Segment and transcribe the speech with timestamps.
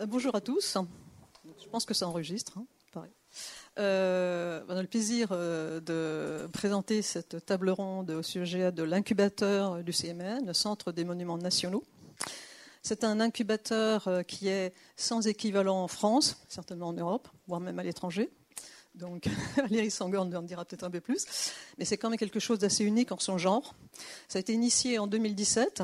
[0.00, 0.78] Euh, bonjour à tous.
[1.62, 2.58] Je pense que ça enregistre.
[2.58, 3.06] Hein,
[3.78, 9.84] euh, on a le plaisir euh, de présenter cette table ronde au sujet de l'incubateur
[9.84, 11.84] du CMN, le Centre des Monuments Nationaux.
[12.82, 17.82] C'est un incubateur qui est sans équivalent en France, certainement en Europe, voire même à
[17.82, 18.30] l'étranger.
[18.94, 21.26] Donc, Valérie Sangorn en dira peut-être un peu plus.
[21.78, 23.74] Mais c'est quand même quelque chose d'assez unique en son genre.
[24.28, 25.82] Ça a été initié en 2017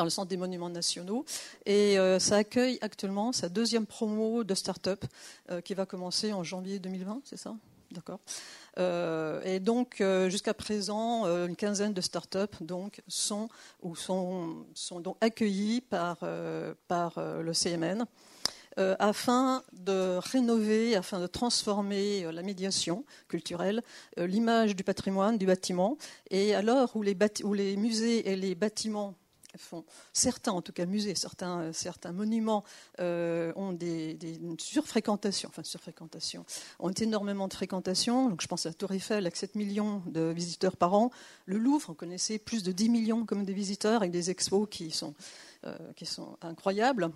[0.00, 1.26] par le Centre des Monuments Nationaux.
[1.66, 5.04] Et euh, ça accueille actuellement sa deuxième promo de start-up
[5.50, 7.54] euh, qui va commencer en janvier 2020, c'est ça?
[7.90, 8.18] D'accord.
[8.78, 13.50] Euh, et donc, jusqu'à présent, une quinzaine de start-up donc, sont,
[13.82, 14.64] ou sont,
[15.00, 16.16] donc accueillies par,
[16.88, 18.06] par le CMN.
[18.78, 23.82] afin de rénover, afin de transformer la médiation culturelle,
[24.16, 25.98] l'image du patrimoine, du bâtiment.
[26.30, 29.14] Et à l'heure où les musées et les bâtiments
[30.12, 32.64] certains en tout cas musées, certains, euh, monuments
[33.00, 34.18] euh, ont des,
[34.58, 36.44] surfréquentations, enfin surfréquentation,
[36.78, 38.28] ont énormément de fréquentation.
[38.28, 41.10] Donc je pense à la Tour Eiffel avec 7 millions de visiteurs par an.
[41.46, 44.90] Le Louvre, on connaissait plus de 10 millions comme des visiteurs avec des expos qui
[44.90, 45.14] sont,
[45.66, 45.76] euh,
[46.42, 47.10] incroyables.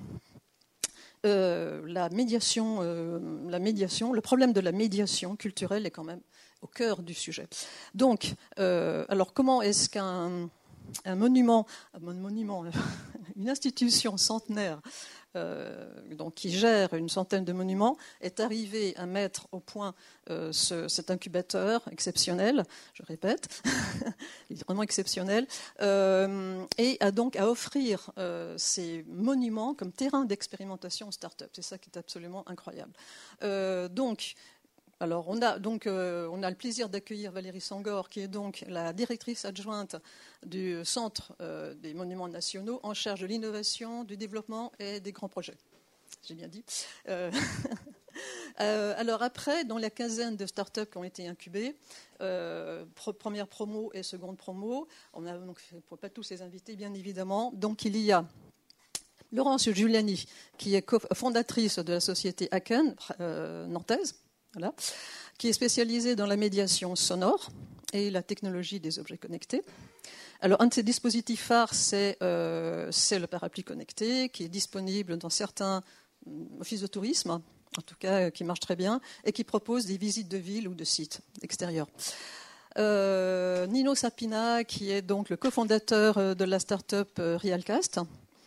[1.25, 6.21] la médiation, le problème de la médiation culturelle est quand même
[6.63, 7.47] au cœur du sujet.
[7.95, 10.49] Donc, alors comment est-ce qu'un
[11.05, 12.65] un monument, un monument
[13.37, 14.81] une institution centenaire
[15.37, 19.95] euh, donc, qui gère une centaine de monuments, est arrivé à mettre au point
[20.31, 23.63] euh, cet incubateur exceptionnel, je répète,
[24.51, 25.49] il est vraiment exceptionnel,
[25.81, 28.13] euh, et donc à offrir
[28.57, 31.51] ces monuments comme terrain d'expérimentation aux start-up.
[31.53, 32.93] C'est ça qui est absolument incroyable.
[33.91, 34.37] donc,
[35.01, 38.65] alors, on a donc euh, on a le plaisir d'accueillir Valérie Sangor, qui est donc
[38.69, 39.97] la directrice adjointe
[40.47, 45.29] du Centre euh, des Monuments Nationaux, en charge de l'innovation, du développement et des grands
[45.29, 45.57] projets.
[46.27, 46.65] J'ai bien dit.
[47.09, 47.31] Euh,
[48.57, 51.75] alors après, dans la quinzaine de startups qui ont été incubées,
[53.19, 55.61] première promo et seconde promo, on a donc
[56.01, 57.51] pas tous les invités, bien évidemment.
[57.55, 58.25] Donc il y a
[59.33, 60.25] Laurence Giuliani,
[60.57, 62.95] qui est fondatrice de la société Aken,
[63.69, 64.15] nantaise,
[65.39, 67.51] qui est spécialisé dans la médiation sonore
[67.93, 69.63] et la technologie des objets connectés.
[70.41, 75.31] Alors, un de ces dispositifs phares, c'est euh, le parapluie connecté, qui est disponible dans
[75.31, 75.83] certains
[76.27, 79.87] mm, offices de tourisme, en tout cas, euh, qui marche très bien, et qui propose
[79.87, 81.89] des visites de villes ou de sites extérieurs.
[82.77, 88.01] Euh, Nino Sapina, qui est donc le cofondateur de la start-up Realcast,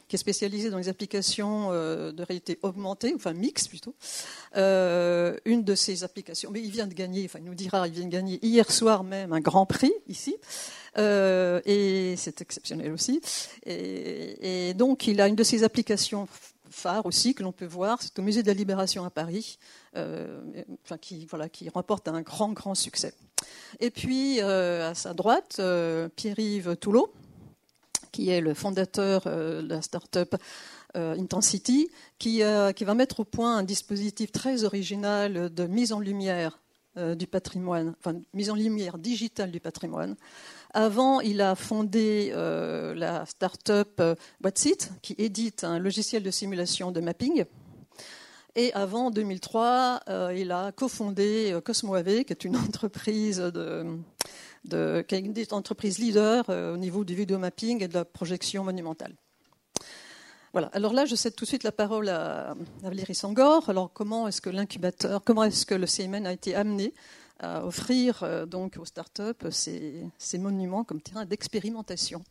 [0.07, 3.95] qui est spécialisé dans les applications euh, de réalité augmentée, enfin mix plutôt.
[4.55, 7.93] Euh, une de ces applications, mais il vient de gagner, enfin il nous dira, il
[7.93, 10.35] vient de gagner hier soir même un grand prix ici,
[10.97, 13.21] euh, et c'est exceptionnel aussi.
[13.65, 16.27] Et, donc il a une de ces applications
[16.69, 19.57] phares aussi que l'on peut voir, c'est au Musée de la Libération à Paris,
[19.95, 23.13] enfin, qui, voilà, qui remporte un grand, grand succès.
[23.79, 25.59] Et puis, à sa droite,
[26.15, 27.11] Pierre-Yves Toulot,
[28.11, 30.35] qui est le fondateur euh, de la start-up
[30.95, 35.93] euh, Intensity, qui, euh, qui, va mettre au point un dispositif très original de mise
[35.93, 36.59] en lumière
[37.15, 40.15] du patrimoine, enfin mise en lumière digitale du patrimoine.
[40.73, 44.01] Avant, il a fondé la start-up
[44.43, 47.45] What's qui édite un logiciel de simulation de mapping.
[48.55, 49.99] Et avant 2003,
[50.35, 53.85] il a cofondé CosmoAV, qui est une entreprise de,
[54.67, 58.05] de, qui est une des entreprises leaders euh, au niveau du vidéomapping et de la
[58.05, 59.15] projection monumentale.
[60.53, 60.67] Voilà.
[60.73, 63.69] Alors là, je cède tout de suite la parole à, Valérie Sangor.
[63.69, 66.93] Alors, comment est-ce que l'incubateur, comment est-ce que le CMN a été amené
[67.39, 72.23] à offrir euh, donc aux startups ces monuments comme terrain d'expérimentation?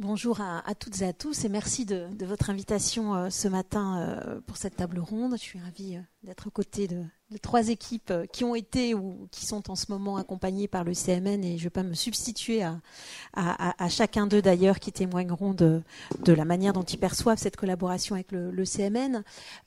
[0.00, 4.40] Bonjour à, toutes et à tous et merci de, votre invitation euh, ce matin euh,
[4.46, 5.32] pour cette table ronde.
[5.32, 7.04] Je suis ravie euh, d'être aux côtés de,
[7.42, 11.44] trois équipes qui ont été ou qui sont en ce moment accompagnées par le CMN
[11.44, 15.82] et je ne vais pas me substituer à, chacun d'eux d'ailleurs qui témoigneront de,
[16.24, 19.22] la manière dont ils perçoivent cette collaboration avec le, le CMN.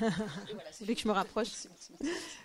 [0.00, 1.68] Que je me rapproche?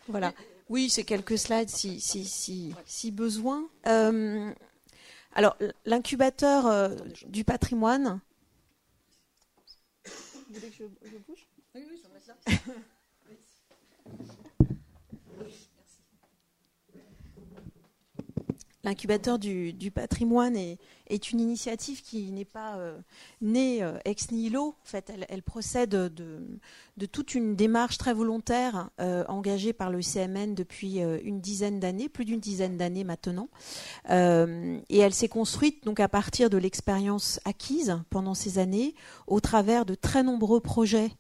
[0.08, 0.32] voilà.
[0.70, 3.68] Oui, c'est quelques slides si, si, si, si besoin.
[3.88, 4.54] Euh,
[5.34, 6.96] alors, l'incubateur euh,
[7.28, 8.22] du patrimoine.
[10.06, 11.48] Vous voulez que je, je bouge?
[11.74, 12.10] Oui, oui, je
[18.84, 20.78] L'incubateur du, patrimoine est,
[21.10, 22.98] une initiative qui n'est pas euh,
[23.42, 24.76] née euh, ex nihilo.
[24.82, 28.90] En fait, elle, procède de toute une démarche très volontaire
[29.28, 33.50] engagée par le CMN depuis une dizaine d'années, plus d'une dizaine d'années maintenant.
[34.10, 38.96] et elle s'est construite donc à partir de l'expérience acquise pendant ces années,
[39.28, 41.12] au travers de très nombreux projets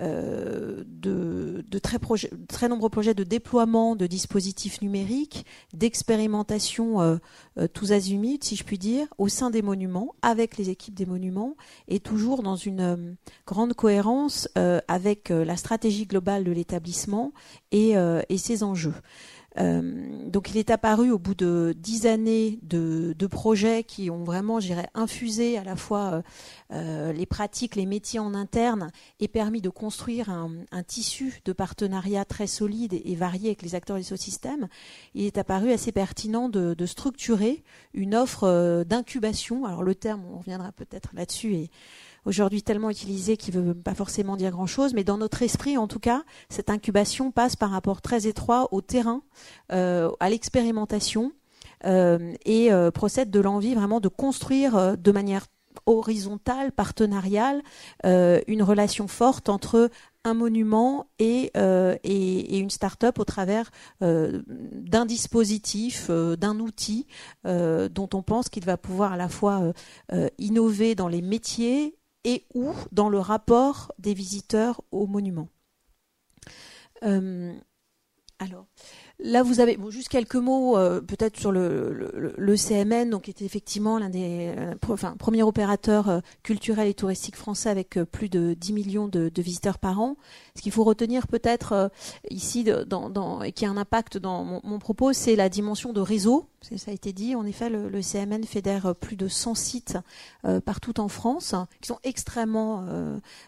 [0.00, 7.16] euh, de, très, nombreux projets de déploiement de dispositifs numériques, d'expérimentation euh,
[7.58, 11.04] euh, tous azimuts, si je puis dire, au sein des monuments, avec les équipes des
[11.04, 11.56] monuments,
[11.88, 13.16] et toujours dans une
[13.46, 14.48] grande cohérence
[14.88, 17.32] avec la stratégie globale de l'établissement
[17.70, 17.94] et
[18.38, 18.94] ses enjeux.
[19.58, 24.60] Euh, donc il est apparu au bout de dix années de, projets qui ont vraiment,
[24.60, 26.22] j'irais, infusé à la fois euh,
[26.72, 32.24] euh, les pratiques, les métiers en interne et permis de construire un, tissu de partenariat
[32.24, 34.68] très solide et, varié avec les acteurs des écosystèmes.
[35.14, 37.64] Il est apparu assez pertinent de, de structurer
[37.94, 39.64] une offre d'incubation.
[39.64, 41.70] Alors le terme, on reviendra peut-être là-dessus et
[42.24, 45.86] aujourd'hui tellement utilisé qui ne veut pas forcément dire grand-chose, mais dans notre esprit, en
[45.86, 49.22] tout cas, cette incubation passe par rapport très étroit au terrain,
[49.72, 51.32] euh, à l'expérimentation,
[51.84, 55.46] euh, et euh, procède de l'envie vraiment de construire de manière
[55.86, 57.62] horizontale, partenariale,
[58.04, 59.90] une relation forte entre
[60.22, 67.06] un monument et, une start-up au travers d'un dispositif, d'un outil
[67.44, 69.72] dont on pense qu'il va pouvoir à la fois
[70.38, 75.48] innover dans les métiers et ou dans le rapport des visiteurs au monument.
[77.02, 77.54] Euh,
[78.38, 78.66] alors,
[79.20, 83.98] Là, vous avez juste quelques mots euh, peut-être sur le, CMN, donc qui est effectivement
[83.98, 88.72] l'un des euh, enfin, premiers opérateurs euh, culturels et touristiques français avec plus de 10
[88.72, 90.16] millions de, visiteurs par an.
[90.56, 91.90] Ce qu'il faut retenir peut-être
[92.30, 96.46] ici, dans, et qui a un impact dans mon, propos, c'est la dimension de réseau.
[96.76, 97.34] Ça a été dit.
[97.34, 99.98] En effet, le, CMN fédère plus de 100 sites
[100.64, 102.86] partout en France, qui sont extrêmement,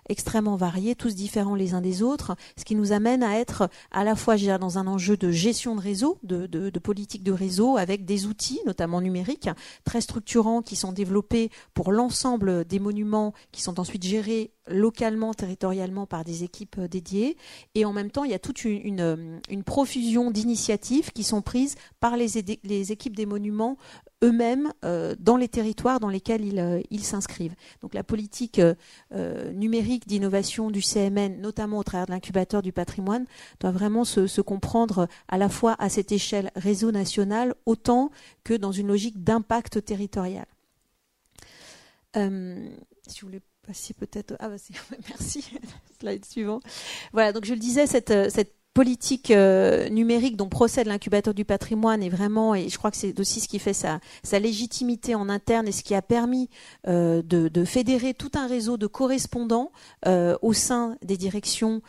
[0.08, 4.04] extrêmement variés, tous différents les uns des autres, ce qui nous amène à être à
[4.04, 8.04] la fois dans un enjeu de gestion de réseau, de, de, politique de réseau, avec
[8.04, 9.48] des outils, notamment numériques,
[9.84, 16.06] très structurants, qui sont développés pour l'ensemble des monuments, qui sont ensuite gérés localement, territorialement
[16.06, 17.36] par des équipes euh, dédiées.
[17.74, 21.76] Et en même temps, il y a toute une, une, profusion d'initiatives qui sont prises
[22.00, 22.38] par les,
[22.92, 23.76] équipes des monuments
[24.22, 27.54] eux-mêmes euh, dans les territoires dans lesquels ils euh, s'inscrivent.
[27.82, 28.60] Donc la politique
[29.54, 33.26] numérique d'innovation du CMN, notamment au travers de l'incubateur du patrimoine,
[33.60, 38.10] doit vraiment se, comprendre à la fois à cette échelle réseau national autant
[38.44, 40.46] que dans une logique d'impact territorial.
[43.98, 44.34] Peut-être.
[44.38, 44.56] Ah, bah,
[45.08, 45.44] merci.
[46.00, 46.60] Slide suivant.
[47.12, 48.28] Voilà, donc je le disais, cette, euh,
[48.74, 53.18] politique euh, numérique dont procède l'incubateur du patrimoine est vraiment, et je crois que c'est
[53.18, 54.00] aussi ce qui fait sa,
[54.38, 56.50] légitimité en interne et ce qui a permis
[56.86, 59.72] euh, de, fédérer tout un réseau de correspondants
[60.06, 61.80] au sein des directions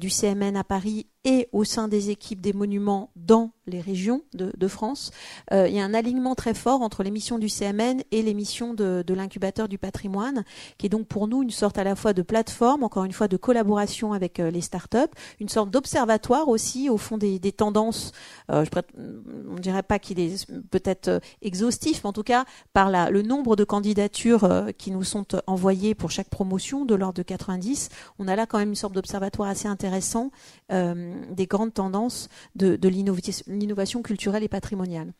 [0.00, 4.66] du CMN à Paris et au sein des équipes des monuments dans les régions de,
[4.66, 5.12] France.
[5.52, 8.34] Euh, il y a un alignement très fort entre les missions du CMN et les
[8.34, 10.44] missions de, l'incubateur du patrimoine,
[10.78, 13.28] qui est donc pour nous une sorte à la fois de plateforme, encore une fois
[13.28, 14.98] de collaboration avec euh, les startups,
[15.38, 18.12] une sorte d'observatoire aussi au fond des, tendances.
[18.48, 18.54] je
[18.96, 23.22] on ne dirait pas qu'il est peut-être exhaustif, mais en tout cas par la, le
[23.22, 28.26] nombre de candidatures qui nous sont envoyées pour chaque promotion de l'ordre de 90, on
[28.26, 30.30] a là quand même une sorte d'observatoire assez intéressant
[30.72, 35.12] euh, des grandes tendances de, l'innovation culturelle et patrimoniale.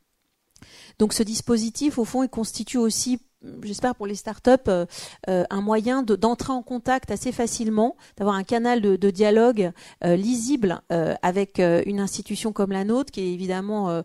[0.99, 3.21] Donc ce dispositif, au fond, il constitue aussi
[3.65, 4.87] j'espère pour les startups, euh,
[5.29, 9.73] euh, un moyen d'entrer en contact assez facilement, d'avoir un canal de, dialogue
[10.05, 14.03] lisible avec une institution comme la nôtre, qui est évidemment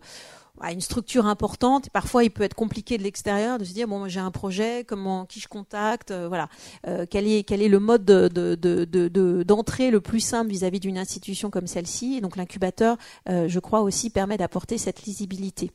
[0.66, 1.90] une structure importante.
[1.90, 5.26] Parfois, il peut être compliqué de l'extérieur de se dire bon, j'ai un projet, comment,
[5.26, 6.48] qui je contacte, euh, voilà,
[6.86, 10.98] euh, quel est quel est le mode d'entrée de, de, le plus simple vis-à-vis d'une
[10.98, 12.16] institution comme celle-ci?
[12.16, 12.96] Et donc, l'incubateur,
[13.28, 15.70] euh, je crois aussi permet d'apporter cette lisibilité.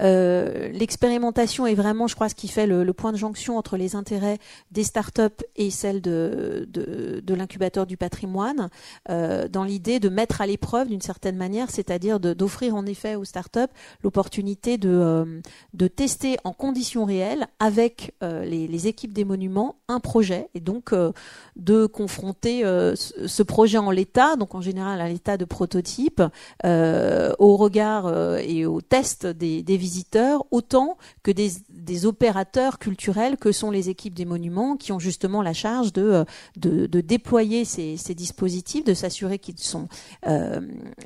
[0.00, 3.94] Euh, l'expérimentation est vraiment, je crois, ce qui fait le, point de jonction entre les
[3.94, 4.38] intérêts
[4.70, 8.70] des startups et celles de, de, l'incubateur du patrimoine,
[9.10, 13.24] euh, dans l'idée de mettre à l'épreuve d'une certaine manière, c'est-à-dire d'offrir en effet aux
[13.24, 13.60] startups
[14.02, 15.40] l'opportunité de, euh,
[15.74, 20.94] de tester en conditions réelles avec les, les, équipes des monuments un projet et donc
[21.56, 22.62] de confronter
[22.94, 26.22] ce projet en l'état, donc en général à l'état de prototype,
[26.64, 31.52] au regard et au test des des, visiteurs autant que des,
[32.04, 36.24] opérateurs culturels que sont les équipes des monuments qui ont justement la charge de,
[36.56, 39.40] de, déployer ces, dispositifs, de s'assurer
[40.26, 40.60] euh,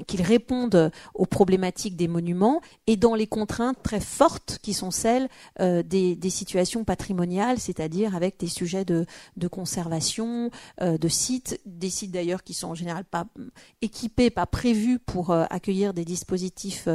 [0.06, 5.28] qu'ils répondent aux problématiques des monuments et dans les contraintes très fortes qui sont celles
[5.60, 10.50] euh, des, situations patrimoniales, c'est-à-dire avec des sujets de, de conservation,
[10.80, 13.26] euh, de sites, des sites d'ailleurs qui sont en général pas
[13.82, 16.88] équipés, pas prévus pour accueillir des dispositifs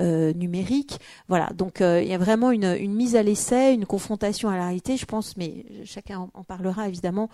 [0.00, 0.98] numériques.
[1.28, 4.98] Voilà, donc il y a vraiment une, mise à l'essai, une confrontation à la réalité,
[4.98, 7.30] je pense, mais chacun en, parlera évidemment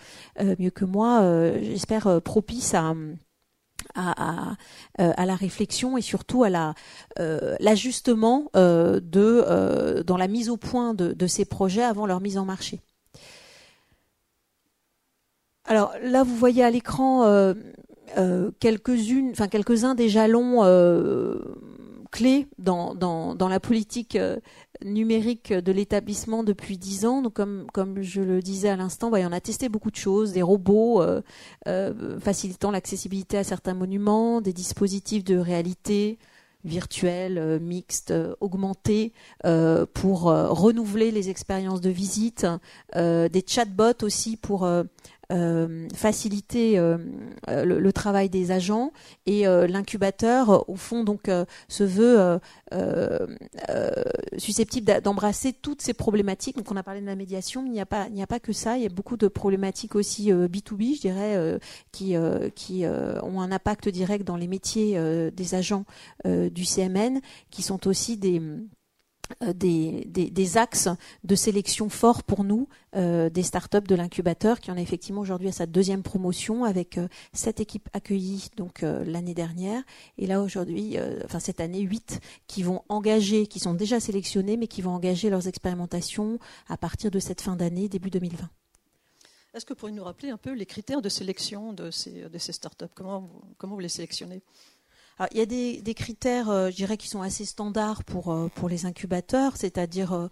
[0.60, 1.22] mieux que moi,
[1.60, 2.94] j'espère propice à
[3.94, 4.56] à,
[4.96, 6.74] la réflexion et surtout à la
[7.16, 12.44] l'ajustement de dans la mise au point de, de, ces projets avant leur mise en
[12.44, 12.80] marché.
[15.64, 17.54] Alors là, vous voyez à l'écran
[18.60, 20.62] quelques-unes, enfin quelques-uns des jalons
[22.10, 24.38] clé dans, dans, dans, la politique euh,
[24.84, 27.22] numérique de l'établissement depuis dix ans.
[27.22, 30.42] Donc, comme, comme je le disais à l'instant, on a testé beaucoup de choses, des
[30.42, 31.22] robots euh,
[31.68, 36.18] euh, facilitant l'accessibilité à certains monuments, des dispositifs de réalité
[36.62, 39.14] virtuelle, mixte, augmentée
[39.94, 42.46] pour renouveler les expériences de visite,
[42.94, 44.84] des chatbots aussi pour euh,
[45.94, 46.98] faciliter euh,
[47.48, 48.92] euh, le, travail des agents
[49.26, 51.30] et l'incubateur au fond donc
[51.68, 52.38] se veut
[54.38, 56.56] susceptible d'embrasser toutes ces problématiques.
[56.56, 58.40] Donc on a parlé de la médiation, il n'y a pas il n'y a pas
[58.40, 61.58] que ça, il y a beaucoup de problématiques aussi B2B, je dirais,
[61.92, 62.14] qui
[62.54, 64.98] qui ont un impact direct dans les métiers
[65.32, 65.84] des agents
[66.24, 67.20] du CMN,
[67.50, 68.40] qui sont aussi des
[69.42, 70.88] euh, des, axes
[71.24, 75.48] de sélection forts pour nous, euh, des startups de l'incubateur qui en est effectivement aujourd'hui
[75.48, 79.82] à sa deuxième promotion avec euh, sept équipes accueillies donc l'année dernière.
[80.18, 84.66] Et là aujourd'hui, enfin cette année huit qui vont engager, qui sont déjà sélectionnés mais
[84.66, 88.48] qui vont engager leurs expérimentations à partir de cette fin d'année début 2020.
[89.52, 92.38] Est-ce que vous pourriez nous rappeler un peu les critères de sélection de ces, de
[92.38, 92.86] ces startups?
[92.94, 94.42] Comment comment vous les sélectionnez?
[95.32, 98.68] Il y a des, critères, euh, je dirais, qui sont assez standards pour, euh, pour
[98.68, 100.28] les incubateurs, c'est-à-dire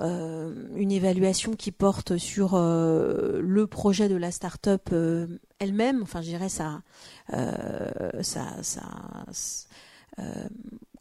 [0.00, 4.92] euh, une évaluation qui porte sur le projet de la start-up
[5.60, 6.02] elle-même.
[6.02, 6.82] Enfin, je dirais ça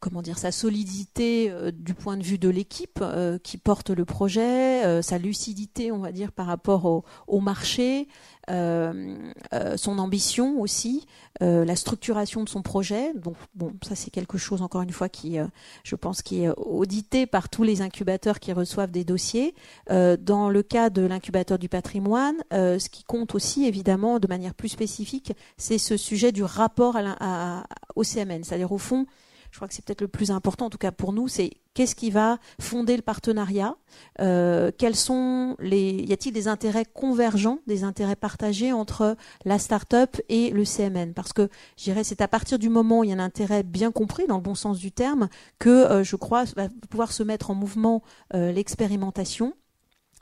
[0.03, 3.01] comment dire, sa solidité du point de vue de l'équipe
[3.41, 8.09] qui porte le projet, sa lucidité, on va dire, par rapport au, au marché,
[8.49, 9.15] euh,
[9.53, 11.05] euh, son ambition aussi,
[11.41, 13.13] euh, la structuration de son projet.
[13.13, 15.37] Donc bon, ça c'est quelque chose encore une fois qui,
[15.83, 19.55] je pense, qui est audité par tous les incubateurs qui reçoivent des dossiers.
[19.89, 24.69] dans le cas de l'incubateur du patrimoine, ce qui compte aussi évidemment de manière plus
[24.69, 27.63] spécifique, c'est ce sujet du rapport à,
[27.95, 29.05] au CMN, c'est-à-dire au fond
[29.53, 31.93] je crois que c'est peut-être le plus important, en tout cas pour nous, c'est qu'est-ce
[31.93, 33.75] qui va fonder le partenariat
[34.19, 40.17] euh, Quels sont les Y a-t-il des intérêts convergents, des intérêts partagés entre la start-up
[40.27, 43.13] et le CMN Parce que je dirais c'est à partir du moment où il y
[43.13, 45.29] a un intérêt bien compris, dans le bon sens du terme,
[45.59, 48.01] que euh, je crois va pouvoir se mettre en mouvement
[48.33, 49.53] euh, l'expérimentation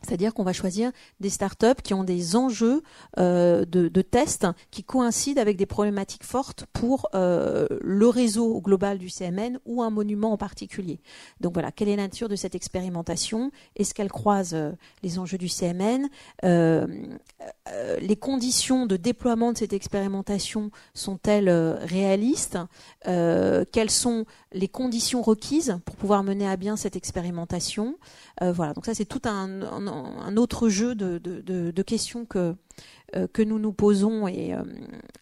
[0.01, 2.81] c'est-à-dire qu'on va choisir des startups qui ont des enjeux
[3.19, 9.09] euh, de, tests qui coïncident avec des problématiques fortes pour euh, le réseau global du
[9.09, 10.99] CMN ou un monument en particulier.
[11.39, 13.51] Donc voilà, quelle est la nature de cette expérimentation?
[13.75, 14.71] Est-ce qu'elle croise euh,
[15.03, 16.09] les enjeux du CMN
[16.43, 22.57] Les conditions de déploiement de cette expérimentation sont-elles réalistes?
[23.03, 27.97] Quelles sont les conditions requises pour pouvoir mener à bien cette expérimentation?
[28.41, 32.55] Voilà, donc ça c'est tout un un autre jeu de, questions que,
[33.15, 34.63] euh, que nous nous posons et, euh,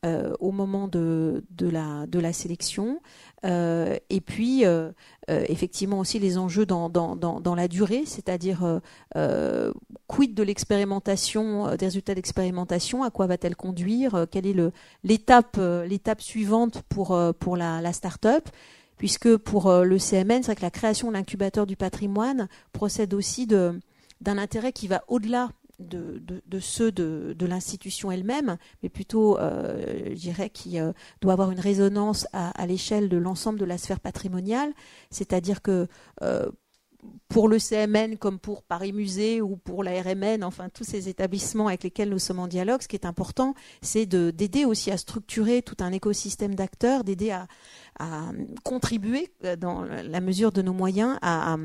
[0.06, 3.02] euh, au moment de, la, sélection.
[3.44, 4.64] et puis,
[5.28, 8.82] effectivement, aussi les enjeux dans, la durée, c'est-à-dire
[10.08, 14.56] quid de l'expérimentation, des résultats d'expérimentation, à quoi va-t-elle conduire, quelle est
[15.04, 18.50] l'étape suivante pour, pour la, la start-up
[18.98, 23.48] puisque pour le CMN, c'est vrai que la création de l'incubateur du patrimoine procède aussi
[23.48, 23.80] de,
[24.22, 25.50] d'un intérêt qui va au-delà
[25.80, 31.60] de, ceux de, l'institution elle-même, mais plutôt, euh, je dirais, qui euh, doit avoir une
[31.60, 34.74] résonance à, l'échelle de l'ensemble de la sphère patrimoniale.
[35.10, 35.88] C'est-à-dire que
[36.22, 36.50] euh,
[37.30, 41.68] pour le CMN comme pour Paris Musée ou pour la RMN, enfin tous ces établissements
[41.68, 45.62] avec lesquels nous sommes en dialogue, ce qui est important, c'est d'aider aussi à structurer
[45.62, 47.48] tout un écosystème d'acteurs, d'aider à,
[48.64, 51.58] contribuer dans la mesure de nos moyens à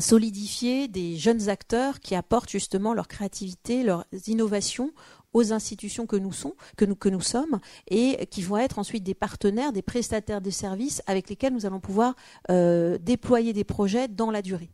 [0.00, 4.92] solidifier des jeunes acteurs qui apportent justement leur créativité, leurs innovations
[5.34, 9.02] aux institutions que nous, sommes, que, nous, que nous sommes et qui vont être ensuite
[9.02, 12.14] des partenaires, des prestataires de services avec lesquels nous allons pouvoir
[12.50, 14.70] euh, déployer des projets dans la durée.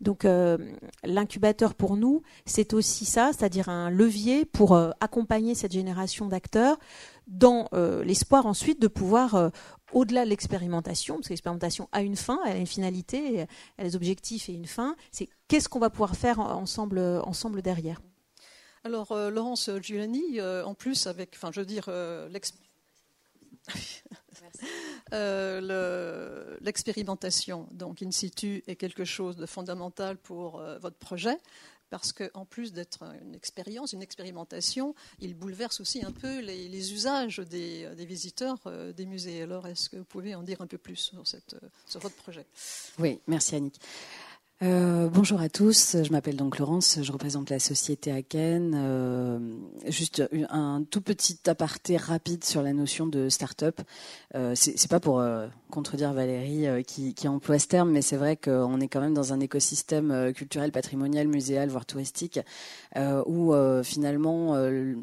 [0.00, 0.58] Donc euh,
[1.02, 6.78] l'incubateur pour nous, c'est aussi ça, c'est-à-dire un levier pour euh, accompagner cette génération d'acteurs
[7.26, 7.68] dans
[8.04, 9.50] l'espoir ensuite de pouvoir
[9.92, 13.88] au-delà de l'expérimentation, parce que l'expérimentation a une fin, elle a une finalité, elle a
[13.88, 18.00] des objectifs et une fin, c'est qu'est-ce qu'on va pouvoir faire ensemble, ensemble derrière.
[18.86, 22.28] Alors, euh, Laurence Giuliani, euh, en plus, avec, enfin, je veux dire, euh,
[26.60, 31.36] l'expérimentation, donc in situ, est quelque chose de fondamental pour votre projet.
[31.90, 37.38] Parce qu'en plus d'être une expérience, une expérimentation, il bouleverse aussi un peu les, usages
[37.38, 38.58] des, visiteurs
[38.94, 39.42] des musées.
[39.42, 42.46] Alors, est-ce que vous pouvez en dire un peu plus sur, cette, sur votre projet?
[42.98, 43.80] Oui, merci Annick.
[44.62, 48.72] Euh, bonjour à tous, je m'appelle donc Laurence, je représente la société Aken.
[48.74, 49.38] Euh,
[49.86, 53.82] juste un tout petit aparté rapide sur la notion de start-up.
[54.34, 58.16] Euh, c'est pas pour euh, contredire Valérie euh, qui, qui, emploie ce terme, mais c'est
[58.16, 62.40] vrai qu'on est quand même dans un écosystème culturel, patrimonial, muséal, voire touristique,
[63.26, 64.56] où finalement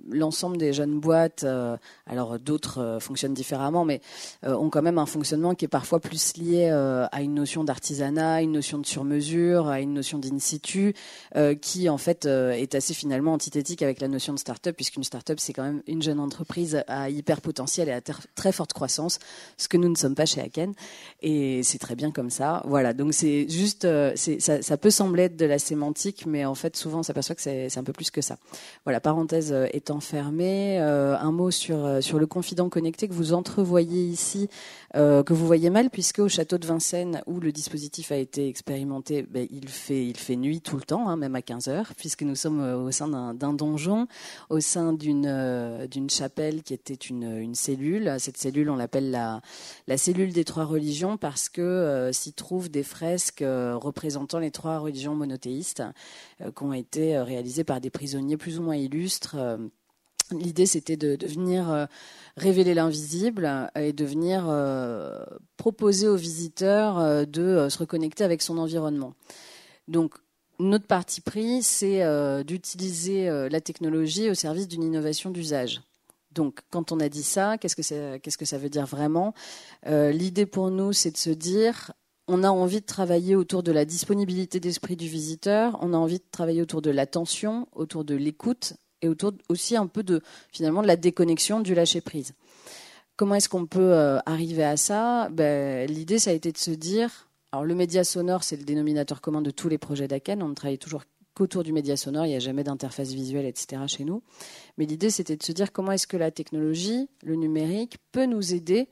[0.09, 1.45] l'ensemble des jeunes boîtes,
[2.07, 4.01] alors d'autres fonctionnent différemment, mais
[4.43, 8.53] ont quand même un fonctionnement qui est parfois plus lié à une notion d'artisanat, une
[8.53, 10.93] notion de sur-mesure à une notion d'in situ,
[11.35, 15.03] euh, qui en fait euh, est assez finalement antithétique avec la notion de start-up, puisqu'une
[15.03, 19.19] start-up c'est quand même une jeune entreprise à hyper potentiel et à très forte croissance,
[19.57, 20.73] ce que nous ne sommes pas chez Aken,
[21.21, 22.63] et c'est très bien comme ça.
[22.65, 26.55] Voilà, donc c'est juste, euh, ça, ça, peut sembler être de la sémantique, mais en
[26.55, 28.37] fait souvent on s'aperçoit que c'est un peu plus que ça.
[28.85, 34.49] Voilà, parenthèse étant fermée, un mot sur sur le confident connecté que vous entrevoyez ici,
[34.93, 39.23] que vous voyez mal, puisque au château de Vincennes où le dispositif a été expérimenté
[39.23, 42.23] ben, il, fait, il fait nuit tout le temps, hein, même à 15 heures, puisque
[42.23, 44.07] nous sommes euh, au sein d'un donjon,
[44.49, 48.15] au sein d'une euh, d'une chapelle qui était une, une, cellule.
[48.19, 49.41] Cette cellule, on l'appelle la,
[49.87, 54.79] la cellule des trois religions parce que euh, s'y trouvent des fresques représentant les trois
[54.79, 55.83] religions monothéistes
[56.39, 59.37] qui ont été réalisées par des prisonniers plus ou moins illustres.
[60.39, 61.87] L'idée, c'était de, venir
[62.37, 65.23] révéler l'invisible et de venir euh,
[65.57, 69.13] proposer aux visiteurs euh, de euh, se reconnecter avec son environnement.
[69.87, 70.15] Donc,
[70.59, 72.03] notre parti pris, c'est
[72.45, 75.81] d'utiliser la technologie au service d'une innovation d'usage.
[76.31, 77.75] Donc, quand on a dit ça, qu'est-ce
[78.37, 79.33] que ça veut dire vraiment?
[79.87, 81.91] L'idée pour nous, c'est de se dire,
[82.27, 86.19] on a envie de travailler autour de la disponibilité d'esprit du visiteur, on a envie
[86.19, 90.81] de travailler autour de l'attention, autour de l'écoute et autour aussi un peu de finalement
[90.81, 92.33] de la déconnexion du lâcher prise.
[93.15, 95.29] Comment est-ce qu'on peut euh, arriver à ça?
[95.29, 99.21] Ben, L'idée, ça a été de se dire, alors le média sonore, c'est le dénominateur
[99.21, 100.41] commun de tous les projets d'Aken.
[100.41, 101.03] On ne travaille toujours
[101.35, 103.83] qu'autour du média sonore, il n'y a jamais d'interface visuelle, etc.
[103.87, 104.23] chez nous.
[104.77, 108.53] Mais l'idée, c'était de se dire comment est-ce que la technologie, le numérique, peut nous
[108.53, 108.87] aider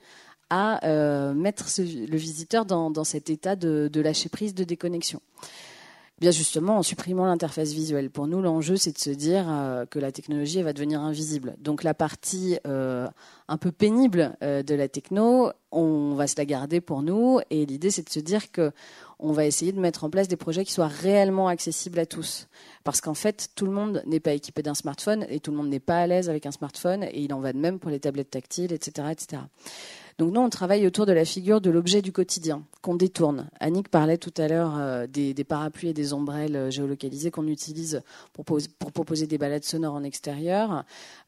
[0.50, 5.21] à euh, mettre le visiteur dans, cet état de, de lâcher prise, de déconnexion
[6.21, 8.12] bien justement en supprimant l'interface visuelle.
[8.12, 11.55] Pour nous, l'enjeu, c'est de se dire euh, que la technologie va devenir invisible.
[11.57, 13.07] Donc la partie euh,
[13.47, 17.39] un peu pénible euh, de la techno, on va se la garder pour nous.
[17.49, 18.71] Et l'idée, c'est de se dire que
[19.17, 22.47] on va essayer de mettre en place des projets qui soient réellement accessibles à tous.
[22.84, 25.69] Parce qu'en fait, tout le monde n'est pas équipé d'un smartphone et tout le monde
[25.69, 27.03] n'est pas à l'aise avec un smartphone.
[27.03, 29.41] Et il en va de même pour les tablettes tactiles, etc., etc.
[30.17, 33.50] Donc nous, on travaille autour de la figure de l'objet du quotidien qu'on détourne.
[33.60, 38.02] Annick parlait tout à l'heure euh, des, parapluies et des ombrelles euh, géolocalisées qu'on utilise
[38.34, 40.84] pour, proposer des balades sonores en extérieur.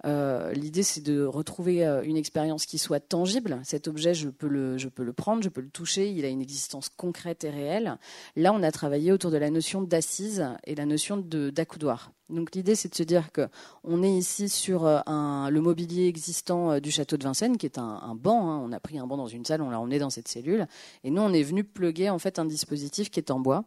[0.05, 3.59] Euh, l'idée, c'est de retrouver une expérience qui soit tangible.
[3.63, 4.77] Cet objet, je peux, le,
[5.13, 7.97] prendre, je peux le toucher, il a une existence concrète et réelle.
[8.35, 12.11] Là, on a travaillé autour de la notion d'assise et la notion d'accoudoir.
[12.29, 13.47] Donc l'idée, c'est de se dire que
[13.83, 18.49] on est ici sur le mobilier existant du château de Vincennes, qui est un, banc.
[18.49, 18.72] Hein.
[18.73, 20.67] A pris un banc dans une salle, on l'a emmené dans cette cellule,
[21.03, 23.63] et nous, on est venu pluguer en fait un dispositif qui est en bois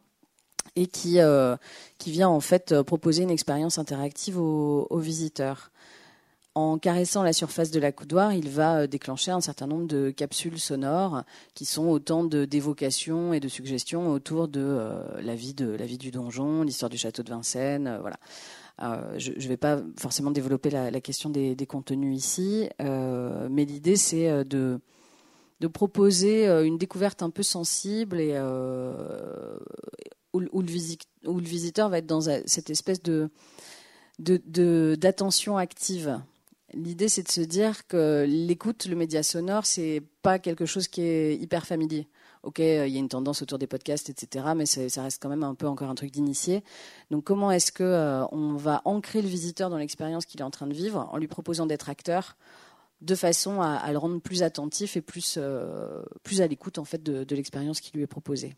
[0.74, 1.56] et qui euh,
[1.98, 5.70] qui vient en fait proposer une expérience interactive aux, visiteurs.
[6.54, 10.58] En caressant la surface de la coudoir, il va déclencher un certain nombre de capsules
[10.58, 11.22] sonores
[11.54, 14.80] qui sont autant d'évocations et de suggestions autour de
[15.20, 18.16] la vie de la vie du donjon, l'histoire du château de Vincennes, voilà.
[18.82, 23.96] Euh, je ne vais pas forcément développer la, question des, contenus ici, euh, mais l'idée
[23.96, 24.80] c'est euh, de,
[25.60, 28.38] de, proposer une découverte un peu sensible et
[30.32, 33.30] où, où, le visiteur va être dans cette espèce de
[34.18, 36.20] d'attention active.
[36.74, 41.02] L'idée, c'est de se dire que l'écoute, le média sonore, c'est pas quelque chose qui
[41.02, 42.08] est hyper familier
[42.46, 45.42] ok, il y a une tendance autour des podcasts, etc., mais ça reste quand même
[45.42, 46.62] un peu encore un truc d'initié.
[47.10, 50.68] Donc comment est-ce que on va ancrer le visiteur dans l'expérience qu'il est en train
[50.68, 52.36] de vivre en lui proposant d'être acteur
[53.00, 55.38] de façon à, le rendre plus attentif et plus,
[56.22, 58.56] plus à l'écoute en fait de l'expérience qui lui est proposée.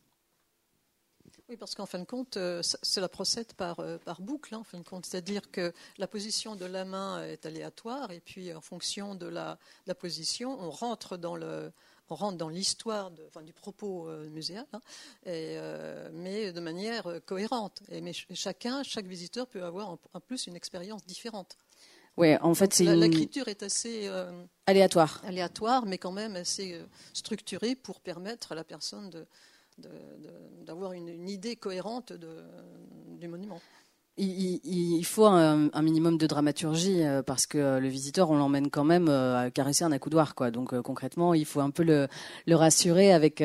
[1.48, 4.64] Oui, parce qu'en fin de compte, euh, cela procède par, euh, par boucle, hein, en
[4.64, 5.06] fin de compte.
[5.06, 9.58] C'est-à-dire que la position de la main est aléatoire, et puis en fonction de la,
[9.98, 11.72] position, on rentre dans le,
[12.10, 14.80] on rentre dans l'histoire enfin, du propos euh, muséal, hein,
[16.12, 17.82] mais de manière cohérente.
[17.88, 21.56] Et, mais chacun, chaque visiteur peut avoir en, plus une expérience différente.
[22.18, 24.10] Oui, en fait, c'est l'écriture est assez
[24.66, 26.78] aléatoire, aléatoire, mais quand même assez
[27.12, 29.26] structurée pour permettre à la personne de,
[30.64, 33.60] d'avoir une, idée cohérente du monument.
[34.20, 38.82] Il, faut un, minimum de dramaturgie euh, parce que euh, le visiteur, on l'emmène quand
[38.82, 40.50] même euh, à caresser un accoudoir, quoi.
[40.50, 42.08] Donc concrètement, il faut un peu le,
[42.54, 43.44] rassurer avec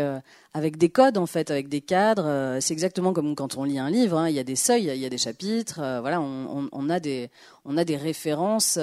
[0.53, 2.57] avec des codes en fait, avec des cadres.
[2.59, 4.17] c'est exactement comme quand on lit un livre.
[4.17, 4.29] Hein.
[4.29, 5.75] Il y a des seuils, il y a des chapitres.
[6.01, 7.29] voilà, on, a des
[7.65, 8.79] on a des références,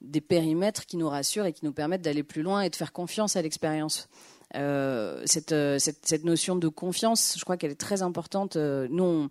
[0.00, 2.92] des périmètres qui nous rassurent et qui nous permettent d'aller plus loin et de faire
[2.92, 4.08] confiance à l'expérience.
[4.56, 8.56] Euh, cette, euh, cette, cette, notion de confiance, je crois qu'elle est très importante.
[8.56, 9.30] Euh, nous, on,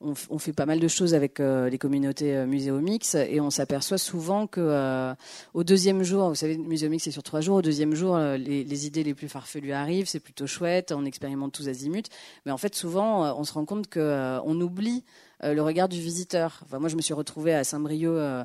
[0.00, 5.14] on, fait pas mal de choses avec les communautés muséomix et on s'aperçoit souvent que
[5.54, 7.56] au deuxième jour, vous savez, muséomix c'est sur trois jours.
[7.56, 11.52] Au deuxième jour, les, les, idées les plus farfelues arrivent, c'est plutôt chouette, on expérimente
[11.52, 12.08] tous azimuts.
[12.46, 15.04] Mais en fait, souvent, on se rend compte que on oublie
[15.42, 16.60] le regard du visiteur.
[16.64, 18.44] Enfin, moi, je me suis retrouvée à Saint-Brieuc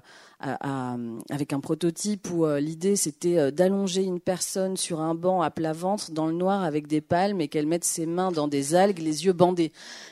[1.29, 5.49] avec un prototype où euh, l'idée c'était euh, d'allonger une personne sur un banc à
[5.49, 8.75] plat ventre dans le noir avec des palmes et qu'elle mette ses mains dans des
[8.75, 9.71] algues, les yeux bandés.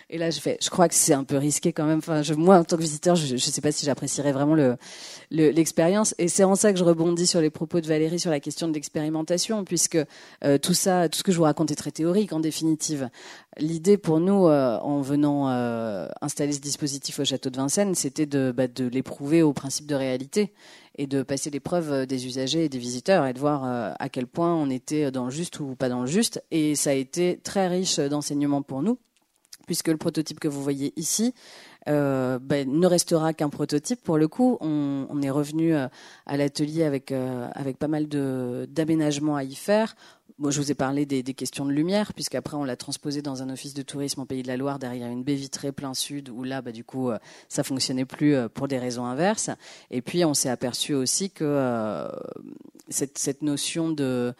[0.09, 1.99] Et là, je fais, je crois que c'est un peu risqué quand même.
[1.99, 4.77] Enfin, je, moi, en tant que visiteur, je ne sais pas si j'apprécierais vraiment le,
[5.29, 6.15] l'expérience.
[6.17, 8.67] et c'est en ça que je rebondis sur les propos de Valérie sur la question
[8.67, 9.97] de l'expérimentation, puisque
[10.43, 13.09] euh, tout ça, tout ce que je vous raconte est très théorique en définitive.
[13.57, 15.47] L'idée pour nous, en venant
[16.21, 20.53] installer ce dispositif au château de Vincennes, c'était de, bah, l'éprouver au principe de réalité
[20.97, 24.09] et de passer l'épreuve euh, des usagers et des visiteurs et de voir euh, à
[24.09, 26.43] quel point on était dans le juste ou pas dans le juste.
[26.51, 28.97] Et ça a été très riche d'enseignements pour nous,
[29.65, 31.33] puisque le prototype que vous voyez ici
[31.87, 34.03] euh, ben, ne restera qu'un prototype.
[34.03, 35.89] Pour le coup, on, est revenu à
[36.27, 37.13] l'atelier avec
[37.79, 39.95] pas mal d'aménagements à y faire.
[40.41, 43.51] Moi, je vous ai parlé des, questions de lumière, puisqu'après, on l'a transposé dans un
[43.51, 46.43] office de tourisme en Pays de la Loire, derrière une baie vitrée plein sud, où
[46.43, 49.51] là, bah, du coup, euh, ça fonctionnait plus euh, pour des raisons inverses.
[49.91, 52.07] Et puis, on s'est aperçu aussi que euh,
[52.89, 54.33] cette, cette, notion de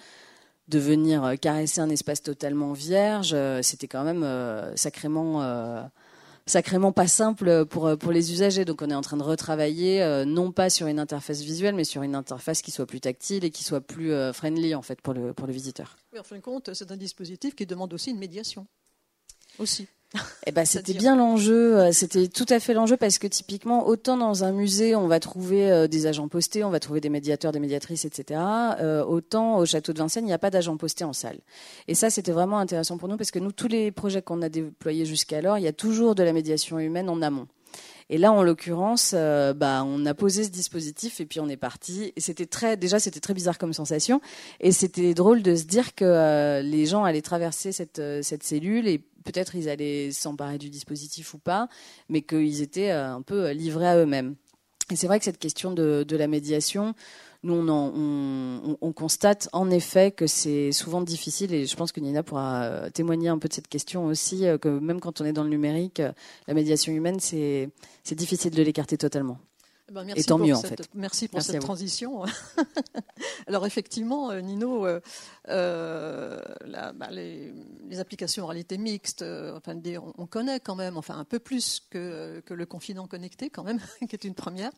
[0.69, 4.25] de venir caresser un espace totalement vierge, c'était quand même
[4.77, 5.41] sacrément
[6.45, 8.65] sacrément pas simple pour, les usagers.
[8.65, 11.83] Donc on est en train de retravailler, euh, non pas sur une interface visuelle, mais
[11.83, 15.01] sur une interface qui soit plus tactile et qui soit plus euh, friendly en fait
[15.01, 15.97] pour le, pour le visiteur.
[16.17, 18.67] En fin de compte, c'est un dispositif qui demande aussi une médiation.
[19.59, 19.87] Aussi.
[20.47, 21.77] Eh ben, c'était bien l'enjeu.
[21.77, 25.19] Euh, c'était tout à fait l'enjeu parce que typiquement, autant dans un musée, on va
[25.19, 28.39] trouver euh, des agents postés, on va trouver des médiateurs, des médiatrices, etc.
[28.79, 31.37] Euh, autant au château de Vincennes, il n'y a pas d'agents postés en salle.
[31.87, 34.49] Et ça, c'était vraiment intéressant pour nous parce que nous, tous les projets qu'on a
[34.49, 37.47] déployés jusqu'alors, il y a toujours de la médiation humaine en amont.
[38.09, 42.11] Et là, en l'occurrence, bah, on a posé ce dispositif et puis on est parti.
[42.17, 44.19] Et c'était très, déjà, c'était très bizarre comme sensation.
[44.59, 49.01] Et c'était drôle de se dire que les gens allaient traverser cette, cette cellule et
[49.23, 51.67] peut-être ils allaient s'emparer du dispositif ou pas,
[52.09, 54.35] mais qu'ils étaient euh, un peu euh, livrés à eux-mêmes.
[54.91, 56.95] Et c'est vrai que cette question de, la médiation,
[57.43, 62.23] nous, on, on, constate en effet que c'est souvent difficile, et je pense que Nina
[62.23, 65.43] pourra euh, témoigner un peu de cette question aussi, que même quand on est dans
[65.43, 66.01] le numérique,
[66.47, 67.71] la médiation humaine, c'est
[68.11, 69.37] difficile de l'écarter totalement.
[69.91, 70.89] Eh ben, merci Et tant mieux, en fait.
[70.93, 72.23] Merci pour cette transition.
[73.47, 75.01] Alors, effectivement, euh, Nino, euh,
[75.49, 76.39] euh,
[76.95, 77.53] bah, les,
[77.99, 79.77] applications en réalité mixte, enfin,
[80.17, 83.79] on, connaît quand même, enfin, un peu plus que, que le confinement connecté, quand même,
[84.07, 84.71] qui est une première.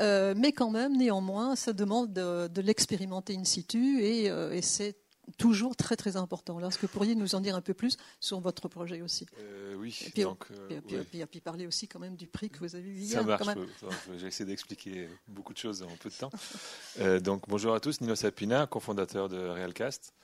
[0.00, 4.96] mais quand même, néanmoins, ça demande de, de l'expérimenter in situ et, et c'est
[5.38, 6.58] toujours très très important.
[6.60, 9.74] est-ce que vous pourriez nous en dire un peu plus sur votre projet aussi euh,
[9.76, 9.98] Oui.
[10.06, 10.80] Et puis, donc, euh,
[11.30, 13.20] puis, parler aussi quand même du prix que vous avez eu hier.
[13.20, 13.46] Ça marche.
[14.16, 16.30] J'ai essayé d'expliquer beaucoup de choses en peu de temps.
[17.00, 20.14] Euh, donc bonjour à tous, Nino Sapina, cofondateur de Realcast.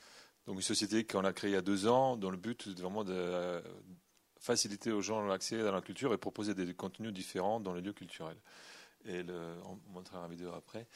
[0.46, 3.04] Donc une société qu'on a créée il y a deux ans, dont le but vraiment
[3.04, 3.62] de
[4.40, 7.92] faciliter aux gens l'accès à la culture et proposer des contenus différents dans les lieux
[7.92, 8.38] culturels.
[9.04, 10.86] Et le, on montrera la vidéo après.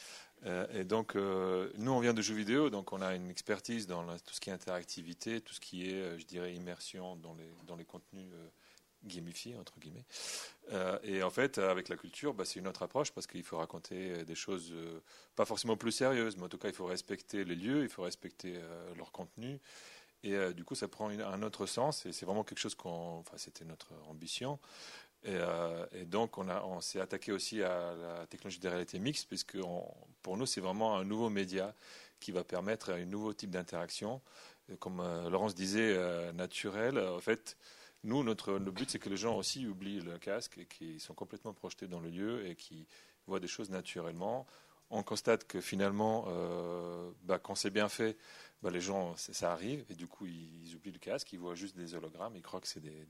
[0.45, 3.87] Euh, et donc, euh, nous, on vient de jeux vidéo, donc on a une expertise
[3.87, 7.33] dans tout ce qui est interactivité, tout ce qui est, euh, je dirais, immersion dans
[7.33, 8.27] les, dans les contenus
[9.03, 10.05] gamifiés, entre guillemets.
[11.03, 14.25] et en fait, avec la culture, bah, c'est une autre approche parce qu'il faut raconter
[14.25, 14.73] des choses
[15.35, 18.01] pas forcément plus sérieuses, mais en tout cas, il faut respecter les lieux, il faut
[18.01, 18.59] respecter
[18.97, 19.59] leur contenu.
[20.23, 23.19] Et du coup, ça prend un autre sens et c'est vraiment quelque chose qu'on.
[23.19, 24.59] Enfin, c'était notre ambition.
[25.23, 29.57] Et, donc, on, on s'est attaqué aussi à la technologie de réalité mixte, puisque
[30.27, 31.73] pour nous, c'est vraiment un nouveau média
[32.19, 34.19] qui va permettre un nouveau type d'interaction.
[34.77, 35.97] Comme euh, Laurence disait,
[36.33, 36.99] naturel.
[36.99, 37.55] En fait,
[38.03, 41.53] nous, notre, but, c'est que les gens aussi oublient le casque et qu'ils sont complètement
[41.53, 42.87] projetés dans le lieu et qui
[43.25, 44.45] voient des choses naturellement.
[44.89, 46.25] On constate que finalement,
[47.23, 48.17] bah, quand c'est bien fait,
[48.61, 51.77] bah, les gens, ça arrive, et du coup, ils, oublient le casque, ils voient juste
[51.77, 53.07] des hologrammes, ils croient que c'est des,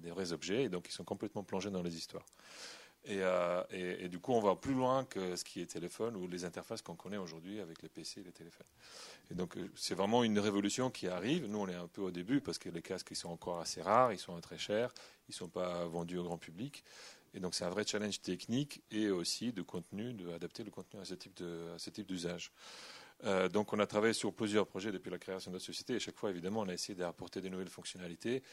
[0.00, 2.26] des, vrais objets, et donc ils sont complètement plongés dans les histoires.
[3.08, 6.44] Euh, et, du coup, on va plus loin que ce qui est téléphone ou les
[6.44, 8.66] interfaces qu'on connaît aujourd'hui avec les PC et les téléphones.
[9.30, 11.46] Et donc, euh, c'est vraiment une révolution qui arrive.
[11.46, 13.80] Nous, on est un peu au début parce que les casques, ils sont encore assez
[13.80, 14.92] rares, ils sont très chers,
[15.28, 16.84] ils ne sont pas vendus au grand public.
[17.34, 21.04] Et donc, c'est un vrai challenge technique et aussi de contenu, d'adapter le contenu à
[21.04, 22.52] ce type d'usage.
[23.24, 26.00] Euh, donc on a travaillé sur plusieurs projets depuis la création de la société et
[26.00, 28.44] chaque fois évidemment on a essayé d'apporter des nouvelles fonctionnalités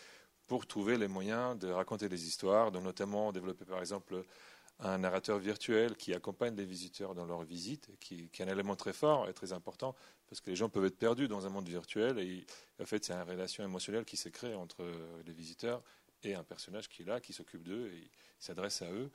[0.47, 4.23] pour trouver les moyens de raconter des histoires, donc notamment développer par exemple
[4.79, 8.93] un narrateur virtuel qui accompagne les visiteurs dans leur visite, qui, est un élément très
[8.93, 9.95] fort et très important
[10.27, 12.45] parce que les gens peuvent être perdus dans un monde virtuel et
[12.81, 14.83] en fait c'est une relation émotionnelle qui se crée entre
[15.25, 15.81] les visiteurs
[16.23, 19.09] et un personnage qui est là, qui s'occupe d'eux et s'adresse à eux.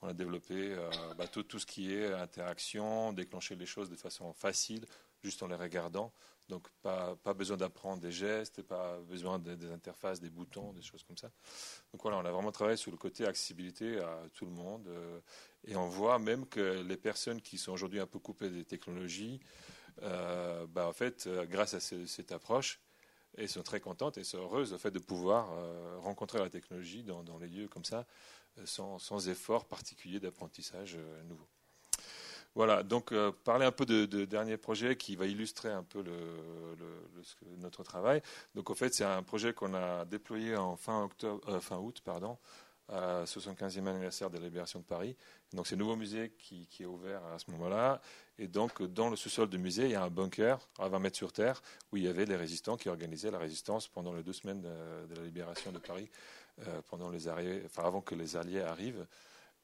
[0.00, 3.96] On a développé euh, bah, tout, tout, ce qui est interaction, déclencher les choses de
[3.96, 4.84] façon facile,
[5.22, 6.12] juste en les regardant.
[6.48, 11.02] Donc, pas, pas besoin d'apprendre des gestes, pas besoin des, interfaces, des boutons, des choses
[11.02, 11.30] comme ça.
[11.92, 14.86] Donc, voilà, on a vraiment travaillé sur le côté accessibilité à tout le monde.
[14.88, 15.20] Euh,
[15.64, 19.40] et on voit même que les personnes qui sont aujourd'hui un peu coupées des technologies,
[20.02, 22.80] euh, bah, en fait, grâce à cette approche,
[23.38, 25.48] elles sont très contentes et sont heureuses fait de pouvoir
[26.00, 28.06] rencontrer la technologie dans, les lieux comme ça,
[28.64, 31.48] sans, effort particulier d'apprentissage euh, nouveau.
[32.54, 36.02] Voilà, donc euh, parler un peu de, de, dernier projet qui va illustrer un peu
[36.02, 36.12] le,
[37.58, 38.20] notre travail.
[38.54, 42.02] Donc en fait, c'est un projet qu'on a déployé en fin, octobre, euh, fin août,
[42.04, 42.36] pardon,
[42.88, 45.16] à 75e anniversaire de la libération de Paris.
[45.54, 48.02] Donc c'est un nouveau musée qui, qui, est ouvert à ce moment-là.
[48.38, 51.16] Et donc dans le sous-sol du musée, il y a un bunker à 20 mètres
[51.16, 54.32] sur terre où il y avait les résistants qui organisaient la résistance pendant les deux
[54.34, 56.10] semaines de la libération de Paris
[56.60, 59.06] euh, pendant les enfin, avant que les Alliés arrivent.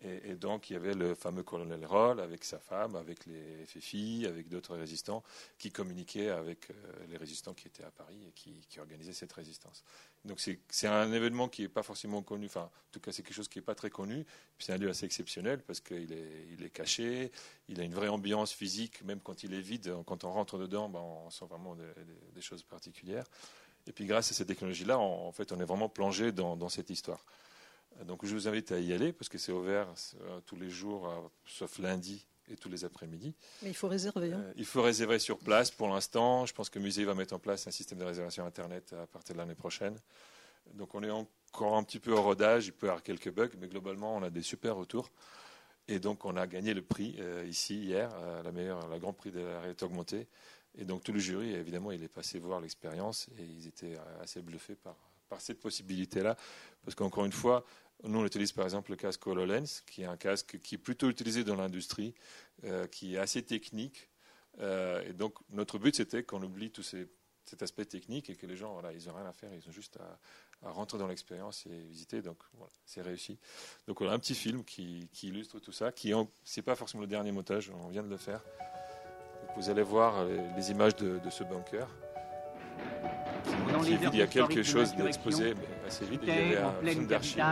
[0.01, 4.27] Et, donc, il y avait le fameux colonel Roll avec sa femme, avec les FFI,
[4.29, 5.25] avec d'autres résistants
[5.59, 6.75] qui communiquaient avec euh,
[7.09, 9.83] les résistants qui étaient à Paris et qui, organisaient cette résistance.
[10.25, 13.35] Donc, c'est un événement qui n'est pas forcément connu, enfin, en tout cas, c'est quelque
[13.35, 14.25] chose qui n'est pas très connu.
[14.61, 17.33] C'est un lieu assez exceptionnel parce qu'il est, caché,
[17.69, 20.89] il a une vraie ambiance physique, même quand il est vide, quand on rentre dedans,
[20.89, 21.77] ben, on sent vraiment
[22.35, 23.25] des choses particulières.
[23.89, 27.25] Et puis grâce à ces technologies-là, en fait, on est vraiment plongé dans, cette histoire.
[28.05, 29.89] Donc je vous invite à y aller parce que c'est ouvert
[30.23, 33.35] euh, tous les jours, euh, sauf lundi et tous les après-midi.
[33.63, 34.33] Mais il faut réserver.
[34.33, 34.41] Hein.
[34.41, 36.47] Euh, il faut réserver sur place pour l'instant.
[36.47, 39.07] Je pense que le musée va mettre en place un système de réservation Internet à
[39.07, 39.97] partir de l'année prochaine.
[40.75, 43.49] Donc on est encore un petit peu au rodage, il peut y avoir quelques bugs,
[43.59, 45.11] mais globalement on a des super retours.
[45.89, 48.11] Et donc on a gagné le prix ici hier,
[48.45, 50.27] la meilleure, la grand prix de la réalité augmentée.
[50.77, 54.43] Et donc tout le jury, évidemment, il est passé voir l'expérience et ils étaient assez
[54.43, 54.97] bluffés par,
[55.29, 56.37] par cette possibilité-là.
[56.85, 57.65] Parce qu'encore une fois,
[58.05, 61.09] nous, on utilise par exemple le casque HoloLens, qui est un casque qui est plutôt
[61.09, 62.15] utilisé dans l'industrie,
[62.65, 64.09] euh, qui est assez technique.
[64.61, 68.57] Euh, et donc notre but, c'était qu'on oublie tout cet aspect technique et que les
[68.57, 71.79] gens, voilà, ils n'ont rien à faire, ils ont juste à, rentrer dans l'expérience et
[71.89, 72.23] visiter.
[72.23, 73.39] Donc voilà, c'est réussi.
[73.87, 77.03] Donc on a un petit film qui, qui illustre tout ça, qui n'est pas forcément
[77.03, 78.43] le dernier montage, on vient de le faire.
[79.57, 81.89] Vous allez voir euh, les images de, ce bunker.
[84.13, 86.21] Il y a quelque chose d'exposé, mais assez vite.
[86.23, 87.43] Il y avait un film d'archives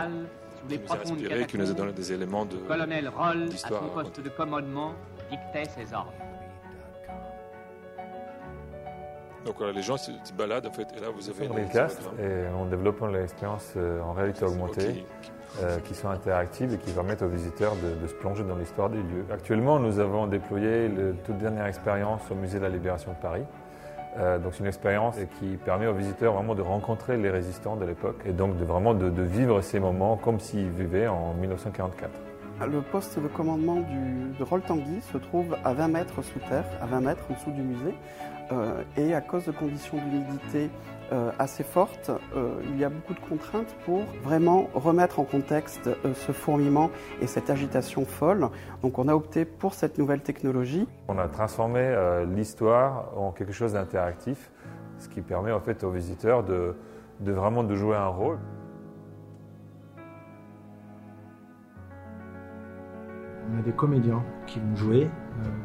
[0.67, 2.57] qui nous a inspiré, qui nous a donné des éléments de
[3.49, 3.83] d'histoire.
[3.93, 4.93] poste de commandement
[5.29, 6.13] dictait ses ordres.
[9.45, 11.47] Donc voilà, les gens se baladent en fait, et là vous avez.
[11.49, 15.05] On et on développe l'expérience euh, en réalité augmentée.
[15.63, 18.97] Euh, qui sont interactives et qui permettent aux visiteurs de, se plonger dans l'histoire des
[18.97, 19.25] lieux.
[19.31, 23.41] Actuellement, nous avons déployé la toute dernière expérience au Musée de la Libération de Paris.
[24.19, 27.85] Euh, donc c'est une expérience qui permet aux visiteurs vraiment de rencontrer les résistants de
[27.85, 32.11] l'époque et donc de vraiment de, vivre ces moments comme s'ils vivaient en 1944.
[32.67, 36.65] Le poste de commandement du, de Roll Tanguy se trouve à 20 mètres sous terre,
[36.81, 37.93] à 20 mètres en dessous du musée.
[38.51, 40.69] Euh, et à cause de conditions d'humidité
[41.39, 46.31] assez fortes, euh, il y a beaucoup de contraintes pour vraiment remettre en contexte ce
[46.31, 46.89] fourmillement
[47.21, 48.49] et cette agitation folle.
[48.81, 50.87] Donc on a opté pour cette nouvelle technologie.
[51.07, 51.95] On a transformé
[52.35, 54.51] l'histoire en quelque chose d'interactif,
[54.99, 56.75] ce qui permet en fait aux visiteurs de,
[57.21, 58.39] de vraiment de jouer un rôle.
[63.49, 65.09] On a des comédiens qui vont jouer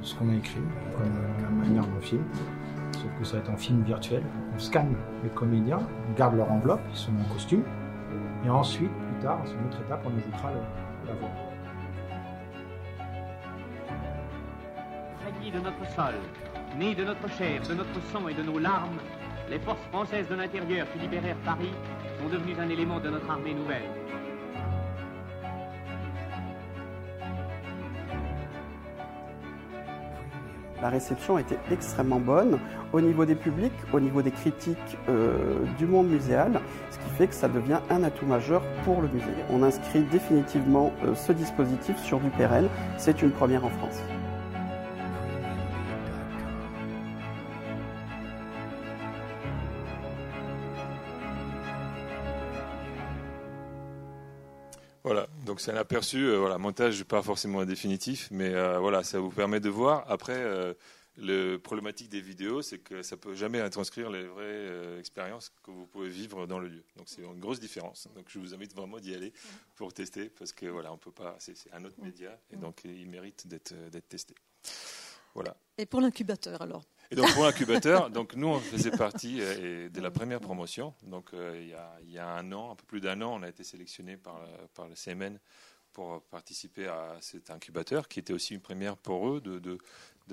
[0.03, 0.61] ce qu'on a écrit,
[0.97, 1.11] comme
[1.43, 2.23] la manière d'un film,
[2.93, 4.23] sauf que ça va être en film virtuel.
[4.55, 7.65] On scanne les comédiens, on garde leur enveloppe, ils sont en costume,
[8.45, 10.51] et ensuite, plus tard, c'est une autre étape, on ajoutera
[11.07, 11.31] la voix.
[15.51, 16.15] de notre sol,
[16.79, 18.99] né de notre chair, de notre sang et de nos larmes,
[19.51, 21.73] les forces françaises de l'intérieur qui libérèrent Paris
[22.21, 23.91] sont devenues un élément de notre armée nouvelle.
[30.83, 32.59] La réception était extrêmement bonne
[32.93, 37.29] au niveau des publics, au niveau des critiques euh, du monde muséal, ce qui fait
[37.29, 39.27] que ça devient un atout majeur pour le musée.
[39.49, 42.67] On inscrit définitivement euh, ce dispositif sur du pérenne.
[42.99, 44.03] C'est une première en France.
[55.45, 59.31] Donc c'est un aperçu, euh, voilà, montage pas forcément définitif, mais euh, voilà, ça vous
[59.31, 60.05] permet de voir.
[60.09, 60.75] Après, euh,
[61.17, 65.87] le problématique des vidéos, c'est que ça peut jamais transcrire les vraies expériences que vous
[65.87, 66.85] pouvez vivre dans le lieu.
[66.97, 68.09] Donc c'est une grosse différence.
[68.15, 69.33] Donc je vous invite vraiment d'y aller
[69.75, 73.09] pour tester, parce que voilà, on peut pas, c'est un autre média, et donc il
[73.09, 74.35] mérite d'être testé.
[75.35, 75.57] Voilà.
[75.77, 76.85] Et pour l'incubateur alors?
[77.13, 80.95] Et donc pour l'incubateur, donc nous on faisait partie euh, de la première promotion.
[81.03, 81.61] Donc euh,
[82.03, 84.41] il, y a, un an, un peu plus d'un an, on a été sélectionné par,
[84.89, 85.39] le CMN
[85.93, 89.79] pour participer à cet incubateur, qui était aussi une première pour eux de,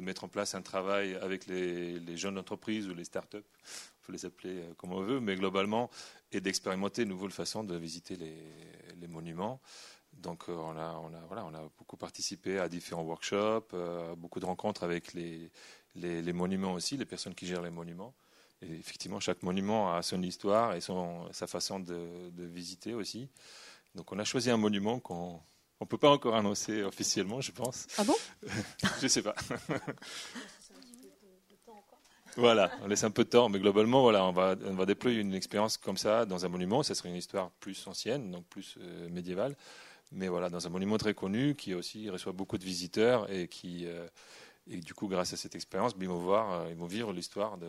[0.01, 4.25] mettre en place un travail avec les, jeunes entreprises ou les startups, il faut les
[4.25, 5.89] appeler euh, comme on veut, mais globalement,
[6.31, 9.59] et d'expérimenter une nouvelle façon de visiter les, monuments.
[10.13, 14.45] Donc on a, on, voilà, on a beaucoup participé à différents workshops, à beaucoup de
[14.45, 15.51] rencontres avec les,
[15.95, 18.13] les, monuments aussi, les personnes qui gèrent les monuments.
[18.61, 21.97] Et effectivement, chaque monument a son histoire et son, sa façon de,
[22.37, 23.29] visiter aussi.
[23.95, 25.39] Donc on a choisi un monument qu'on
[25.81, 27.87] ne peut pas encore annoncer officiellement, je pense.
[27.97, 28.15] Ah bon?
[28.99, 29.35] Je ne sais pas.
[32.35, 35.19] Voilà, on laisse un peu de temps, mais globalement, voilà, on va, on va déployer
[35.19, 36.83] une expérience comme ça dans un monument.
[36.83, 39.55] Ça serait une histoire plus ancienne, donc plus euh, médiévale,
[40.11, 43.85] mais voilà, dans un monument très connu qui aussi reçoit beaucoup de visiteurs et qui,
[43.87, 44.07] euh,
[44.69, 47.11] et du coup, grâce à cette expérience, ben, ils vont voir, euh, ils vont vivre
[47.11, 47.67] l'histoire de,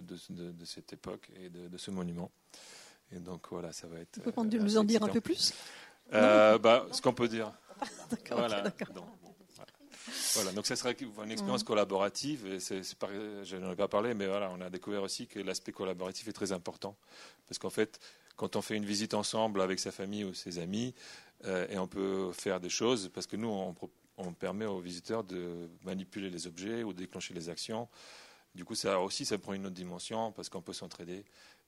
[0.00, 2.30] de, cette époque et de, ce monument.
[3.12, 4.20] Et donc voilà, ça va être.
[4.24, 5.54] Vous pouvez nous en dire un peu plus?
[6.12, 7.52] Euh, bah, Ce qu'on peut dire.
[8.10, 8.38] D'accord.
[8.38, 8.62] Voilà.
[8.62, 9.06] donc,
[10.34, 10.52] voilà.
[10.52, 12.46] donc ça serait une expérience collaborative.
[12.46, 15.72] Et c'est, je n'en ai pas parlé, mais voilà, on a découvert aussi que l'aspect
[15.72, 16.96] collaboratif est très important.
[17.46, 18.00] Parce qu'en fait,
[18.36, 20.94] quand on fait une visite ensemble avec sa famille ou ses amis,
[21.46, 23.74] euh, et on peut faire des choses, parce que nous, on,
[24.20, 27.88] on permet aux visiteurs de manipuler les objets ou déclencher les actions.
[28.54, 31.24] Du coup, ça aussi, ça prend une autre dimension parce qu'on peut s'entraider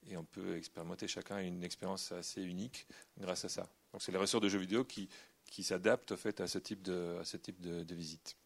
[0.09, 2.87] et on peut expérimenter chacun une expérience assez unique
[3.19, 3.69] grâce à ça.
[3.93, 5.09] Donc, c'est les ressorts de jeux vidéo qui,
[5.47, 8.37] qui s'adaptent fait type de, à ce type de visite.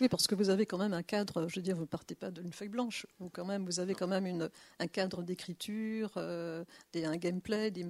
[0.00, 2.14] Oui, parce que vous avez quand même un cadre, je veux dire, vous ne partez
[2.14, 6.10] pas d'une feuille blanche, vous, quand même, vous avez quand même une, un cadre d'écriture,
[6.16, 7.84] euh, un gameplay, des,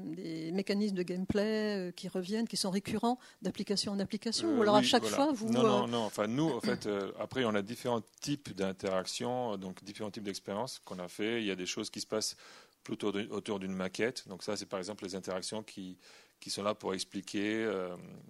[0.53, 4.77] mécanismes de gameplay euh, qui reviennent, qui sont récurrents d'application en application, ou euh, alors
[4.77, 5.51] à chaque fois vous...
[5.51, 10.11] Non, non, non, enfin nous, en fait, après on a différents types d'interactions, donc différents
[10.11, 12.37] types d'expériences qu'on a fait, il y a des choses qui se passent
[12.85, 15.97] plutôt autour d'une maquette, donc ça c'est par exemple les interactions qui,
[16.41, 17.65] qui sont là pour expliquer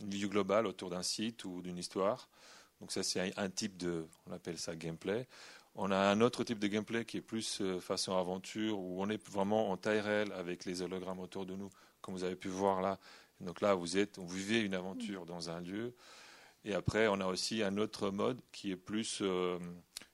[0.03, 2.29] une vue globale autour d'un site ou d'une histoire.
[2.83, 5.29] Donc ça, c'est un, type de, on gameplay.
[5.77, 9.09] On a un autre type de gameplay qui est plus euh, façon aventure, où on
[9.09, 12.49] est vraiment en taille réelle avec les hologrammes autour de nous, comme vous avez pu
[12.49, 12.99] voir là.
[13.41, 15.95] Donc là, vous êtes, vivez une aventure dans un lieu.
[16.65, 19.61] Et après, on a aussi un autre mode qui est plus euh,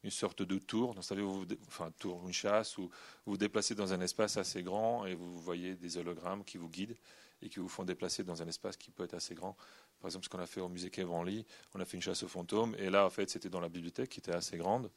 [0.04, 0.92] une sorte de tour.
[0.92, 2.90] Donc, savez, vous, enfin, tour, une chasse, où vous
[3.32, 6.98] vous déplacez dans un espace assez grand et vous voyez des hologrammes qui vous guident
[7.40, 9.56] et qui vous font déplacer dans un espace qui peut être assez grand.
[10.00, 10.90] Par exemple, ce qu'on a fait au musée
[11.24, 13.68] Lee, on a fait une chasse aux fantômes, et là, en fait, c'était dans la
[13.68, 14.90] bibliothèque qui était assez grande.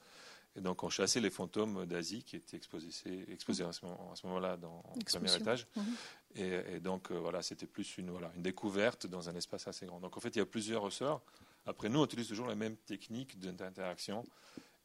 [0.56, 2.90] Et donc, on chassait les fantômes d'Asie qui étaient exposés,
[3.32, 5.66] exposés à ce moment-là dans le premier étage.
[5.76, 5.96] Mhm.
[6.36, 10.02] Et, donc, euh, voilà, c'était plus une, voilà, une découverte dans un espace assez grand.
[10.02, 11.22] Donc, en fait, il y a plusieurs ressorts.
[11.66, 14.24] Après, nous, on utilise toujours la même technique d'interaction.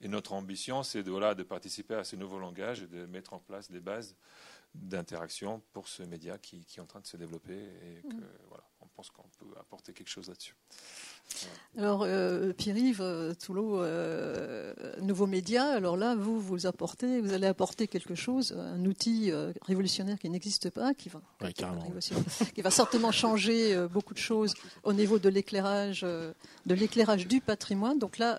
[0.00, 3.33] Et notre ambition, c'est de, voilà, de participer à ce nouveau langage et de mettre
[3.33, 4.14] en place des bases
[4.82, 8.28] d'interaction pour ce média qui, qui, est en train de se développer et que, mhm.
[8.48, 10.56] voilà, on pense qu'on peut apporter quelque chose là-dessus.
[11.78, 17.46] Alors, euh, Pierre-Yves euh, Toulot, euh, nouveau média, alors là, vous, vous apportez, vous allez
[17.46, 21.20] apporter quelque chose, un outil euh, révolutionnaire qui n'existe pas, qui va,
[22.54, 27.98] qui va certainement changer beaucoup de choses au niveau de l'éclairage, de l'éclairage du patrimoine.
[27.98, 28.38] Donc là,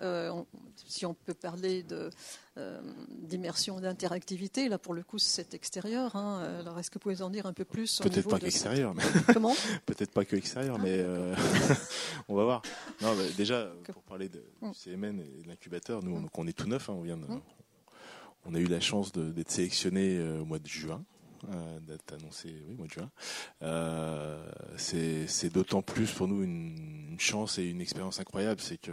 [0.88, 2.10] si on peut parler de
[2.58, 6.16] euh, d'immersion, d'interactivité, là pour le coup c'est extérieur.
[6.16, 6.42] Hein.
[6.58, 8.94] Alors est-ce que vous pouvez en dire un peu plus Peut-être pas qu'extérieur.
[8.94, 9.02] Mais...
[9.32, 9.54] Comment?
[9.86, 10.82] Peut-être pas que extérieur, ah.
[10.82, 11.36] mais euh,
[12.28, 12.62] on va voir.
[13.02, 14.72] Non, déjà pour parler de, du mm.
[14.74, 16.28] CMN et de l'incubateur, nous mm.
[16.34, 16.90] on est tout neuf.
[16.90, 17.40] Hein, on vient mm.
[18.46, 21.04] on a eu la chance d'être sélectionné au mois de juin.
[21.50, 23.10] Euh, d'être annoncé oui, mois de juin.
[23.62, 28.92] Euh, c'est d'autant plus pour nous une, chance et une expérience incroyable, c'est que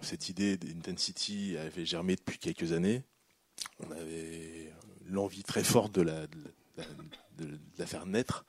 [0.00, 3.02] cette idée d'Intensity avait germé depuis quelques années.
[3.80, 4.72] On avait
[5.06, 6.26] l'envie très forte de la,
[7.36, 8.44] de la, faire naître.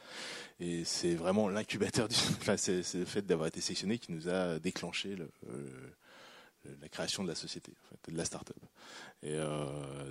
[0.60, 2.16] Et c'est vraiment l'incubateur, du...
[2.58, 5.30] c'est le fait d'avoir été sélectionné qui nous a déclenché le,
[6.82, 7.74] la création de la société,
[8.08, 8.58] de la start-up.
[9.26, 9.66] Et euh,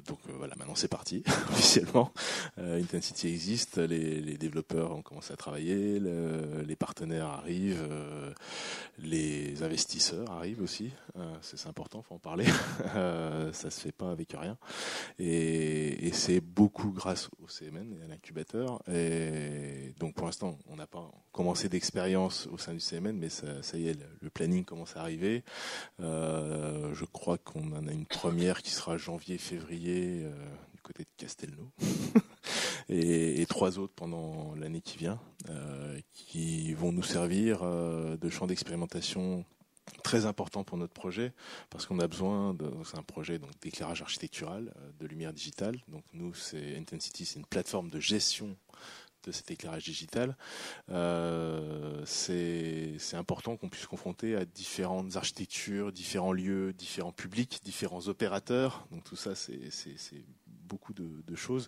[0.09, 2.13] donc euh, voilà, maintenant c'est parti officiellement.
[2.59, 7.89] Euh, Intensity existe, les, développeurs ont commencé à travailler, les partenaires arrivent,
[8.99, 10.91] les investisseurs arrivent aussi.
[11.41, 12.45] C'est important, faut en parler.
[13.53, 14.59] ça se fait pas avec rien.
[15.19, 18.83] Et, c'est beaucoup grâce au CMN et à l'incubateur.
[19.99, 23.79] Donc pour l'instant, on n'a pas commencé d'expérience au sein du CMN, mais ça, ça
[23.79, 25.45] y est, le planning commence à arriver.
[26.01, 30.31] je crois qu'on en a une première qui sera janvier-février euh,
[30.75, 31.71] du côté de Castelnau.
[32.89, 38.47] et, trois autres pendant l'année qui vient, euh, qui vont nous servir euh, de champ
[38.47, 39.45] d'expérimentation
[40.03, 41.35] très important pour notre projet
[41.69, 46.79] parce qu'on a besoin c'est un projet d'éclairage architectural de lumière digitale donc nous c'est
[46.79, 48.57] Intensity c'est une plateforme de gestion
[49.25, 50.37] de cet éclairage digital,
[50.91, 58.87] euh, c'est important qu'on puisse confronter à différentes architectures, différents lieux, différents publics, différents opérateurs.
[58.91, 59.61] Donc tout ça, c'est
[60.47, 61.67] beaucoup de, choses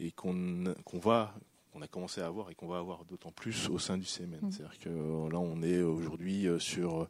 [0.00, 1.32] et qu'on qu'on va
[1.76, 4.38] qu'on a commencé à avoir et qu'on va avoir d'autant plus au sein du CMN.
[4.40, 4.50] Mmh.
[4.50, 7.02] C'est-à-dire que euh, là, on est aujourd'hui euh, sur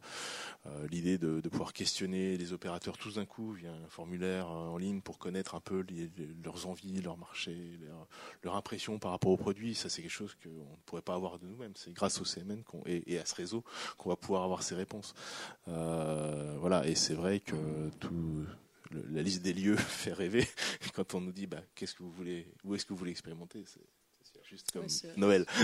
[0.65, 4.77] euh, l'idée de, de, pouvoir questionner les opérateurs tous d'un coup via un formulaire en
[4.77, 6.11] ligne pour connaître un peu les,
[6.43, 8.07] leurs envies, leur marché, leur,
[8.43, 9.73] leur, impression par rapport aux produits.
[9.73, 11.73] Ça, c'est quelque chose qu'on ne pourrait pas avoir de nous-mêmes.
[11.75, 13.63] C'est grâce au CMN et, et, à ce réseau
[13.97, 15.13] qu'on va pouvoir avoir ces réponses.
[15.69, 18.45] Euh, voilà, et c'est vrai que tout
[18.91, 20.45] la liste des lieux fait rêver
[20.93, 23.63] quand on nous dit bah, qu'est-ce que vous voulez, où est-ce que vous voulez expérimenter?
[24.49, 24.87] Juste comme
[25.17, 25.45] Noël.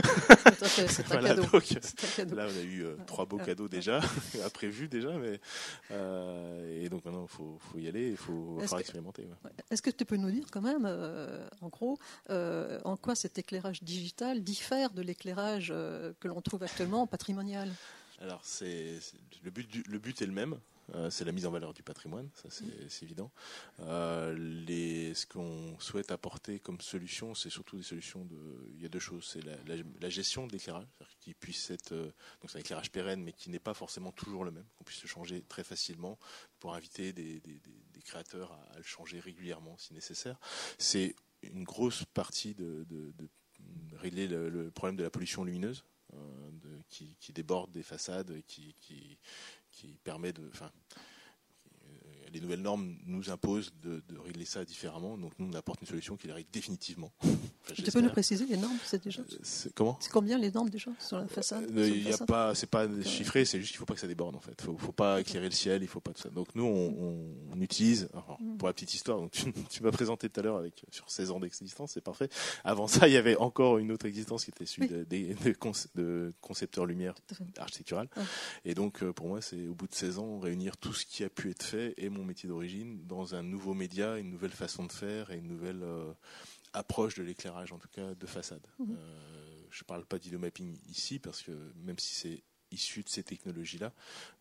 [0.63, 2.35] C'est un, cadeau.
[2.35, 4.01] Là, on a eu euh, trois beaux cadeaux déjà,
[4.45, 5.39] à prévu déjà, mais
[5.91, 9.27] euh, et donc maintenant, il faut, faut, y aller, il faut faire expérimenter.
[9.69, 11.97] Est-ce que tu peux nous dire quand même, euh, en gros,
[12.29, 17.69] en quoi cet éclairage digital diffère de l'éclairage que l'on trouve actuellement patrimonial?
[18.21, 18.99] Alors, c'est
[19.43, 20.57] le but, le but est le même.
[20.95, 23.31] Euh, c'est la mise en valeur du patrimoine, ça c'est évident.
[23.79, 28.37] Euh, les, ce qu'on souhaite apporter comme solution, c'est surtout des solutions de.
[28.75, 29.55] Il y a deux choses, c'est la,
[30.01, 30.85] la, gestion de l'éclairage,
[31.19, 32.11] qui puisse être euh,
[32.41, 35.01] donc c'est un éclairage pérenne, mais qui n'est pas forcément toujours le même, qu'on puisse
[35.01, 36.19] le changer très facilement
[36.59, 37.59] pour inviter des, des,
[37.93, 40.37] des, créateurs à, le changer régulièrement si nécessaire.
[40.77, 43.29] C'est une grosse partie de, de, de
[43.95, 45.85] régler le, le, problème de la pollution lumineuse.
[46.13, 49.17] De, qui, qui, déborde des façades, qui, qui,
[49.73, 50.71] qui permet de, enfin,
[52.33, 55.17] les nouvelles normes nous imposent de, régler ça différemment.
[55.17, 57.11] Donc nous, on apporte une solution qui les règle définitivement.
[57.73, 59.97] tu peux nous préciser les normes, c'est déjà euh, Comment?
[59.99, 62.87] C'est combien les normes déjà sur la façade euh, Il y a pas, c'est pas
[63.03, 64.59] chiffré, c'est juste qu'il faut pas que ça déborde en fait.
[64.61, 66.29] Faut, faut pas éclairer le ciel, il faut pas tout ça.
[66.29, 68.09] Donc nous, on, utilise,
[68.39, 68.57] mm.
[68.57, 69.31] pour la petite histoire, donc
[69.69, 72.29] tu, m'as présenté tout à l'heure avec sur 16 ans d'existence, c'est parfait.
[72.63, 75.05] Avant ça, il y avait encore une autre existence qui était celui de,
[75.95, 77.13] de, concepteur lumière
[77.57, 78.09] architectural.
[78.65, 81.23] Et donc euh, pour moi, c'est au bout de 16 ans réunir tout ce qui
[81.23, 84.85] a pu être fait et mon métier d'origine dans un nouveau média, une nouvelle façon
[84.85, 86.11] de faire et une nouvelle euh,
[86.73, 88.65] approche de l'éclairage, en tout cas de façade.
[88.79, 88.95] Mhm.
[88.97, 91.51] Euh, je ne parle pas d'idiomapping ici parce que
[91.83, 93.91] même si c'est issu de ces technologies-là,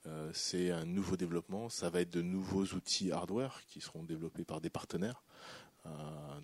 [0.07, 1.69] euh, c'est un nouveau développement.
[1.69, 5.23] Ça va être de nouveaux outils hardware qui seront développés par des partenaires.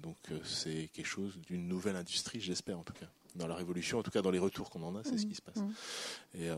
[0.03, 3.09] donc c'est quelque chose d'une nouvelle industrie, j'espère en tout cas.
[3.36, 5.28] Dans la révolution, en tout cas dans les retours qu'on en a, c'est ce mhm.
[5.28, 5.57] qui se passe.
[5.57, 5.74] Mhm.
[6.34, 6.51] Et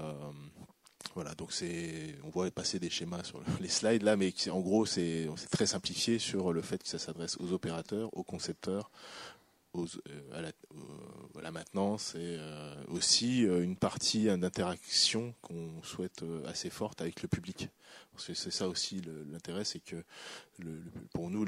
[1.14, 4.86] voilà, donc c'est, on voit passer des schémas sur les slides là, mais en gros
[4.86, 8.90] c'est très simplifié sur le fait que ça s'adresse aux opérateurs, aux concepteurs,
[9.76, 9.86] euh,
[10.32, 17.22] à, la, maintenance et euh, aussi euh, une partie d'interaction qu'on souhaite assez forte avec
[17.22, 17.68] le public.
[18.12, 20.05] Parce que c'est ça aussi l'intérêt, c'est que
[21.12, 21.44] pour nous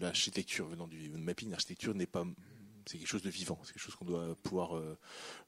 [0.00, 2.24] l'architecture venant du mapping, l'architecture n'est pas
[2.86, 4.98] c'est quelque chose de vivant, c'est quelque chose qu'on doit pouvoir euh,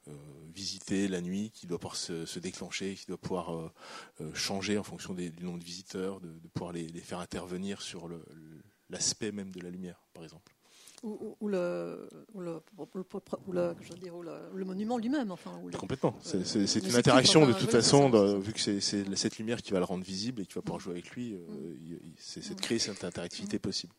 [0.07, 0.11] euh,
[0.53, 5.13] visiter la nuit, qui doit pouvoir se, déclencher, qui doit pouvoir euh, changer en fonction
[5.13, 8.09] du nombre de visiteurs, de, pouvoir les, faire intervenir sur
[8.89, 10.53] l'aspect même de la lumière, par exemple.
[11.03, 12.63] Ou, le, le,
[14.65, 15.31] monument lui-même.
[15.31, 16.15] Enfin, Complètement.
[16.21, 20.03] C'est une interaction de toute façon, vu que c'est cette lumière qui va le rendre
[20.03, 21.33] visible et qui va pouvoir jouer avec lui.
[21.33, 23.93] Euh, c'est de créer cette interactivité possible.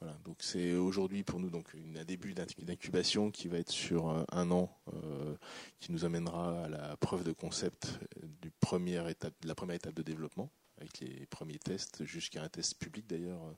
[0.00, 4.50] Voilà, donc c'est aujourd'hui pour nous donc un début d'incubation qui va être sur un
[4.50, 5.34] an, euh,
[5.80, 7.98] qui nous amènera à la preuve de concept
[8.42, 12.48] du première étape, de la première étape de développement, avec les premiers tests jusqu'à un
[12.48, 13.52] test public d'ailleurs, euh,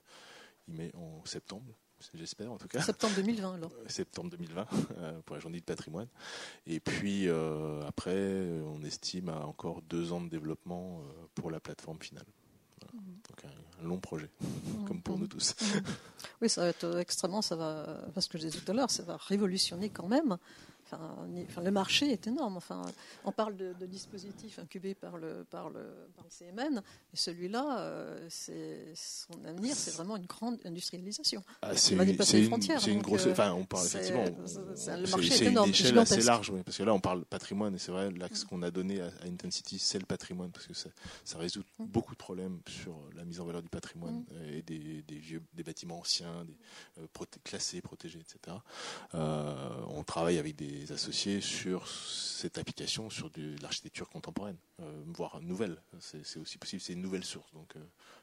[0.67, 1.75] il met en septembre
[2.13, 2.81] j'espère en tout cas.
[2.81, 3.71] Septembre 2020 alors.
[3.71, 4.67] Euh, septembre 2020
[5.25, 6.07] pour la journée de patrimoine.
[6.67, 7.27] Et puis
[7.87, 11.01] après, on estime à encore deux ans de développement
[11.35, 12.25] pour la plateforme finale.
[12.93, 13.01] Mhm.
[13.29, 14.85] Donc un, long projet, mhm.
[14.87, 15.55] comme pour nous tous.
[16.41, 19.03] Oui, ça va être extrêmement, ça va, parce que je disais tout à l'heure, ça
[19.03, 20.37] va révolutionner quand même
[20.91, 22.57] Enfin, le marché est énorme.
[22.57, 22.81] Enfin,
[23.23, 25.85] on parle de, dispositifs incubés par le, par le,
[26.15, 26.81] par le CMN,
[27.13, 31.43] et celui-là, euh, c'est son avenir, c'est vraiment une grande industrialisation.
[31.61, 33.25] Ah, c'est une, grosse.
[33.25, 34.25] Euh, enfin, on parle effectivement.
[34.25, 37.79] le marché est, énorme, une échelle assez large, parce que là, on parle patrimoine, et
[37.79, 38.47] c'est vrai, l'axe mm.
[38.47, 40.89] qu'on a donné à, Intensity, c'est le patrimoine, parce que ça,
[41.23, 41.85] ça résout mm.
[41.85, 44.53] beaucoup de problèmes sur la mise en valeur du patrimoine mm.
[44.53, 46.57] et des, des, vieux, des bâtiments anciens, des,
[47.01, 48.57] euh, classés, protégés, etc.
[49.13, 55.81] on travaille avec des associés sur cette application, sur de l'architecture contemporaine, euh, voire nouvelle.
[55.99, 57.79] C'est aussi possible, c'est une nouvelle source, donc euh,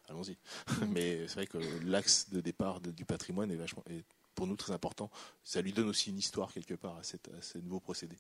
[0.09, 0.33] allons-y.
[0.81, 0.87] Mm.
[0.93, 4.05] Mais c'est vrai que l'axe de départ du patrimoine est, vachement, est
[4.35, 5.11] pour nous très important.
[5.45, 8.19] Ça lui donne aussi une histoire quelque part à, cette, à ces nouveaux procédés.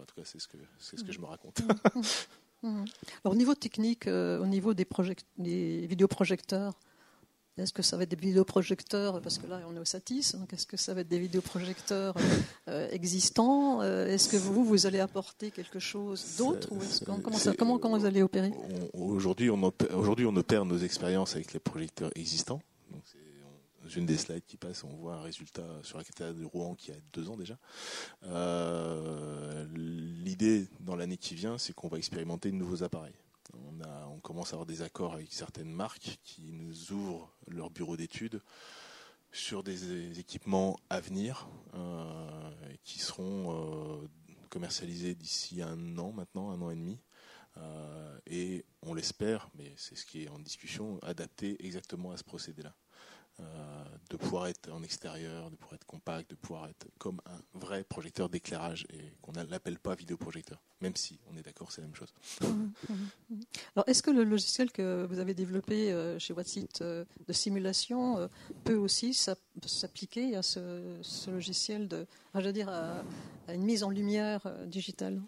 [0.00, 1.60] en tout cas, c'est ce que, c'est ce que je me raconte.
[2.64, 2.82] Mm.
[2.82, 2.84] Mm.
[3.24, 4.86] Alors, au niveau technique, euh, au niveau des,
[5.36, 6.78] des vidéoprojecteurs,
[7.58, 10.34] est-ce que ça va être des vidéoprojecteurs Parce que là, on est au Satis.
[10.34, 12.14] Donc, est-ce que ça va être des vidéoprojecteurs
[12.68, 16.68] euh, existants euh, Est-ce que vous, vous allez apporter quelque chose d'autre
[17.56, 18.52] comment, comment, vous allez opérer?
[18.94, 22.60] Aujourd'hui, on, aujourd'hui, on opère nos expériences avec les projecteurs existants.
[22.90, 23.02] Donc,
[23.96, 26.92] une des slides qui passe, on voit un résultat sur la cathédrale de Rouen qui
[26.92, 27.58] a deux ans déjà.
[28.24, 33.14] Euh, l'idée dans l'année qui vient, c'est qu'on va expérimenter de nouveaux appareils.
[33.54, 38.40] On, commence à avoir des accords avec certaines marques qui nous ouvrent leur bureau d'études
[39.32, 42.50] sur des équipements à venir euh,
[42.84, 44.08] qui seront euh,
[44.48, 47.00] commercialisés d'ici un an maintenant, un an et demi.
[47.58, 52.24] Euh, et on l'espère, mais c'est ce qui est en discussion, adapté exactement à ce
[52.24, 52.74] procédé-là.
[53.40, 57.58] Euh, de pouvoir être en extérieur, de pouvoir être compact, de pouvoir être comme un
[57.58, 61.80] vrai projecteur d'éclairage et qu'on ne l'appelle pas vidéoprojecteur, même si on est d'accord, c'est
[61.80, 62.12] la même chose.
[63.74, 68.28] Alors, est-ce que le logiciel que vous avez développé euh, chez Whatsit euh, de simulation
[68.64, 73.02] peut aussi s'appliquer à ce, logiciel de, je veux dire, à,
[73.48, 75.22] une mise en lumière digitale?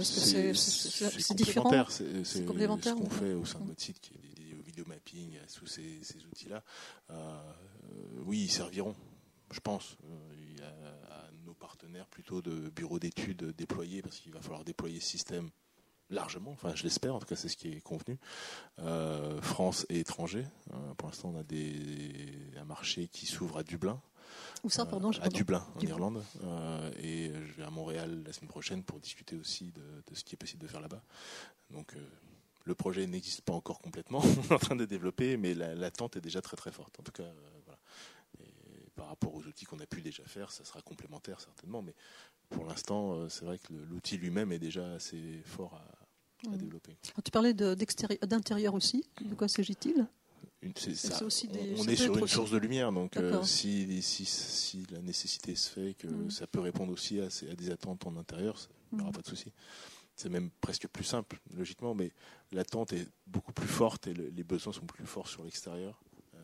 [0.00, 1.84] C'est différent?
[1.90, 2.96] C'est complémentaire.
[2.96, 4.31] Ce qu'on fait au sein de site, qui est
[4.72, 6.00] vidéo mapping, tous ces,
[6.30, 6.62] outils-là,
[7.10, 7.52] euh,
[8.24, 8.94] oui, ils serviront,
[9.50, 9.96] je pense.
[10.04, 10.66] Euh,
[11.10, 15.50] à nos partenaires plutôt de bureaux d'études déployés, parce qu'il va falloir déployer ce système
[16.08, 18.18] largement, enfin je l'espère, en tout cas c'est ce qui est convenu,
[18.78, 20.46] euh, France et étrangers.
[20.96, 24.00] pour l'instant on a des, un marché qui s'ouvre à Dublin.
[24.62, 26.22] Où ça, pardon À Dublin, en Irlande.
[26.98, 30.34] et je vais à Montréal la semaine prochaine pour discuter aussi de, de ce qui
[30.34, 31.02] est possible de faire là-bas.
[31.70, 31.94] Donc
[32.64, 36.20] le projet n'existe pas encore complètement, on est en train de développer, mais l'attente est
[36.20, 36.98] déjà très très forte.
[37.00, 37.78] En tout cas, euh, voilà.
[38.40, 41.94] Et par rapport aux outils qu'on a pu déjà faire, ça sera complémentaire certainement, mais
[42.50, 46.56] pour l'instant, euh, c'est vrai que l'outil lui-même est déjà assez fort à, mmh.
[46.56, 46.96] développer.
[47.24, 50.06] tu parlais d'intérieur aussi, de quoi s'agit-il?
[50.64, 55.94] On est sur une source de lumière, donc euh, si, si, la nécessité se fait
[55.94, 56.30] que mmh.
[56.30, 58.56] ça peut répondre aussi à, à des attentes en intérieur,
[58.92, 59.14] il n'y aura mmh.
[59.14, 59.52] pas de souci
[60.16, 62.12] c'est même presque plus simple, logiquement, mais
[62.52, 66.00] l'attente est beaucoup plus forte et les besoins sont plus forts sur l'extérieur.
[66.34, 66.38] Euh,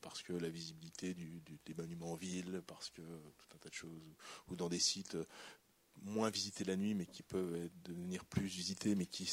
[0.00, 4.02] parce que la visibilité des monuments en ville, parce que tout un tas de choses,
[4.48, 5.16] ou dans des sites
[6.02, 9.30] moins visités la nuit, mais qui peuvent devenir plus visités, mais qui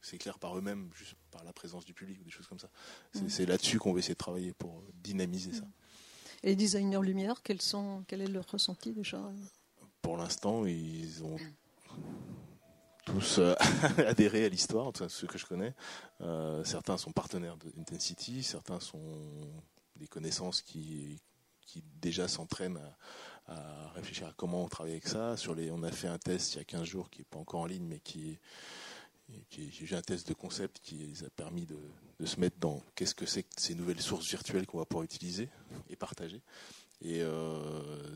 [0.00, 2.70] s'éclairent par eux-mêmes, juste par la présence du public, ou des choses comme ça.
[3.12, 3.48] C'est mmh.
[3.48, 5.64] là-dessus qu'on va essayer de travailler pour dynamiser ça.
[6.42, 9.32] Et les designers lumière, quels sont, quel est leur ressenti déjà?
[10.02, 11.38] Pour l'instant, ils ont
[13.04, 13.54] tous euh,
[13.98, 15.74] à l'histoire, ceux que je connais.
[16.20, 19.02] Euh, certains sont partenaires d'Intensity, certains sont
[19.96, 21.20] des connaissances qui,
[21.60, 22.80] qui déjà s'entraînent
[23.46, 25.36] à, réfléchir à comment on travaille avec ça.
[25.36, 27.38] Sur les, on a fait un test il y a 15 jours qui n'est pas
[27.38, 28.38] encore en ligne, mais qui
[29.50, 31.78] j'ai un test de concept qui a permis de,
[32.26, 35.48] se mettre dans qu'est-ce que c'est que ces nouvelles sources virtuelles qu'on va pouvoir utiliser
[35.90, 36.40] et partager.
[37.02, 38.14] Et euh,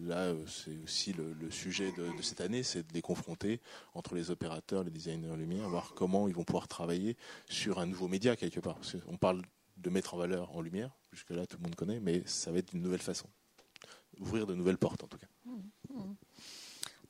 [0.00, 3.60] là, c'est aussi le, sujet de, cette année, c'est de les confronter
[3.94, 7.16] entre les opérateurs, les designers lumière, voir comment ils vont pouvoir travailler
[7.48, 8.78] sur un nouveau média quelque part.
[9.06, 9.42] on parle
[9.76, 12.70] de mettre en valeur en lumière, jusque-là tout le monde connaît, mais ça va être
[12.72, 13.26] d'une nouvelle façon.
[14.18, 15.26] ouvrir de nouvelles portes en tout cas.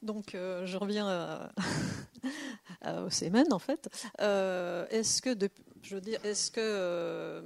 [0.03, 1.51] Donc, je reviens
[2.87, 3.89] au CMN en fait.
[4.18, 5.37] est-ce que,
[5.83, 7.43] je veux dire, est-ce que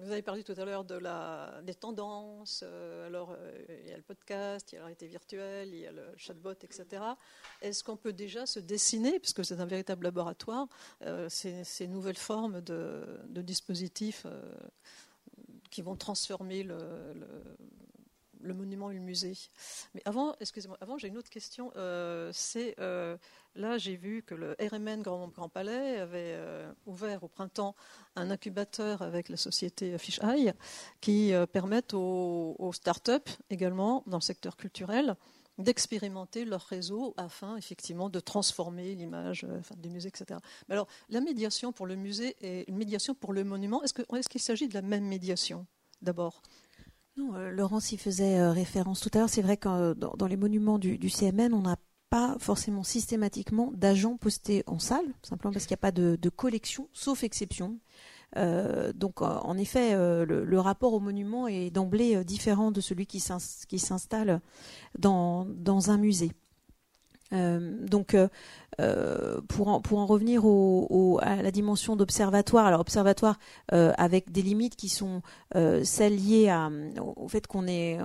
[0.00, 2.62] vous avez parlé tout à l'heure des tendances.
[2.64, 5.80] Euh, alors, euh, il y a le podcast, il y a la réalité virtuelle, il
[5.80, 7.02] y a le chatbot, etc.
[7.60, 10.68] Est-ce qu'on peut déjà se dessiner, puisque c'est un véritable laboratoire,
[11.02, 14.26] euh, ces, nouvelles formes de, dispositifs
[15.70, 16.76] qui vont transformer le
[18.40, 19.34] monument et le musée.
[19.94, 21.72] Mais avant, excusez-moi, avant j'ai une autre question.
[21.76, 23.16] Euh, c'est euh,
[23.54, 27.74] là j'ai vu que le RMN Grand, Palais avait euh, ouvert au printemps
[28.16, 30.52] un incubateur avec la société Fisheye
[31.00, 35.16] qui permettent aux, aux start-up également dans le secteur culturel
[35.58, 40.38] d'expérimenter leur réseau afin effectivement de transformer l'image des musées, etc.
[40.68, 44.40] Mais alors, la médiation pour le musée et une médiation pour le monument, est-ce qu'il
[44.40, 45.66] s'agit de la même médiation
[46.00, 46.42] d'abord?
[47.34, 49.28] Euh, Laurence y faisait euh, référence tout à l'heure.
[49.28, 51.76] C'est vrai que euh, dans, les monuments du, CMN, on n'a
[52.10, 56.88] pas forcément systématiquement d'agents postés en salle, simplement parce qu'il n'y a pas de, collection,
[56.92, 57.78] sauf exception.
[58.94, 64.40] donc, en effet, le, rapport au monument est d'emblée différent de celui qui s'installe
[64.98, 65.46] dans,
[65.90, 66.32] un musée.
[67.32, 68.28] Euh, donc, euh,
[68.80, 70.42] euh, pour, en, pour en revenir
[71.20, 73.38] à la dimension d'observatoire, alors observatoire
[73.70, 75.22] avec des limites qui sont
[75.82, 76.54] celles liées
[77.16, 77.98] au fait qu'on est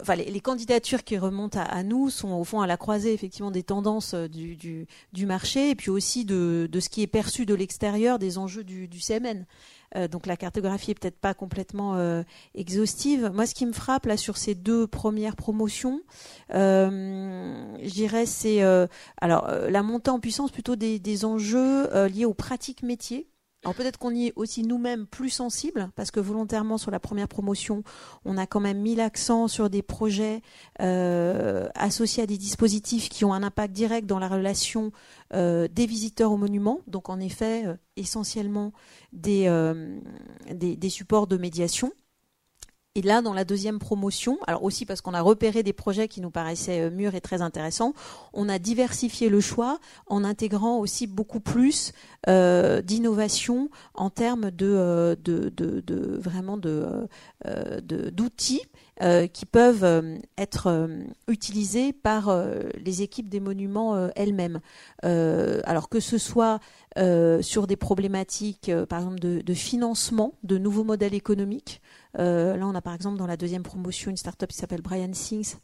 [0.00, 3.62] enfin, les, candidatures qui remontent à, nous sont au fond à la croisée effectivement des
[3.62, 4.86] tendances du,
[5.26, 8.88] marché et puis aussi de, de, ce qui est perçu de l'extérieur des enjeux du,
[8.88, 9.46] du CMN.
[9.94, 12.22] Euh, donc la cartographie est peut-être pas complètement euh,
[12.54, 13.30] exhaustive.
[13.32, 16.00] Moi, ce qui me frappe là sur ces deux premières promotions,
[16.54, 18.62] euh, je dirais, c'est
[19.20, 23.28] alors la montée en puissance plutôt des, des enjeux liés aux pratiques métiers.
[23.66, 27.26] Alors peut-être qu'on y est aussi nous-mêmes plus sensibles, parce que volontairement sur la première
[27.26, 27.82] promotion,
[28.24, 30.40] on a quand même mis l'accent sur des projets
[30.80, 34.92] euh, associés à des dispositifs qui ont un impact direct dans la relation
[35.34, 36.78] euh, des visiteurs au monument.
[36.86, 38.72] Donc en effet, euh, essentiellement
[39.12, 39.50] des,
[40.88, 41.90] supports de médiation.
[42.96, 46.22] Et là, dans la deuxième promotion, alors aussi parce qu'on a repéré des projets qui
[46.22, 47.92] nous paraissaient euh, mûrs et très intéressants,
[48.32, 51.92] on a diversifié le choix en intégrant aussi beaucoup plus
[52.26, 55.14] euh, d'innovation en termes de, euh,
[56.18, 57.06] vraiment de
[58.10, 58.62] d'outils
[59.02, 62.34] euh, qui peuvent euh, être euh, utilisés par
[62.78, 64.60] les équipes des monuments elles-mêmes.
[65.02, 66.60] alors que ce soit
[67.40, 71.82] sur des problématiques, par exemple, de, de, financement de nouveaux modèles économiques.
[72.14, 75.56] là, on a par exemple dans la deuxième promotion une start-up qui s'appelle Brian Sings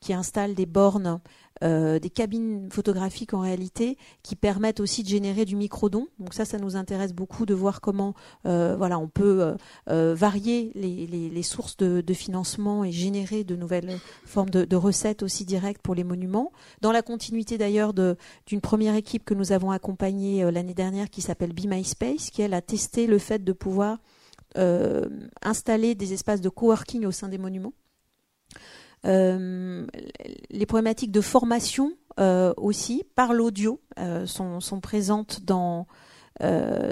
[0.00, 1.20] qui installe des bornes,
[1.62, 6.08] euh, des cabines photographiques en réalité, qui permettent aussi de générer du microdon.
[6.18, 8.14] Donc ça, ça nous intéresse beaucoup de voir comment
[8.46, 9.54] euh, voilà, on peut
[9.90, 15.82] euh, varier les, sources de, financement et générer de nouvelles formes de, recettes aussi directes
[15.82, 16.50] pour les monuments.
[16.80, 21.52] Dans la continuité d'ailleurs d'une première équipe que nous avons accompagnée l'année dernière qui s'appelle
[21.52, 23.98] Be My Space, qui elle a testé le fait de pouvoir
[25.42, 27.74] installer des espaces de coworking au sein des monuments.
[29.06, 29.86] Euh,
[30.50, 35.86] les problématiques de formation euh, aussi par l'audio euh, sont, présentes dans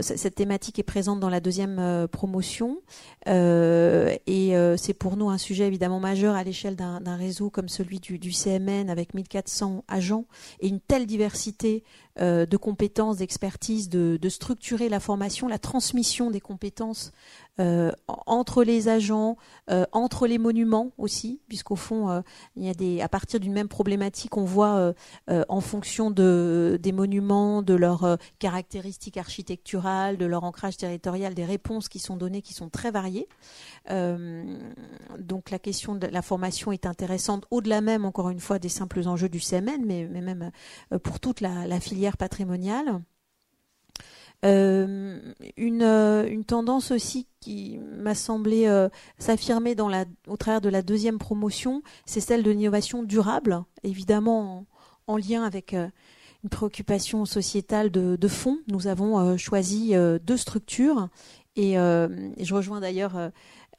[0.03, 2.83] cette thématique est présente dans la deuxième promotion.
[3.27, 8.31] Et c'est pour nous un sujet évidemment majeur à l'échelle d'un réseau comme celui du,
[8.31, 10.27] CMN avec 1400 agents
[10.61, 11.83] et une telle diversité
[12.19, 17.13] de compétences, d'expertise, de, de, structurer la formation, la transmission des compétences
[17.61, 17.91] euh,
[18.27, 19.37] entre les agents,
[19.71, 22.21] euh, entre les monuments aussi, puisqu'au fond, euh,
[22.57, 24.95] il y a des, à partir d'une même problématique, on voit
[25.29, 31.89] en fonction de, des monuments, de leurs caractéristiques architecturales, de leur ancrage territorial, des réponses
[31.89, 33.29] qui sont données, qui sont très variées.
[35.19, 39.07] donc la question de la formation est intéressante, au-delà même, encore une fois, des simples
[39.07, 40.51] enjeux du CMN, mais, mais même
[41.03, 43.01] pour toute la, la filière patrimoniale.
[44.45, 45.19] Euh,
[45.57, 49.75] une, euh, une, tendance aussi qui m'a semblé euh, s'affirmer
[50.29, 54.65] au travers de la deuxième promotion, c'est celle de l'innovation durable, évidemment
[55.09, 58.59] en, lien avec une préoccupation sociétale de, fond.
[58.69, 61.09] Nous avons choisi deux structures
[61.57, 63.33] et, je rejoins d'ailleurs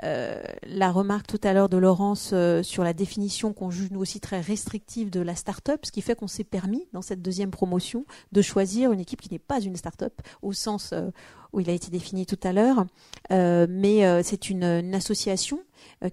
[0.04, 4.00] euh, la remarque tout à l'heure de Laurence euh, sur la définition qu'on juge nous
[4.00, 7.52] aussi très restrictive de la start-up, ce qui fait qu'on s'est permis dans cette deuxième
[7.52, 11.10] promotion de choisir une équipe qui n'est pas une start-up au sens euh,
[11.52, 12.86] où il a été défini tout à l'heure,
[13.32, 15.60] mais c'est une, association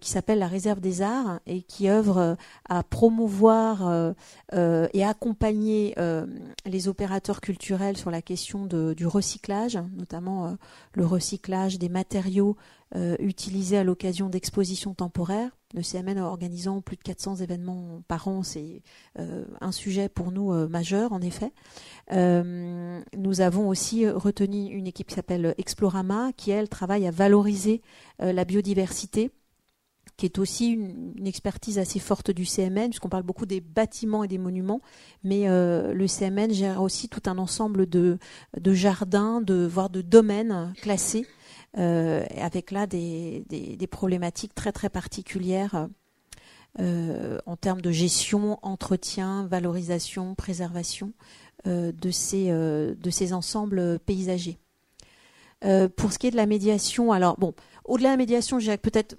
[0.00, 2.36] qui s'appelle la Réserve des Arts et qui œuvre
[2.68, 4.14] à promouvoir
[4.52, 5.94] et accompagner
[6.64, 10.56] les opérateurs culturels sur la question du recyclage, notamment
[10.92, 12.56] le recyclage des matériaux
[12.94, 15.50] euh, utilisés à l'occasion d'expositions temporaires.
[15.74, 18.80] Le CMN organisant plus de 400 événements par an, c'est
[19.16, 21.52] un sujet pour nous majeur, en effet.
[22.12, 27.82] nous avons aussi retenu une équipe qui s'appelle Explorama, qui, elle, travaille à valoriser
[28.20, 29.32] la biodiversité
[30.16, 34.28] qui est aussi une, expertise assez forte du CMN, puisqu'on parle beaucoup des bâtiments et
[34.28, 34.80] des monuments,
[35.24, 38.18] mais euh, le CMN gère aussi tout un ensemble de,
[38.58, 41.26] de jardins, de, voire de domaines classés,
[41.78, 45.88] euh, avec là des, des, problématiques très très particulières
[46.78, 51.12] euh, en termes de gestion, entretien, valorisation, préservation
[51.64, 54.56] de, ces, de ces ensembles paysagers.
[55.96, 57.54] pour ce qui est de la médiation, alors bon,
[57.84, 59.16] au-delà de la médiation, peut-être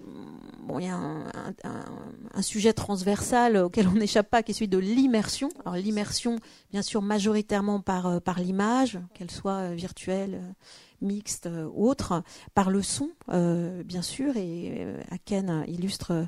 [0.68, 4.78] bon, il y a un, sujet transversal auquel on n'échappe pas, qui est celui de
[4.78, 5.50] l'immersion.
[5.66, 6.38] Alors l'immersion,
[6.72, 10.52] bien sûr, majoritairement par, euh, par l'image, qu'elle soit euh, virtuelle, euh,
[11.02, 12.24] mixte ou autre,
[12.56, 16.26] par le son, bien sûr, et Aken illustre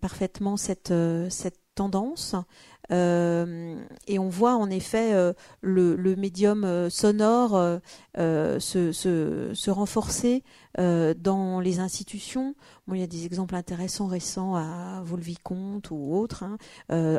[0.00, 0.92] parfaitement cette,
[1.28, 2.34] cette tendance.
[2.92, 7.80] Euh, et on voit en effet euh, le, médium euh, sonore
[8.16, 10.42] se, renforcer
[10.78, 12.54] dans les institutions.
[12.92, 16.44] il y a des exemples intéressants récents à Volvicomte ou autres.
[16.44, 16.58] Hein.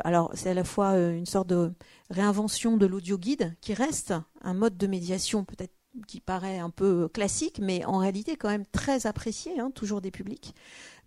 [0.04, 1.74] alors c'est à la fois une sorte de
[2.10, 7.08] réinvention de l'audio guide qui reste un mode de médiation peut-être qui paraît un peu
[7.08, 10.54] classique, mais en réalité quand même très apprécié, hein, toujours des publics.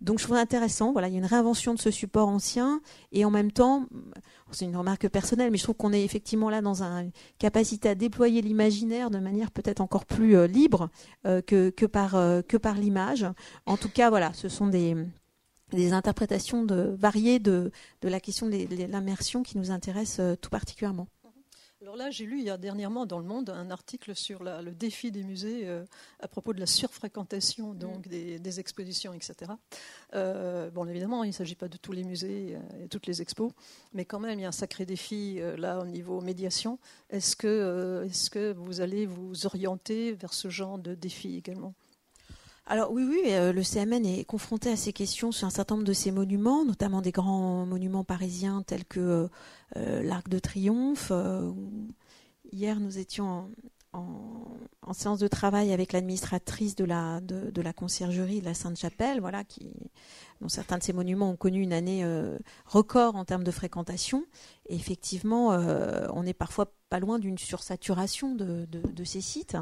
[0.01, 2.81] Donc je trouve intéressant, voilà, il y a une réinvention de ce support ancien,
[3.11, 3.85] et en même temps,
[4.51, 7.95] c'est une remarque personnelle, mais je trouve qu'on est effectivement là dans une capacité à
[7.95, 10.89] déployer l'imaginaire de manière peut-être encore plus euh, libre
[11.27, 13.27] euh, que, par, euh, par l'image.
[13.67, 14.95] En tout cas, voilà, ce sont des,
[15.71, 17.71] des interprétations variées de,
[18.01, 21.07] de la question de l'immersion qui nous intéresse tout particulièrement.
[21.81, 24.71] Alors là, j'ai lu il y a dernièrement dans Le Monde un article sur le
[24.71, 25.83] défi des musées euh,
[26.19, 28.37] à propos de la surfréquentation donc, mm.
[28.37, 29.53] des, expositions, etc.
[30.13, 33.23] Euh, bon, évidemment, il ne s'agit pas de tous les musées euh, et toutes les
[33.23, 33.51] expos,
[33.93, 36.77] mais quand même, il y a un sacré défi là au niveau médiation.
[37.09, 41.73] Est-ce que, est-ce que vous allez vous orienter vers ce genre de défi également?
[42.67, 45.93] Alors oui, oui, le CMN est confronté à ces questions sur un certain nombre de
[45.93, 49.29] ces monuments, notamment des grands monuments parisiens tels que
[49.77, 51.09] euh, l'Arc de Triomphe.
[51.11, 51.51] Euh,
[52.51, 53.49] hier, nous étions
[53.93, 57.21] en, séance de travail avec l'administratrice de la,
[57.73, 59.71] conciergerie de la Sainte-Chapelle, voilà, qui,
[60.41, 64.25] dont certains de ces monuments ont connu une année euh, record en termes de fréquentation.
[64.67, 65.49] Effectivement,
[66.13, 69.57] on est parfois pas loin d'une sursaturation de, ces sites.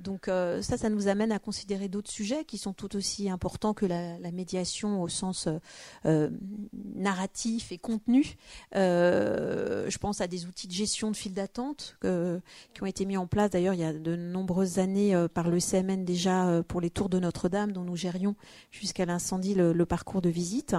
[0.00, 3.74] Donc euh, ça, ça nous amène à considérer d'autres sujets qui sont tout aussi importants
[3.74, 5.48] que la, médiation au sens
[6.06, 6.30] euh,
[6.94, 8.36] narratif et contenu.
[8.76, 13.16] Euh, je pense à des outils de gestion de file d'attente qui ont été mis
[13.16, 16.90] en place d'ailleurs il y a de nombreuses années par le CMN déjà pour les
[16.90, 18.36] tours de Notre-Dame dont nous gérions
[18.70, 20.76] jusqu'à l'incendie le, parcours de visite,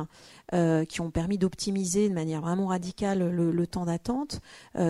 [0.87, 4.39] qui ont permis d'optimiser de manière vraiment radicale le, temps d'attente.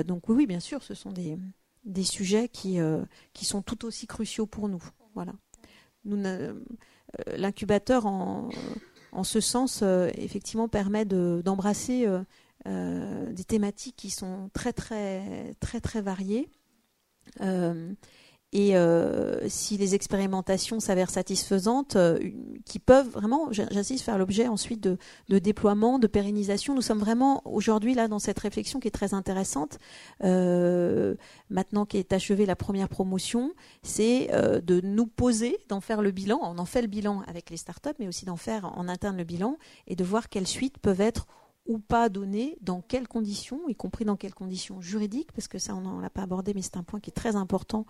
[0.06, 1.38] donc oui, bien sûr, ce sont des,
[1.84, 3.04] des sujets qui, euh,
[3.34, 4.84] qui sont tout aussi cruciaux pour nous.
[6.08, 6.54] Euh,
[7.38, 8.50] l'incubateur, en,
[9.12, 12.08] en, ce sens, euh, effectivement, permet d'embrasser
[12.66, 16.50] des thématiques qui sont très, très, très, très variées.
[18.54, 22.20] Et euh, si les expérimentations s'avèrent satisfaisantes, euh,
[22.66, 24.98] qui peuvent vraiment, j'insiste, faire l'objet ensuite de,
[25.30, 29.14] de, déploiement, de pérennisation, nous sommes vraiment aujourd'hui là dans cette réflexion qui est très
[29.14, 29.78] intéressante.
[30.26, 31.16] Euh,
[31.50, 36.40] maintenant qu'est achevée la première promotion, c'est euh, de nous poser, d'en faire le bilan.
[36.42, 39.24] On en fait le bilan avec les startups, mais aussi d'en faire en interne le
[39.24, 41.26] bilan et de voir quelles suites peuvent être
[41.68, 45.76] ou pas donné, dans quelles conditions, y compris dans quelles conditions juridiques, parce que ça
[45.76, 47.86] on n'en a pas abordé, mais c'est un point qui est très important.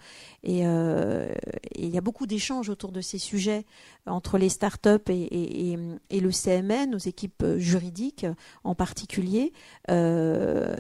[0.48, 1.34] Euh,
[1.76, 3.66] et, il y a beaucoup d'échanges autour de ces sujets
[4.06, 5.78] entre les startups et,
[6.10, 8.26] et, le CMN, nos équipes juridiques
[8.64, 9.54] en particulier.
[9.90, 10.76] Euh,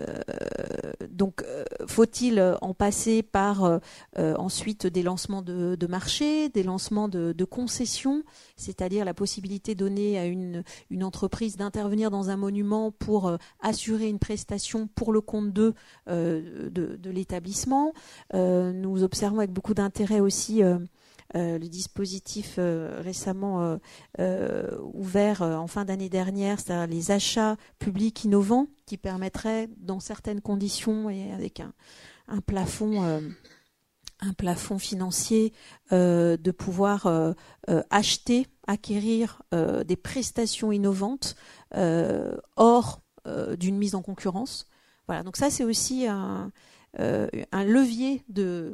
[1.09, 3.79] donc, euh, faut-il en passer par
[4.17, 8.23] ensuite des lancements de, marché, des lancements de, concessions,
[8.57, 10.63] c'est-à-dire la possibilité donnée à une
[11.03, 15.75] entreprise d'intervenir dans un monument pour euh, assurer une prestation pour le compte de,
[16.09, 17.93] euh, de, l'établissement.
[18.33, 20.61] Euh, nous observons avec beaucoup d'intérêt aussi
[21.33, 23.77] le dispositif récemment
[24.93, 31.09] ouvert en fin d'année dernière, c'est-à-dire les achats publics innovants qui permettraient, dans certaines conditions
[31.09, 31.61] et avec
[32.27, 33.21] un plafond
[34.21, 35.53] un plafond financier
[35.91, 37.07] de pouvoir
[37.89, 41.35] acheter, acquérir des prestations innovantes
[41.77, 44.67] euh, hors euh, d'une mise en concurrence.
[45.07, 48.73] Voilà, donc ça c'est aussi euh, un levier de,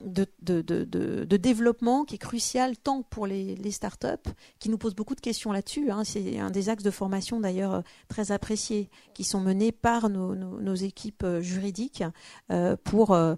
[0.00, 4.30] de, de, de, de, développement qui est crucial tant pour les, les startups,
[4.60, 5.90] qui nous posent beaucoup de questions là-dessus.
[5.90, 6.04] Hein.
[6.04, 10.34] C'est un des axes de formation d'ailleurs euh, très appréciés, qui sont menés par nos,
[10.34, 12.04] nos, équipes euh, juridiques
[12.52, 13.34] euh, pour euh,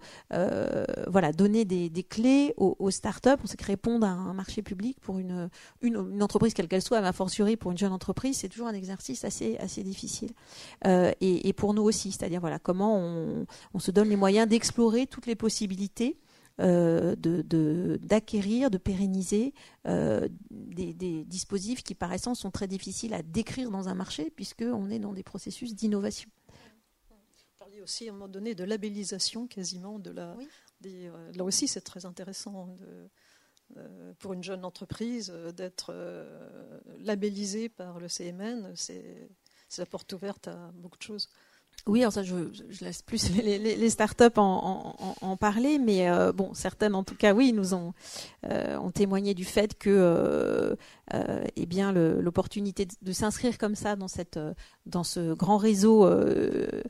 [1.07, 3.31] voilà, donner des, des clés aux, aux, startups.
[3.43, 5.49] On sait que répondre à un marché public pour une,
[5.81, 8.75] une, entreprise, quelle qu'elle soit, mais a fortiori pour une jeune entreprise, c'est toujours un
[8.75, 10.31] exercice assez, assez difficile.
[10.87, 14.49] Euh, et, et, pour nous aussi, c'est-à-dire voilà, comment on, on se donne les moyens
[14.49, 16.19] d'explorer toutes les possibilités
[16.61, 17.17] euh,
[17.97, 19.55] d'acquérir, de, de, pérenniser
[19.87, 24.31] euh, des, des, dispositifs qui, par essence, sont très difficiles à décrire dans un marché,
[24.31, 26.31] puisqu'on est dans des processus d'innovation.
[27.09, 30.35] Vous parliez aussi à un moment donné de labellisation quasiment de la.
[30.37, 30.49] Oui.
[30.81, 33.09] Des, euh, là aussi, c'est très intéressant de,
[33.77, 35.95] euh, pour une jeune entreprise d'être
[36.99, 38.73] labellisée par le CMN.
[38.75, 39.29] C'est
[39.79, 41.29] la porte ouverte à beaucoup de choses.
[41.87, 42.35] Oui, alors ça, je,
[42.69, 46.95] je laisse plus les, les, les startups en, en, en, parler, mais euh, bon, certaines
[46.95, 47.93] en tout cas, oui, nous ont,
[48.51, 50.77] euh, ont témoigné du fait que,
[51.15, 54.07] euh, euh eh bien, l'opportunité de, s'inscrire comme ça dans
[54.87, 56.83] dans ce grand réseau euh,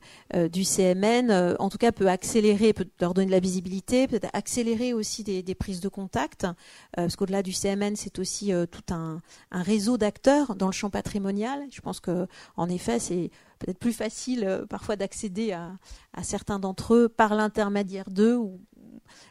[0.51, 4.93] du CMN, en tout cas, peut accélérer, peut leur donner de la visibilité, peut accélérer
[4.93, 6.47] aussi des, prises de contact,
[6.95, 11.67] parce qu'au-delà du CMN, c'est aussi tout un, réseau d'acteurs dans le champ patrimonial.
[11.71, 15.73] Je pense que, en effet, c'est peut-être plus facile euh, parfois d'accéder à,
[16.15, 18.61] à, certains d'entre eux par l'intermédiaire d'eux ou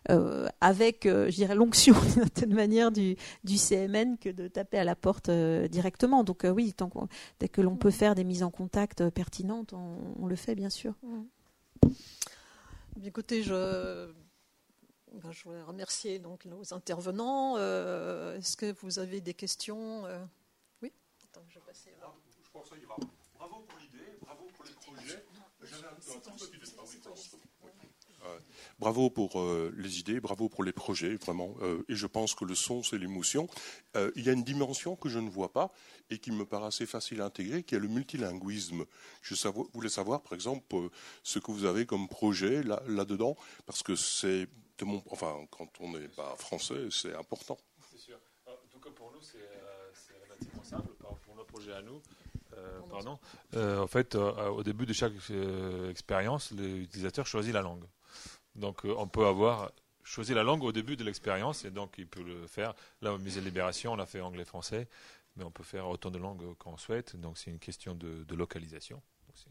[0.09, 4.77] euh, avec, euh, je dirais, l'onction d'une certaine manière du, du, CMN que de taper
[4.77, 6.23] à la porte euh, directement.
[6.23, 6.89] Donc euh, oui, tant
[7.39, 10.69] dès que l'on peut faire des mises en contact pertinentes, on, on le fait bien
[10.69, 10.93] sûr.
[13.03, 14.11] Écoutez, je,
[15.13, 17.57] ben, je voudrais remercier donc nos intervenants.
[17.57, 20.03] Est-ce que vous avez des questions
[20.82, 20.91] Oui
[21.23, 22.13] Attends, je vais passer là.
[22.43, 22.97] Je pense que ça ira.
[23.36, 25.23] Bravo pour l'idée, bravo pour les projets.
[25.63, 26.59] J'avais un, un petit peu
[28.25, 28.39] euh,
[28.80, 31.55] bravo pour euh, les idées, bravo pour les projets, vraiment.
[31.61, 33.47] Euh, et je pense que le son, c'est l'émotion.
[33.95, 35.71] Euh, il y a une dimension que je ne vois pas
[36.09, 38.86] et qui me paraît assez facile à intégrer, qui est le multilinguisme.
[39.21, 39.36] Je
[39.73, 40.75] voulais savoir, par exemple,
[41.23, 44.47] ce que vous avez comme projet là-dedans, là parce que c'est
[45.11, 47.57] enfin, quand on n'est pas français, c'est important.
[47.91, 48.17] C'est sûr.
[48.47, 49.38] En tout cas, pour nous, c'est
[50.23, 50.93] relativement simple.
[51.25, 52.01] Pour nos projets à nous,
[53.55, 55.13] en fait, au début de chaque
[55.89, 57.86] expérience, l'utilisateur choisit la langue.
[58.60, 59.72] Donc, on peut avoir
[60.03, 62.74] choisi la langue au début de l'expérience et donc il peut le faire.
[63.01, 64.88] Là, au Musée de Libération, on a fait anglais-français,
[65.36, 67.16] mais on peut faire autant de langues qu'on souhaite.
[67.16, 69.01] Donc, c'est une question de, localisation.
[69.32, 69.49] Aussi.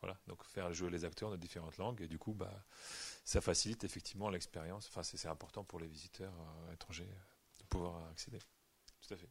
[0.00, 2.64] Voilà, donc faire jouer les acteurs de différentes langues et du coup, bah,
[3.24, 4.88] ça facilite effectivement l'expérience.
[4.88, 6.34] Enfin, c'est important pour les visiteurs
[6.72, 7.08] étrangers
[7.58, 8.38] de pouvoir accéder.
[9.06, 9.28] Tout à fait.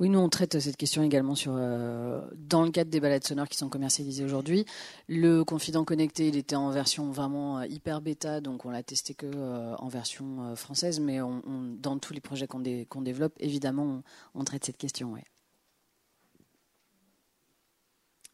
[0.00, 3.50] Oui, nous on traite cette question également sur, euh, dans le cadre des balades sonores
[3.50, 4.64] qui sont commercialisées aujourd'hui.
[5.08, 9.12] Le confident connecté, il était en version vraiment euh, hyper bêta, donc on l'a testé
[9.12, 12.88] que euh, en version euh, française, mais on, on, dans tous les projets qu'on dé,
[12.90, 14.02] qu développe, évidemment,
[14.34, 15.12] on, on, traite cette question.
[15.12, 15.24] Ouais.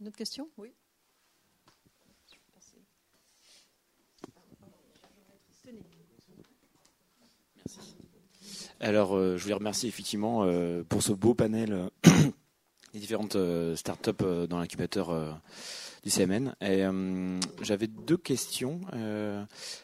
[0.01, 0.49] Une autre question?
[0.59, 0.73] Oui.
[8.81, 11.89] Alors, euh, je voulais remercier effectivement euh, pour ce beau panel euh,
[12.93, 13.37] des différentes
[13.75, 15.41] startups dans l'incubateur
[16.03, 16.55] du CMN.
[17.61, 18.81] J'avais deux questions,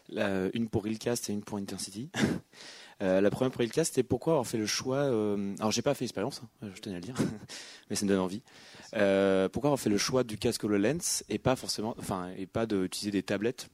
[0.09, 2.11] une pour Ilcast et une pour Intercity.
[3.01, 5.03] la première pour Ilcast, c'était pourquoi avoir fait le choix.
[5.03, 7.17] alors, j'ai pas fait l'expérience, hein, je tenais à le dire,
[7.91, 8.43] mais ça me donne envie.
[8.93, 13.11] pourquoi avoir fait le choix du casque HoloLens et pas forcément, enfin, et pas d'utiliser
[13.11, 13.69] des tablettes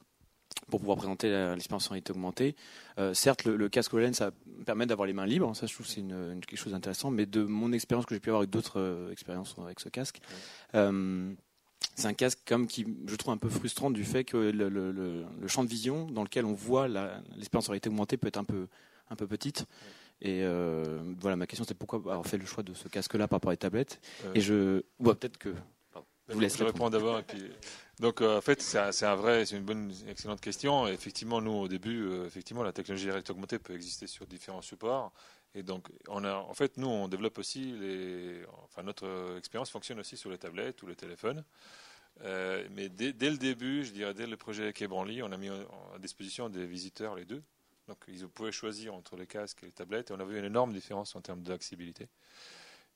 [0.69, 2.55] pour pouvoir présenter l'expérience en réalité augmentée.
[2.97, 4.31] Euh, certes, le, le, casque HoloLens ça
[4.65, 7.25] permet d'avoir les mains libres, ça je trouve c'est une, une, quelque chose d'intéressant, mais
[7.25, 10.19] de mon expérience que j'ai pu avoir avec d'autres euh, expériences avec ce casque,
[10.75, 11.31] euh,
[11.95, 14.91] c'est un casque comme qui je trouve un peu frustrant du fait que le, le,
[14.91, 18.43] le champ de vision dans lequel on voit l'expérience en réalité augmentée peut être un
[18.43, 18.67] peu,
[19.09, 19.65] un peu petite.
[20.21, 20.43] Et
[21.19, 23.53] voilà, ma question c'était pourquoi avoir fait le choix de ce casque-là par rapport à
[23.53, 24.01] les tablettes?
[24.35, 25.53] Et je, ouais, peut-être que
[26.29, 27.41] je vous laisse je réponds d'abord et puis
[27.99, 30.87] donc euh, en fait c'est un, vrai c'est une bonne excellente question.
[30.87, 35.11] Effectivement nous au début euh, effectivement la technologie directe augmentée peut exister sur différents supports.
[35.53, 39.99] Et donc on a en fait nous on développe aussi les enfin notre expérience fonctionne
[39.99, 41.43] aussi sur les tablettes ou les téléphones.
[42.21, 45.99] Euh, mais dès, le début je dirais dès le projet Quai-Branly on a mis à
[45.99, 47.43] disposition des visiteurs les deux.
[47.89, 50.11] Donc ils pouvaient choisir entre les casques et les tablettes.
[50.11, 52.07] Et on a vu une énorme différence en termes d'accessibilité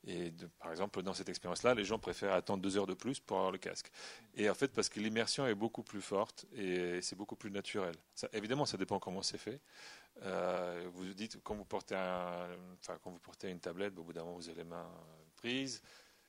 [0.06, 3.38] et par exemple, dans cette expérience-là, les gens préfèrent attendre deux heures de plus pour
[3.38, 3.90] avoir le casque.
[4.36, 7.96] Et en fait, parce que l'immersion est beaucoup plus forte et c'est beaucoup plus naturel.
[8.34, 9.62] Évidemment, ça dépend comment c'est fait.
[10.22, 11.96] Euh, vous dites, quand vous, portez
[13.50, 14.92] une tablette, au bout d'un moment, vous avez les mains
[15.36, 15.82] prises,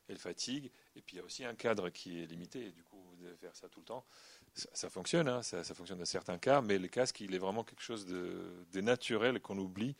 [0.08, 0.70] elle fatigue.
[0.96, 2.66] Et puis, il y a aussi un cadre qui est limité.
[2.66, 4.04] Et du coup, vous devez faire ça tout le temps.
[4.54, 7.82] ça, fonctionne, hein, ça, fonctionne dans certains cas, mais le casque, il est vraiment quelque
[7.82, 9.96] chose de, naturel qu'on oublie.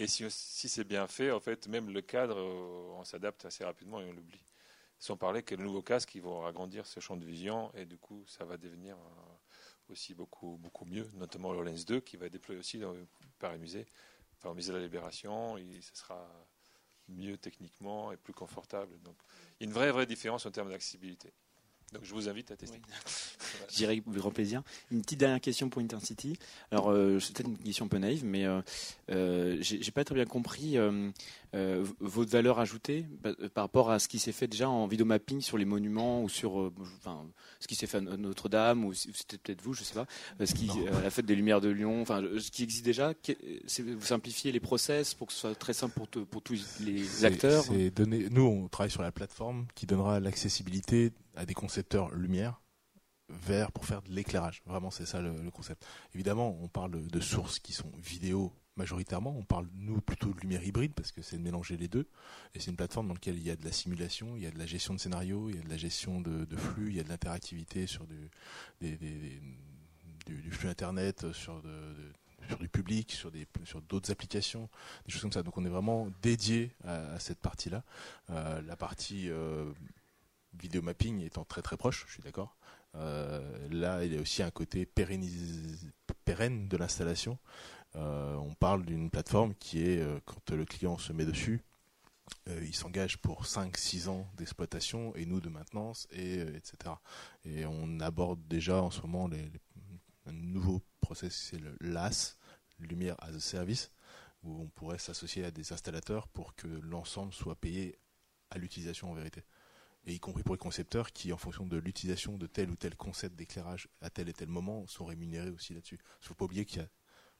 [0.00, 4.00] Et si, c'est bien fait, en fait, même le cadre, euh, on s'adapte assez rapidement
[4.00, 4.42] et on l'oublie.
[4.98, 7.98] Sans parler que le nouveau casque, ils vont agrandir ce champ de vision et du
[7.98, 12.32] coup, ça va devenir euh, aussi beaucoup, mieux, notamment le Lens 2 qui va être
[12.32, 12.96] déployé aussi dans,
[13.38, 13.84] par musée,
[14.40, 15.58] par le musée de la Libération.
[15.58, 16.26] Et ce sera
[17.08, 18.98] mieux techniquement et plus confortable.
[19.02, 19.16] Donc,
[19.58, 21.30] il y a une vraie différence en termes d'accessibilité.
[21.92, 22.80] Donc je vous invite à tester.
[23.68, 24.62] je dirais avec grand plaisir.
[24.92, 26.38] Une petite dernière question pour Intercity.
[26.70, 28.60] Alors euh, c'est peut-être une question un peu naïve, mais euh,
[29.10, 31.10] euh j'ai pas très bien compris euh,
[31.54, 35.04] euh, votre valeur ajoutée bah, par rapport à ce qui s'est fait déjà en vidéo
[35.04, 37.26] mapping sur les monuments ou sur enfin,
[37.58, 40.06] ce qui s'est fait à Notre-Dame ou c'était peut-être vous, je sais pas,
[40.44, 40.70] ce qui
[41.02, 43.14] la fête des Lumières de Lyon, enfin ce qui existe déjà.
[43.78, 47.64] Vous simplifiez les process pour que ce soit très simple pour, pour tous les acteurs?
[48.30, 52.60] nous on travaille sur la plateforme qui donnera l'accessibilité à des concepteurs lumière
[53.28, 54.62] vert pour faire de l'éclairage.
[54.66, 55.86] Vraiment, c'est ça le, concept.
[56.14, 59.36] Évidemment, on parle de sources qui sont vidéo majoritairement.
[59.36, 62.08] On parle, nous, plutôt de lumière hybride parce que c'est de mélanger les deux.
[62.54, 64.50] Et c'est une plateforme dans laquelle il y a de la simulation, il y a
[64.50, 67.00] de la gestion de scénario, il y a de la gestion de, flux, il y
[67.00, 68.30] a de l'interactivité sur du,
[70.50, 71.62] flux Internet, sur,
[72.58, 74.68] du public, sur d'autres applications,
[75.04, 75.42] des choses comme ça.
[75.42, 77.84] Donc on est vraiment dédié à, cette partie-là.
[78.30, 79.70] Euh, la partie euh,
[80.54, 82.56] vidéo mapping étant très très proche, je suis d'accord.
[82.96, 87.38] Euh, là, il y a aussi un côté pérenne de l'installation.
[87.96, 91.62] Euh, on parle d'une plateforme qui est, euh, quand le client se met dessus,
[92.62, 96.94] il s'engage pour 5-6 ans d'exploitation et nous de maintenance, et, etc.
[97.44, 99.50] Et on aborde déjà en ce moment les,
[100.26, 102.38] un nouveau process, c'est le LAS,
[102.78, 103.90] Lumière as a Service,
[104.44, 107.98] où on pourrait s'associer à des installateurs pour que l'ensemble soit payé
[108.50, 109.42] à l'utilisation en vérité
[110.06, 112.96] et y compris pour les concepteurs qui, en fonction de l'utilisation de tel ou tel
[112.96, 115.98] concept d'éclairage à tel et tel moment, sont rémunérés aussi là-dessus.
[116.00, 116.88] Il ne faut pas oublier qu'il y a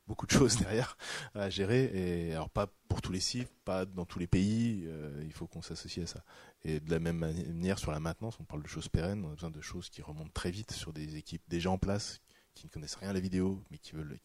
[0.07, 0.97] beaucoup de choses derrière
[1.35, 5.23] à gérer, et alors pas pour tous les sites, pas dans tous les pays, euh,
[5.25, 6.25] il faut qu'on s'associe à ça.
[6.63, 9.35] Et de la même manière, sur la maintenance, on parle de choses pérennes, on a
[9.35, 12.21] besoin de choses qui remontent très vite sur des équipes déjà en place,
[12.55, 14.19] qui ne connaissent rien à la vidéo, mais qui veulent,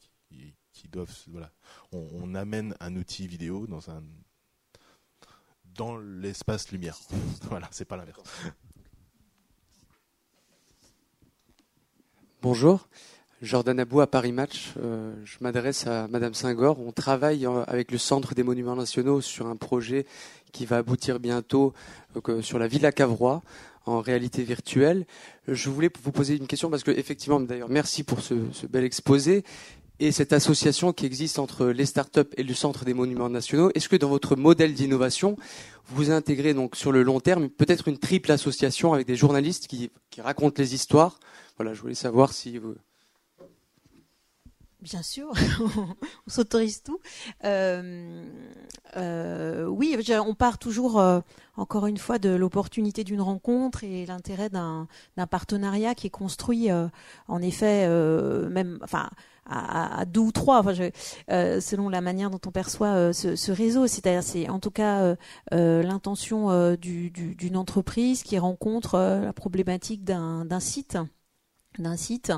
[0.74, 1.54] qui, doivent, voilà.
[1.94, 4.04] on amène un outil vidéo dans un
[5.78, 6.98] dans l'espace lumière.
[7.50, 8.22] voilà, c'est pas l'inverse.
[12.42, 12.88] Bonjour,
[13.42, 14.74] Jordan Abou à Paris Match.
[14.78, 16.80] Euh, je m'adresse à Madame Senghor.
[16.80, 20.06] On travaille avec le Centre des Monuments Nationaux sur un projet
[20.52, 21.74] qui va aboutir bientôt
[22.30, 23.42] euh, sur la Villa Cavrois
[23.86, 25.06] en réalité virtuelle.
[25.48, 29.44] Je voulais vous poser une question parce que effectivement, d'ailleurs, merci pour ce bel exposé
[30.00, 33.72] et cette association qui existe entre les startups et le Centre des Monuments Nationaux.
[33.76, 35.38] Est-ce que dans votre modèle d'innovation,
[35.88, 39.91] vous intégrez donc sur le long terme peut-être une triple association avec des journalistes qui,
[40.10, 41.20] qui racontent les histoires?
[41.58, 42.76] Voilà, je voulais savoir si vous,
[44.86, 45.32] Bien sûr,
[46.28, 47.00] on s'autorise tout.
[47.43, 48.24] Euh,
[48.96, 51.22] euh, oui, on part toujours, euh,
[51.58, 54.88] encore une fois, de l'opportunité d'une rencontre et l'intérêt d'un
[55.32, 57.89] partenariat qui est construit, en effet,
[58.50, 59.10] même, enfin,
[59.46, 60.74] à, deux ou trois, enfin,
[61.28, 63.88] selon la manière dont on perçoit ce, réseau.
[63.88, 65.16] C'est-à-dire, c'est en tout cas
[65.52, 70.98] l'intention d'une entreprise qui rencontre la problématique d'un site
[71.82, 72.32] d'un site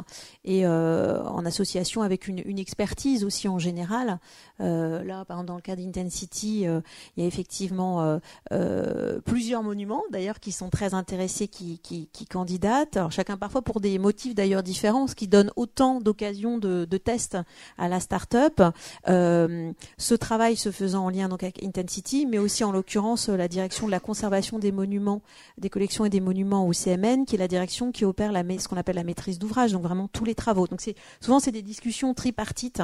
[0.44, 4.20] et euh, en association avec une, une, expertise aussi en général.
[4.62, 6.82] Euh, là, par exemple, dans le cas d'Intensity, euh,
[7.16, 8.20] il y a effectivement euh,
[8.52, 12.98] euh, plusieurs monuments d'ailleurs qui sont très intéressés, qui, qui, qui, candidatent.
[12.98, 16.98] Alors, chacun parfois pour des motifs d'ailleurs différents, ce qui donne autant d'occasions de, de
[16.98, 17.38] tests
[17.78, 18.62] à la start-up.
[19.06, 23.86] ce travail se faisant en lien donc avec Intensity, mais aussi en l'occurrence la direction
[23.86, 25.22] de la conservation des monuments,
[25.58, 28.68] des collections et des monuments au CMN, qui est la direction qui opère la, ce
[28.68, 30.68] qu'on appelle la maîtrise d'ouvrage, donc vraiment tous les travaux.
[30.68, 32.82] Donc c'est souvent c'est des discussions tripartites.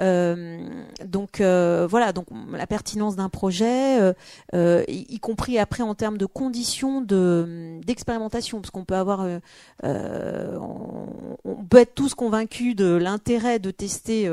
[0.00, 0.58] Euh,
[1.04, 4.14] donc euh, voilà, donc la pertinence d'un projet,
[4.54, 9.26] euh, y, compris après en termes de conditions de d'expérimentation, parce qu'on peut avoir,
[9.82, 11.06] on,
[11.68, 14.30] peut être tous convaincus de l'intérêt de tester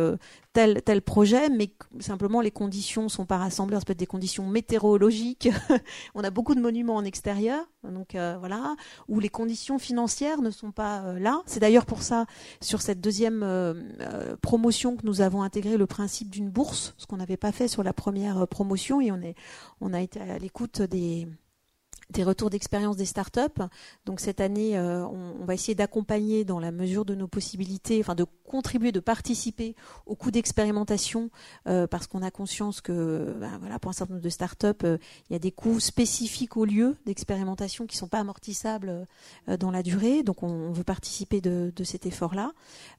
[0.58, 3.78] tel, projet, mais simplement les conditions sont pas rassemblées.
[3.78, 5.50] Ça peut être des conditions météorologiques.
[6.16, 8.76] on a beaucoup de monuments en extérieur, donc euh, voilà,
[9.08, 11.42] où les conditions financières ne sont pas euh, là.
[11.46, 12.26] C'est d'ailleurs pour ça,
[12.60, 17.18] sur cette deuxième euh, promotion, que nous avons intégré le principe d'une bourse, ce qu'on
[17.18, 19.36] n'avait pas fait sur la première promotion, et on est,
[19.80, 21.28] on a été à l'écoute des
[22.10, 23.62] des retours d'expérience des startups.
[24.06, 28.16] Donc cette année, euh, on, va essayer d'accompagner dans la mesure de nos possibilités, enfin
[28.16, 31.30] de contribuer, de participer au coût d'expérimentation,
[31.68, 34.98] euh, parce qu'on a conscience que, ben, voilà, pour un certain nombre de startups, euh,
[35.30, 39.08] il y a des coûts spécifiques au lieu d'expérimentation qui ne sont pas amortissables
[39.60, 40.24] dans la durée.
[40.24, 42.52] Donc on, veut participer de, cet effort-là.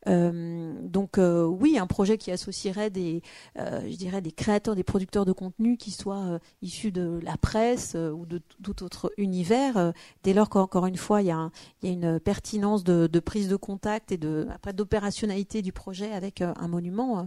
[0.06, 3.22] donc oui, un projet qui associerait des,
[3.56, 8.26] je dirais, des créateurs, des producteurs de contenu qui soient issus de la presse ou
[8.26, 9.92] de tout autre univers, euh,
[10.22, 11.50] dès lors qu'encore une fois, il y, a
[11.82, 16.68] une pertinence de, prise de contact et de, après d'opérationnalité du projet avec euh, un
[16.68, 17.22] monument, euh,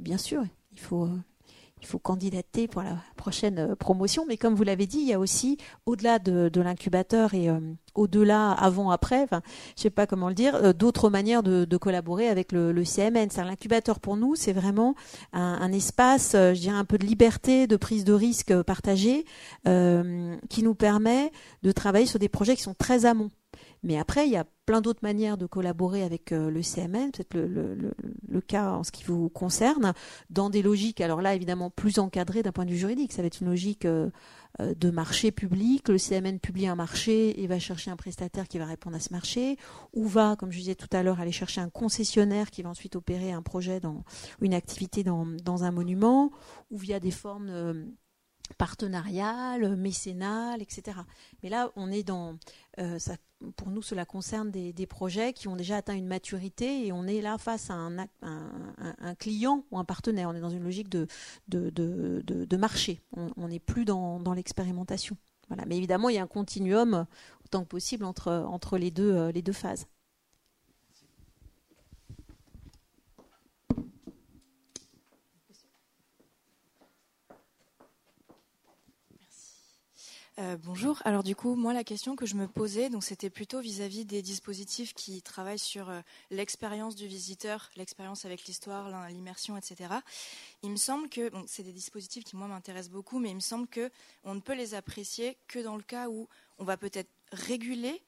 [0.00, 0.42] bien sûr,
[0.72, 1.08] il faut,
[1.82, 4.24] il faut candidater pour la prochaine euh, promotion.
[4.26, 7.58] Mais comme vous l'avez dit, il y a aussi, au-delà de, l'incubateur et euh,
[7.94, 9.42] au-delà, avant, après, enfin,
[9.76, 13.28] je sais pas comment le dire, euh, d'autres manières de, collaborer avec le, CMN.
[13.36, 14.94] L'incubateur pour nous, c'est vraiment
[15.32, 19.24] un, espace, je dirais, un peu de liberté, de prise de risque partagée,
[19.64, 23.30] qui nous permet de travailler sur des projets qui sont très amont.
[23.82, 27.34] Mais après, il y a plein d'autres manières de collaborer avec euh, le CMN, peut-être
[27.34, 29.92] le, cas en ce qui vous concerne,
[30.30, 33.12] dans des logiques, alors là, évidemment, plus encadrées d'un point de vue juridique.
[33.12, 34.10] Ça va être une logique euh,
[34.60, 35.88] euh, de marché public.
[35.88, 39.12] Le CMN publie un marché et va chercher un prestataire qui va répondre à ce
[39.12, 39.56] marché,
[39.92, 42.94] ou va, comme je disais tout à l'heure, aller chercher un concessionnaire qui va ensuite
[42.94, 44.04] opérer un projet dans
[44.40, 46.30] une activité dans, dans un monument,
[46.70, 47.92] ou via des formes
[48.52, 50.98] partenariales, mécénales, etc.
[51.42, 52.38] Mais là, on est dans
[52.98, 53.16] ça
[53.56, 57.20] pour nous, cela concerne des, projets qui ont déjà atteint une maturité et on est
[57.20, 60.28] là face à un, client ou un partenaire.
[60.28, 63.00] On est dans une logique de, marché.
[63.16, 65.16] On n'est plus dans, l'expérimentation.
[65.66, 67.06] Mais évidemment, il y a un continuum
[67.44, 69.86] autant que possible entre, entre les, deux, euh, les deux phases.
[80.38, 80.98] Euh, bonjour.
[81.04, 84.22] Alors du coup, moi la question que je me posais, donc c'était plutôt vis-à-vis des
[84.22, 89.92] dispositifs qui travaillent sur euh, l'expérience du visiteur, l'expérience avec l'histoire, l'immersion, etc.
[90.62, 93.40] Il me semble que bon, c'est des dispositifs qui moi m'intéressent beaucoup, mais il me
[93.40, 93.90] semble que
[94.24, 96.26] on ne peut les apprécier que dans le cas où
[96.56, 98.02] on va peut-être réguler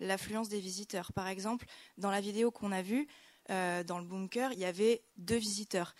[0.00, 1.12] l'affluence des visiteurs.
[1.12, 1.64] Par exemple,
[1.96, 3.06] dans la vidéo qu'on a vue,
[3.50, 5.94] euh, dans le bunker, il y avait deux visiteurs.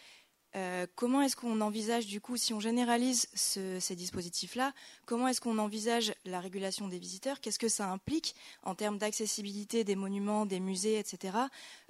[0.59, 4.73] Euh, comment est-ce qu'on envisage, du coup, si on généralise ces dispositifs-là,
[5.07, 7.41] comment est-ce qu'on envisage la régulation des visiteurs?
[7.41, 8.35] Qu'est-ce que ça implique
[8.65, 11.39] en termes d'accessibilité des monuments, des musées, etc.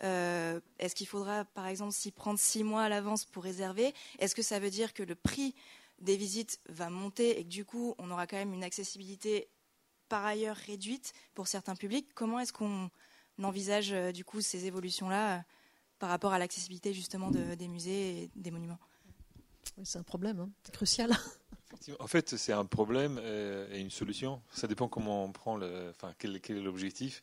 [0.04, 3.94] Euh, est-ce qu'il faudra, par exemple, s'y prendre six mois à l'avance pour réserver?
[4.18, 5.54] Est-ce que ça veut dire que le prix
[6.00, 9.48] des visites va monter et que, du coup, on aura quand même une accessibilité
[10.10, 12.08] par ailleurs réduite pour certains publics?
[12.14, 12.90] Comment est-ce qu'on
[13.42, 15.42] envisage, euh, du coup, ces évolutions-là
[15.98, 18.78] par rapport à l'accessibilité justement des musées et des monuments.
[19.82, 20.50] c'est un problème, hein.
[20.62, 21.10] c'est crucial.
[22.00, 23.20] En fait, c'est un problème
[23.72, 24.42] et une solution.
[24.52, 27.22] Ça dépend comment on prend le, enfin, quel, est l'objectif.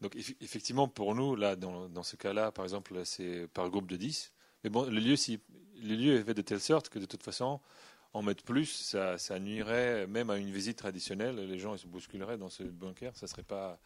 [0.00, 4.32] Donc, effectivement, pour nous, là, dans, ce cas-là, par exemple, c'est par groupe de 10.
[4.64, 5.40] Mais bon, le lieu, si,
[5.82, 7.60] le lieu est fait de telle sorte que de toute façon,
[8.12, 11.36] en mettre plus, ça, ça nuirait même à une visite traditionnelle.
[11.36, 13.16] Les gens ils se bousculeraient dans ce bunker.
[13.16, 13.78] Ça serait pas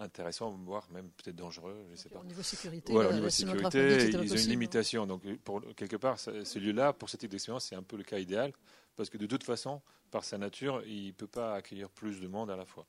[0.00, 2.20] intéressant, voire même peut-être dangereux, je ne sais pas.
[2.20, 5.06] Au niveau sécurité, au niveau sécurité ils ont une limitation.
[5.06, 8.18] Donc, pour, quelque part, ce lieu-là, pour ce type d'expérience, c'est un peu le cas
[8.18, 8.52] idéal,
[8.96, 9.80] parce que de toute façon,
[10.10, 12.86] par sa nature, il ne peut pas accueillir plus de monde à la fois.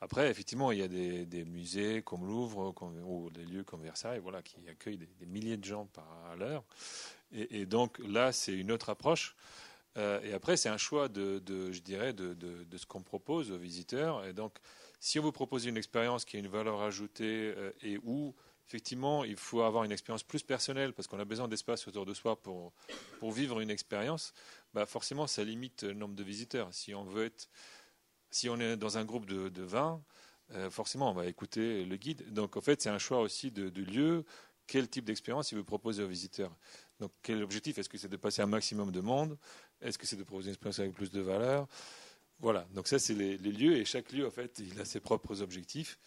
[0.00, 4.42] Après, effectivement, il y a des, musées comme Louvre ou des lieux comme Versailles, voilà,
[4.42, 6.64] qui accueillent des, milliers de gens par l'heure.
[7.32, 9.36] Et, donc là, c'est une autre approche.
[9.96, 11.40] Euh, et après, c'est un choix de,
[11.72, 14.24] je dirais, de, de ce qu'on propose aux visiteurs.
[14.26, 14.58] Et donc,
[14.98, 18.34] si on vous propose une expérience qui a une valeur ajoutée euh, et où,
[18.66, 22.14] effectivement, il faut avoir une expérience plus personnelle parce qu'on a besoin d'espace autour de
[22.14, 22.72] soi pour,
[23.22, 24.32] vivre une expérience,
[24.72, 26.72] bah forcément, ça limite le nombre de visiteurs.
[26.72, 27.48] Si on veut être,
[28.30, 30.02] si on est dans un groupe de, de 20,
[30.52, 32.32] euh, forcément, on va écouter le guide.
[32.32, 34.24] Donc, en fait, c'est un choix aussi de, de lieu.
[34.66, 36.56] Quel type d'expérience il veut proposer aux visiteurs?
[37.00, 37.78] Donc, quel objectif?
[37.78, 39.38] Est-ce que c'est de passer un maximum de monde?
[39.80, 41.68] Est-ce que c'est de proposer une expérience avec plus de valeur?
[42.40, 45.40] Voilà, donc ça c'est les, lieux et chaque lieu en fait il a ses propres
[45.40, 45.98] objectifs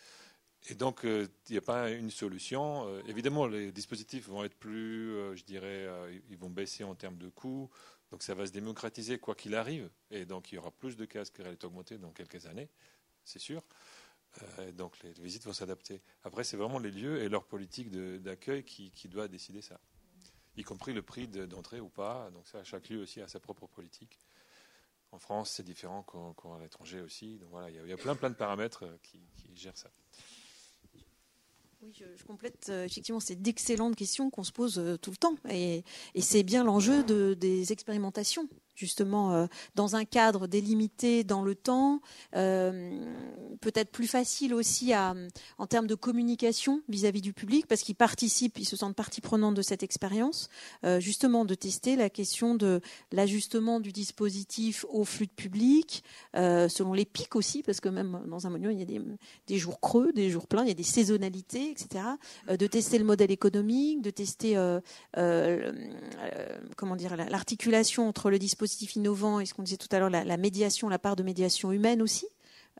[0.70, 2.88] et donc euh, il n'y a pas une solution.
[2.88, 5.88] Euh, évidemment les dispositifs vont être plus, euh, je dirais,
[6.30, 7.70] ils vont baisser en termes de coûts,
[8.12, 11.06] donc ça va se démocratiser quoi qu'il arrive et donc il y aura plus de
[11.06, 12.70] casques qui réalité augmenter dans quelques années,
[13.24, 13.64] c'est sûr.
[14.74, 16.04] donc les visites vont s'adapter.
[16.24, 17.90] Après c'est vraiment les lieux et leur politique
[18.22, 19.80] d'accueil qui, qui doit décider ça,
[20.58, 22.30] y compris le prix d'entrée ou pas.
[22.32, 24.20] Donc ça chaque lieu aussi a sa propre politique.
[25.12, 27.38] En France, c'est différent qu'à l'étranger aussi.
[27.40, 29.20] Donc voilà, il y, a plein, plein de paramètres euh, qui,
[29.56, 29.90] gèrent ça.
[31.82, 32.68] Oui, je, complète.
[32.70, 35.36] Euh, effectivement, c'est d'excellentes questions qu'on se pose euh, tout le temps.
[35.50, 35.84] Et,
[36.20, 38.48] c'est bien l'enjeu de, des expérimentations,
[38.80, 42.02] justement dans un cadre délimité dans le temps,
[42.32, 45.14] peut-être plus facile aussi à,
[45.58, 49.56] en termes de communication vis-à-vis du public, parce qu'ils participent, ils se sentent partie prenante
[49.56, 50.50] de cette expérience,
[51.00, 52.80] justement de tester la question de
[53.12, 56.04] l'ajustement du dispositif au flux de public,
[56.34, 59.02] selon les pics aussi, parce que même dans un monument, il y a des,
[59.48, 62.06] des jours creux, des jours pleins, il y a des saisonnalités, etc.
[62.48, 64.58] de tester le modèle économique, de tester
[66.78, 70.38] comment dire l'articulation entre le dispositif innovant et ce qu'on disait tout à l'heure, la,
[70.38, 72.28] médiation, la part de médiation humaine aussi.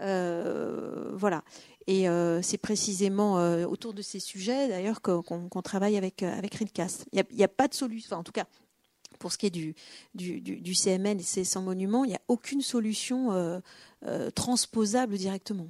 [0.02, 1.44] Euh, voilà.
[1.88, 6.60] Et euh, c'est précisément euh, autour de ces sujets, d'ailleurs, qu'on travaille avec, avec.
[6.60, 8.46] Il n'y a, pas de solution, en tout cas,
[9.18, 9.76] pour ce qui est du,
[10.14, 13.62] du, du, CMN et ses 100 monuments, il n'y a aucune solution
[14.36, 15.70] transposable directement.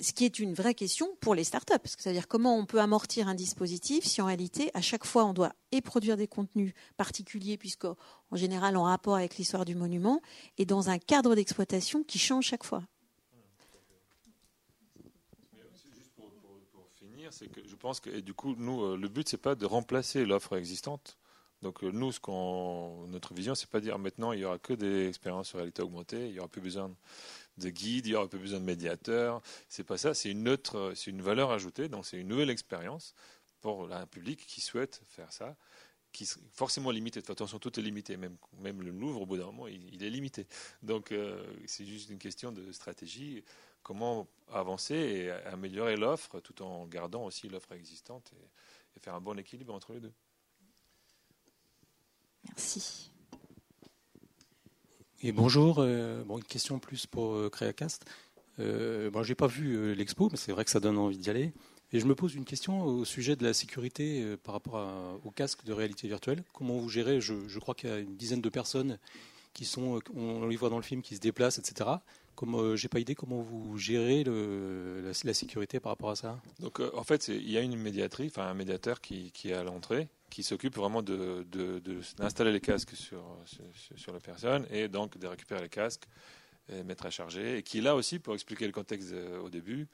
[0.00, 1.74] Ce qui est une vraie question pour les startups.
[1.84, 5.52] C'est-à-dire comment on peut amortir un dispositif si en réalité, à chaque fois, on doit
[5.70, 7.96] et produire des contenus particuliers, puisqu'en
[8.32, 10.20] général, en rapport avec l'histoire du monument,
[10.56, 12.82] et dans un cadre d'exploitation qui change chaque fois.
[15.94, 16.32] Juste pour,
[16.96, 19.66] finir, c'est que je pense que du coup, nous, euh, le but, c'est pas de
[19.66, 21.16] remplacer l'offre existante.
[21.62, 22.12] Donc euh, nous,
[23.08, 26.28] notre vision, c'est pas dire maintenant il y aura que des expériences sur réalité augmentée,
[26.28, 26.94] il y aura plus besoin
[27.58, 29.42] de guide, il y aura peu besoin de médiateur.
[29.68, 31.88] C'est pas ça, c'est une autre, c'est une valeur ajoutée.
[31.88, 33.14] Donc c'est une nouvelle expérience
[33.60, 35.56] pour un public qui souhaite faire ça,
[36.12, 37.20] qui est forcément limité.
[37.20, 38.16] De toute façon, tout est limité.
[38.16, 40.46] Même, même le Louvre, au bout d'un moment, il, est limité.
[40.82, 43.44] Donc euh, c'est juste une question de stratégie.
[43.82, 48.32] Comment avancer et améliorer l'offre tout en gardant aussi l'offre existante
[48.96, 50.12] et faire un bon équilibre entre les deux.
[52.44, 53.10] Merci.
[55.20, 58.04] Et bonjour, euh, bon, une question plus pour euh, Créacast.
[58.60, 61.28] Euh, bon, j'ai pas vu euh, l'expo, mais c'est vrai que ça donne envie d'y
[61.28, 61.52] aller.
[61.92, 64.78] Et je me pose une question au sujet de la sécurité par rapport
[65.24, 66.44] au casque de réalité virtuelle.
[66.52, 67.20] Comment vous gérez?
[67.20, 68.98] Je, crois qu'il y a une dizaine de personnes
[69.54, 71.88] qui sont, on les voit dans le film, qui se déplacent, etc.
[72.34, 76.42] Comme j'ai pas idée comment vous gérez la, sécurité par rapport à ça.
[76.60, 80.08] Donc en fait, il y a une médiatrice, enfin un médiateur qui est à l'entrée
[80.30, 81.46] qui s'occupe vraiment de,
[82.16, 83.22] d'installer les casques sur,
[83.96, 86.06] sur, la personne et donc de récupérer les casques,
[86.70, 89.48] et mettre à charger, et qui est là aussi pour expliquer le contexte euh, au
[89.48, 89.88] début.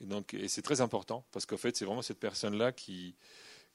[0.00, 3.14] Et, donc, et c'est très important parce qu'en fait, c'est vraiment cette personne-là qui,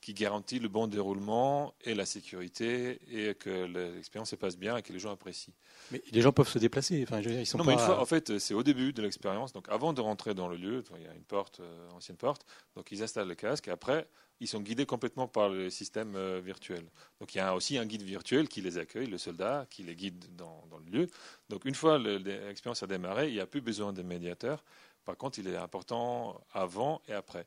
[0.02, 3.66] qui garantit le bon déroulement et la sécurité et que
[3.96, 5.54] l'expérience se passe bien et que les gens apprécient.
[5.92, 7.04] Mais les gens peuvent se déplacer.
[7.04, 7.72] Enfin, je veux dire, ils sont non, pas...
[7.72, 9.54] mais une fois, en fait, c'est au début de l'expérience.
[9.54, 12.46] Donc, avant de rentrer dans le lieu, il y a une porte, euh, ancienne porte.
[12.76, 14.08] Donc, ils installent le casque et après,
[14.42, 16.84] ils sont guidés complètement par le système euh, virtuel.
[17.20, 19.96] Donc il y a aussi un guide virtuel qui les accueille, le soldat, qui les
[19.96, 21.08] guide dans, le lieu.
[21.50, 24.64] Donc une fois l'expérience a démarré, il n'y a plus besoin de médiateur.
[25.06, 27.46] Par contre, il est important avant et après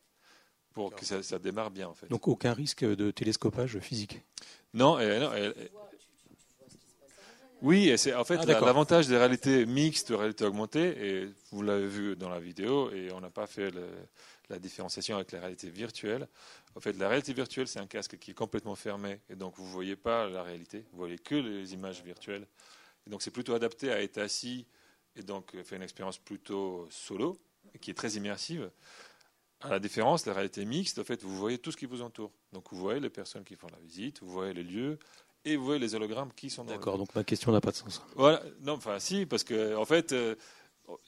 [0.75, 1.89] pour que ça, démarre bien.
[1.89, 2.09] En fait.
[2.09, 4.21] Donc aucun risque de télescopage physique
[4.75, 5.31] Non, non
[7.65, 11.63] oui, et c'est en fait ah, l'avantage des réalités mixtes, de réalité augmentée, et vous
[11.63, 13.73] l'avez vu dans la vidéo, et on n'a pas fait
[14.51, 16.29] la différenciation avec la réalité virtuelle.
[16.75, 19.65] En fait, la réalité virtuelle, c'est un casque qui est complètement fermé, et donc vous
[19.65, 22.47] ne voyez pas la réalité, vous voyez que les images virtuelles.
[23.07, 24.67] Et donc c'est plutôt adapté à être assis,
[25.17, 27.41] et donc faire une expérience plutôt solo,
[27.81, 28.71] qui est très immersive.
[29.65, 32.31] À la différence, la réalité mixte, en fait, vous voyez tout ce qui vous entoure.
[32.53, 34.99] Donc vous voyez les personnes qui font la visite, vous voyez les lieux,
[35.45, 37.77] et vous voyez les hologrammes qui sont dans D'accord, donc ma question n'a pas de
[37.77, 38.03] sens.
[38.17, 40.35] Voilà, non, enfin si, parce que en fait, euh,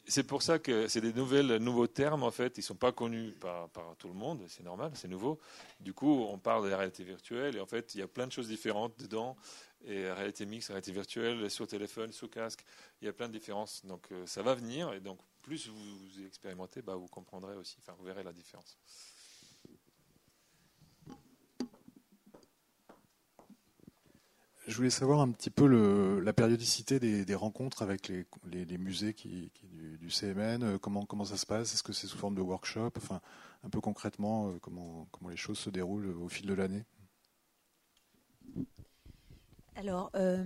[0.06, 3.32] c'est pour ça que c'est des nouvelles, nouveaux termes en fait, ils sont pas connus
[3.32, 5.38] par, par tout le monde, c'est normal, c'est nouveau.
[5.80, 8.26] Du coup, on parle de la réalité virtuelle et en fait, il y a plein
[8.26, 9.36] de choses différentes dedans.
[9.84, 12.64] Et réalité mixte, réalité virtuelle, sur téléphone, sous casque,
[13.00, 13.84] il y a plein de différences.
[13.84, 17.94] Donc euh, ça va venir et donc plus vous expérimentez, bah, vous comprendrez aussi, enfin
[17.98, 18.76] vous verrez la différence.
[24.66, 29.52] Je voulais savoir un petit peu le, la périodicité des, rencontres avec les, musées qui
[29.62, 30.64] du, du, CMN.
[30.64, 31.72] Euh, comment, comment ça se passe?
[31.72, 32.90] Est-ce que c'est sous forme de workshop?
[32.96, 33.20] Enfin,
[33.62, 36.84] un peu concrètement, euh, comment, comment les choses se déroulent au fil de l'année?
[39.78, 40.42] Alors, euh,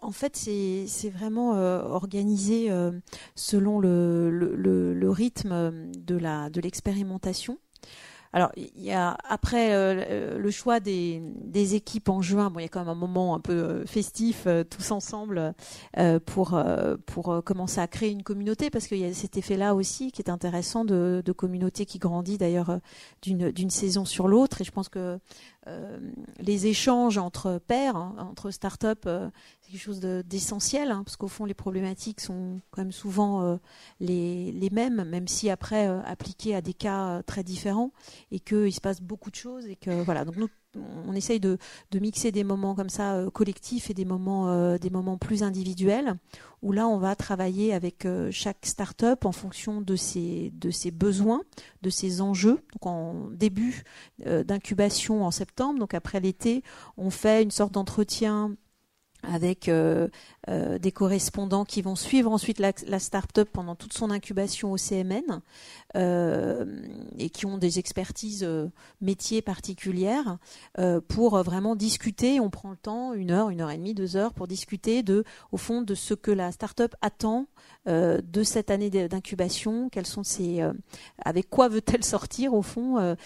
[0.00, 2.92] en fait, c'est vraiment euh, organisé euh,
[3.34, 7.58] selon le, le, le, rythme de l'expérimentation.
[8.32, 12.48] Alors, il y a après euh, le choix des, des, équipes en juin.
[12.50, 15.52] Bon, il y a quand même un moment un peu euh, festif, euh, tous ensemble,
[16.26, 16.62] pour
[17.06, 20.30] pour commencer à créer une communauté, parce qu'il y a cet effet-là aussi qui est
[20.30, 22.78] intéressant de, de communauté qui grandit d'ailleurs
[23.22, 24.60] d'une d'une saison sur l'autre.
[24.60, 25.18] Et je pense que
[26.38, 31.44] les échanges entre pairs, hein, entre startups, c'est quelque chose d'essentiel, hein, parce qu'au fond,
[31.44, 33.58] les problématiques sont quand même souvent
[34.00, 37.92] les, les mêmes, même si après appliquées à des cas très différents
[38.30, 40.24] et qu'il se passe beaucoup de choses et que voilà.
[40.24, 40.36] Donc
[40.76, 41.58] on essaye de,
[41.94, 46.14] mixer des moments comme ça euh, collectifs et des moments, euh, des moments plus individuels,
[46.62, 50.90] où là on va travailler avec euh, chaque start-up en fonction de ses, de ses
[50.90, 51.42] besoins,
[51.82, 52.60] de ses enjeux.
[52.72, 53.82] Donc en début
[54.24, 56.62] d'incubation en septembre, donc après l'été,
[56.96, 58.54] on fait une sorte d'entretien
[59.22, 60.08] avec euh,
[60.48, 64.76] euh, des correspondants qui vont suivre ensuite la, la start-up pendant toute son incubation au
[64.76, 65.42] CMN
[65.96, 66.64] euh,
[67.18, 68.46] et qui ont des expertises
[69.00, 70.38] métiers particulières
[71.08, 72.40] pour vraiment discuter.
[72.40, 75.24] On prend le temps, une heure, une heure et demie, deux heures, pour discuter de,
[75.52, 77.46] au fond, de ce que la start-up attend
[77.86, 79.88] de cette année d'incubation.
[79.90, 80.62] Quels sont ses,
[81.22, 83.16] avec quoi veut-elle sortir au fond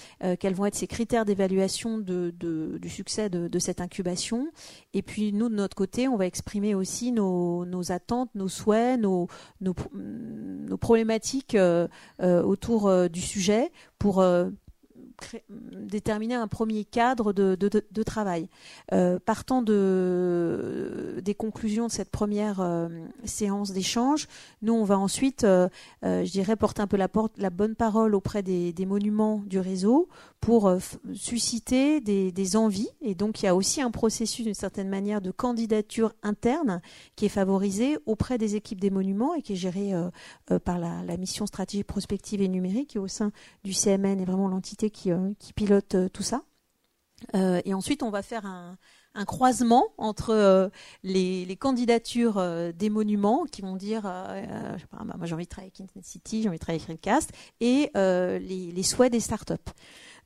[0.41, 4.49] Quels vont être ses critères d'évaluation de, du succès de, de cette incubation
[4.93, 9.29] Et puis nous, de notre côté on va exprimer aussi nos, attentes, nos souhaits, nos,
[10.81, 11.89] problématiques euh,
[12.21, 14.25] euh, autour euh, du sujet pour
[15.49, 18.49] déterminer un premier cadre de, travail.
[18.93, 22.89] Euh, partant de, des conclusions de cette première euh,
[23.25, 24.29] séance d'échange,
[24.63, 25.69] nous, on va ensuite, euh,
[26.03, 30.09] je dirais, porter un peu la, porte, la bonne parole auprès des, monuments du réseau
[30.41, 30.71] pour
[31.15, 32.91] susciter des, des, envies.
[33.01, 36.83] Et donc, il y a aussi un processus, d'une certaine manière, de candidature interne
[37.17, 39.93] qui est favorisé auprès des équipes des monuments et qui est géré
[40.65, 43.33] par la, la, mission stratégie prospective et numérique, qui au sein
[43.65, 46.43] du CMN est vraiment l'entité qui euh, qui, pilote euh, tout ça.
[47.35, 48.77] Euh, et ensuite, on va faire un,
[49.27, 50.71] croisement entre
[51.05, 52.43] les, candidatures
[52.75, 56.49] des monuments qui vont dire bah, moi j'ai envie de travailler avec Internet City, j'ai
[56.49, 59.55] envie de travailler avec Recast, et les, souhaits des startups.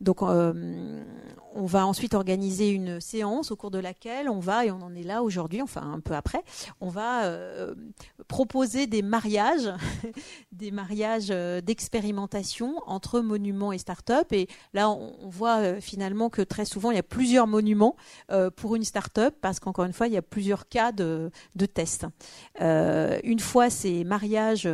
[0.01, 1.03] Donc, euh,
[1.55, 4.95] on va ensuite organiser une séance au cours de laquelle on va, et on en
[4.95, 6.43] est là aujourd'hui, enfin un peu après,
[6.81, 7.75] on va euh,
[8.29, 9.73] proposer des mariages,
[10.53, 14.33] des mariages euh, d'expérimentation entre monuments et start-up.
[14.33, 17.97] Et là, on, voit finalement que très souvent, il y a plusieurs monuments
[18.57, 21.31] pour une start-up parce qu'encore une fois, il y a plusieurs cas de,
[21.75, 22.07] tests.
[22.61, 24.69] une fois ces mariages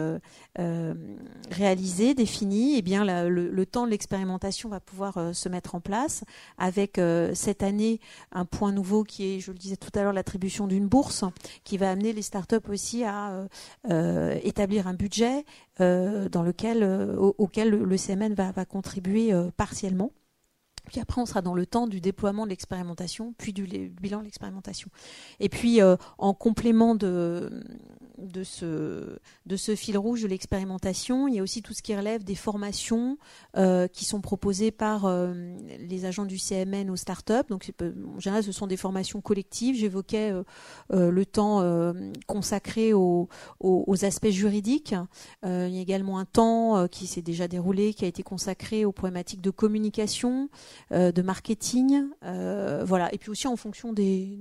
[1.51, 6.25] réalisés, définis, eh bien le temps de l'expérimentation va pouvoir euh, se mettre en place,
[6.59, 8.01] avec euh, cette année
[8.33, 11.25] un point nouveau qui est, je le disais tout à l'heure, l'attribution d'une bourse,
[11.65, 13.47] qui va amener les startups aussi à
[13.91, 15.45] euh, établir un budget
[15.79, 16.85] dans lequel,
[17.19, 20.13] auquel le CMN va, va contribuer partiellement.
[20.87, 24.25] Puis après, on sera dans le temps du déploiement de l'expérimentation, puis du bilan de
[24.25, 24.91] l'expérimentation.
[25.41, 25.81] Et puis,
[26.19, 27.63] en complément de,
[28.45, 31.29] ce, fil rouge de l'expérimentation.
[31.29, 33.19] Il y a aussi tout ce qui relève des formations
[33.57, 35.33] euh, qui sont proposées par euh,
[35.79, 37.49] les agents du CMN aux startups.
[37.49, 39.77] Donc, en général, ce sont des formations collectives.
[39.77, 40.33] J'évoquais
[40.93, 41.65] euh, le temps
[42.27, 43.29] consacré aux,
[44.03, 44.95] aspects juridiques.
[45.43, 48.93] il y a également un temps qui s'est déjà déroulé, qui a été consacré aux
[48.93, 50.49] problématiques de communication,
[50.91, 52.05] de marketing.
[52.23, 53.13] voilà.
[53.15, 54.39] Et puis aussi en fonction des,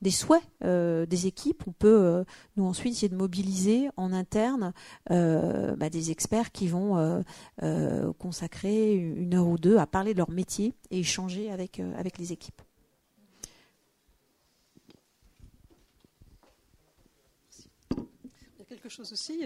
[0.00, 2.24] des, souhaits des équipes, on peut
[2.56, 4.72] nous ensuite essayer de mobiliser en interne
[5.10, 7.20] euh, bah, des experts qui vont euh,
[7.62, 12.32] euh, consacrer une heure ou deux à parler de leur métier et échanger avec les
[12.32, 12.62] équipes.
[18.82, 19.44] Quelque chose aussi,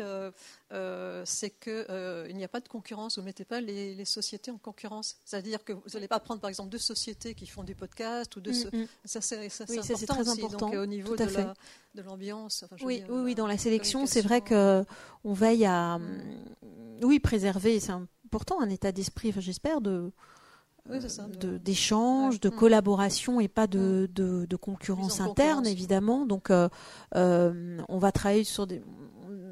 [1.25, 3.17] c'est qu'il n'y a pas de concurrence.
[3.17, 5.17] Vous ne mettez pas les, sociétés en concurrence.
[5.25, 8.41] C'est-à-dire que vous n'allez pas prendre, par exemple, deux sociétés qui font du podcast ou
[8.41, 8.53] deux.
[8.53, 8.87] Mm, mm.
[9.05, 10.71] Ça, c'est important très important.
[10.71, 11.55] au niveau de la,
[11.95, 12.65] de l'ambiance.
[12.83, 14.85] oui, oui, dans la sélection, c'est vrai que
[15.25, 17.03] on veille à, mm.
[17.03, 17.81] oui, préserver.
[17.81, 20.13] C'est important un état d'esprit, j'espère, de
[21.65, 22.53] d'échange, de, mm.
[22.53, 24.47] collaboration et pas de, mm.
[24.47, 26.27] de, concurrence interne, évidemment.
[26.27, 26.69] Donc, euh,
[27.15, 28.83] euh, on va travailler sur des,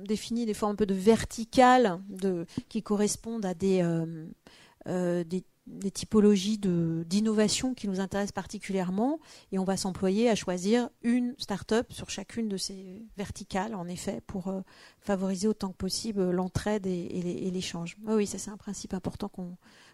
[0.04, 3.80] définit des formes un peu de verticales de, qui correspondent à des,
[4.86, 9.18] euh, des des typologies d'innovation qui nous intéressent particulièrement
[9.50, 14.20] et on va s'employer à choisir une start-up sur chacune de ces verticales, en effet,
[14.26, 14.60] pour euh,
[15.00, 17.96] favoriser autant que possible l'entraide et, l'échange.
[18.06, 19.30] oui, ça c'est un principe important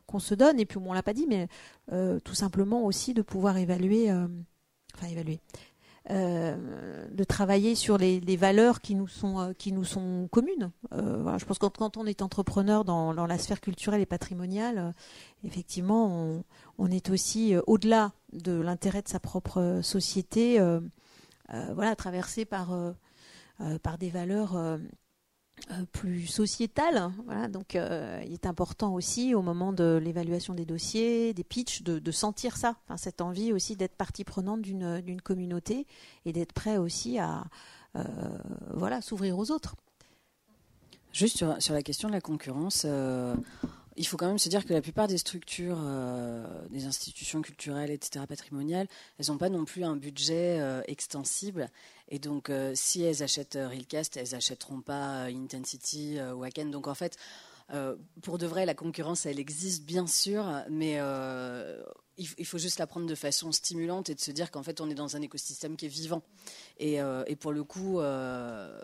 [0.07, 0.59] qu'on se donne.
[0.59, 1.47] Et puis, on ne l'a pas dit, mais
[1.93, 4.27] euh, tout simplement aussi de pouvoir évaluer, euh,
[4.97, 5.41] enfin évaluer,
[6.09, 6.57] euh,
[7.13, 10.71] de travailler sur les, valeurs qui nous sont, euh, qui nous sont communes.
[10.93, 14.95] Euh, je pense que quand, on est entrepreneur dans, la sphère culturelle et patrimoniale,
[15.45, 16.43] effectivement,
[16.79, 20.59] on, est aussi au-delà de l'intérêt de sa propre société,
[21.75, 22.75] voilà, traversé par,
[23.83, 24.57] par des valeurs
[25.93, 27.13] plus sociétal.
[27.25, 31.83] Voilà, donc euh, il est important aussi au moment de l'évaluation des dossiers, des pitchs,
[31.83, 35.87] de, sentir ça, cette envie aussi d'être partie prenante d'une communauté
[36.25, 37.45] et d'être prêt aussi à
[37.97, 38.05] euh,
[38.75, 39.77] voilà s'ouvrir aux autres.
[41.13, 42.87] Juste sur, la question de la concurrence,
[43.97, 45.79] il faut quand même se dire que la plupart des structures,
[46.71, 48.87] des institutions culturelles, etc., patrimoniales,
[49.19, 51.69] elles n'ont pas non plus un budget extensible.
[52.11, 56.71] Et donc, si elles achètent Realcast, elles n'achèteront pas Intensity ou Aken.
[56.71, 57.17] Donc, en fait,
[58.23, 60.99] pour de vrai, la concurrence, elle existe bien sûr, mais
[62.39, 64.91] il faut juste la prendre de façon stimulante et de se dire qu'en fait on
[64.91, 66.23] est dans un écosystème qui est vivant.
[66.79, 68.81] Et, euh, pour le coup, euh,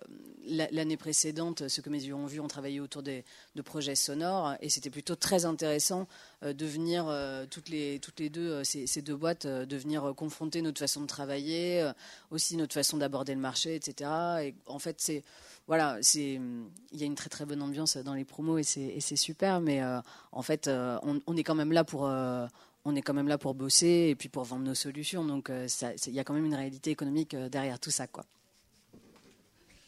[0.46, 3.22] l'année précédente, ce que mes yeux ont vu, on travaillait autour de
[3.64, 6.06] projets sonores et c'était plutôt très intéressant
[6.42, 7.06] euh, de venir
[7.50, 11.90] toutes les toutes les deux ces, deux boîtes de venir confronter notre façon de travailler,
[12.30, 14.10] aussi notre façon d'aborder le marché, etc.
[14.42, 15.22] Et en fait c'est
[15.66, 19.60] voilà, il y a une très très bonne ambiance dans les promos et c'est super,
[19.60, 19.82] mais
[20.32, 22.08] en fait on, est quand même là pour
[22.86, 25.24] on est quand même là pour bosser et puis pour vendre nos solutions.
[25.24, 25.66] Donc euh,
[26.06, 28.06] il y a quand même une réalité économique euh, derrière tout ça.
[28.06, 28.24] Quoi.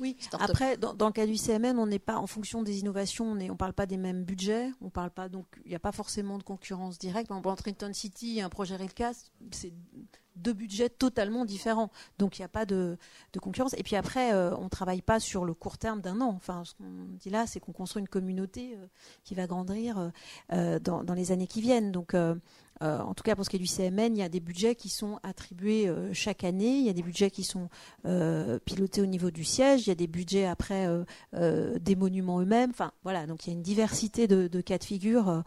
[0.01, 3.35] Oui, après, dans, le cas du CMN, on n'est pas en fonction des innovations, on
[3.35, 6.39] ne parle pas des mêmes budgets, on parle pas donc il n'y a pas forcément
[6.39, 7.29] de concurrence directe.
[7.29, 9.73] Par exemple, entre City et un projet Railcast, c'est
[10.37, 11.91] deux budgets totalement différents.
[12.19, 12.97] Donc il n'y a pas de,
[13.43, 13.75] concurrence.
[13.77, 16.33] Et puis après, euh, on ne travaille pas sur le court terme d'un an.
[16.37, 16.85] Enfin, ce qu'on
[17.19, 18.79] dit là, c'est qu'on construit une communauté
[19.25, 20.12] qui va grandir
[20.49, 21.91] dans, dans, les années qui viennent.
[21.91, 22.15] Donc
[22.82, 24.74] euh, en tout cas pour ce qui est du CMN, il y a des budgets
[24.74, 27.68] qui sont attribués euh, chaque année, il y a des budgets qui sont
[28.06, 30.86] euh, pilotés au niveau du siège, il y a des budgets après
[31.32, 32.70] des monuments eux-mêmes.
[32.70, 35.42] Enfin voilà, donc il y a une diversité de, cas de figure.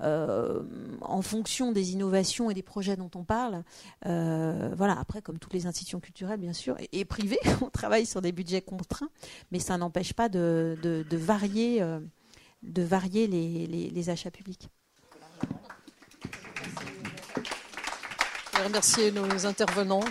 [0.00, 3.62] en fonction des innovations et des projets dont on parle.
[4.04, 8.32] voilà, après, comme toutes les institutions culturelles, bien sûr, et, privées, on travaille sur des
[8.32, 9.10] budgets contraints,
[9.52, 10.76] mais ça n'empêche pas de,
[11.12, 11.80] varier,
[12.62, 14.68] de varier les achats publics.
[18.62, 20.04] Remercier nos intervenants.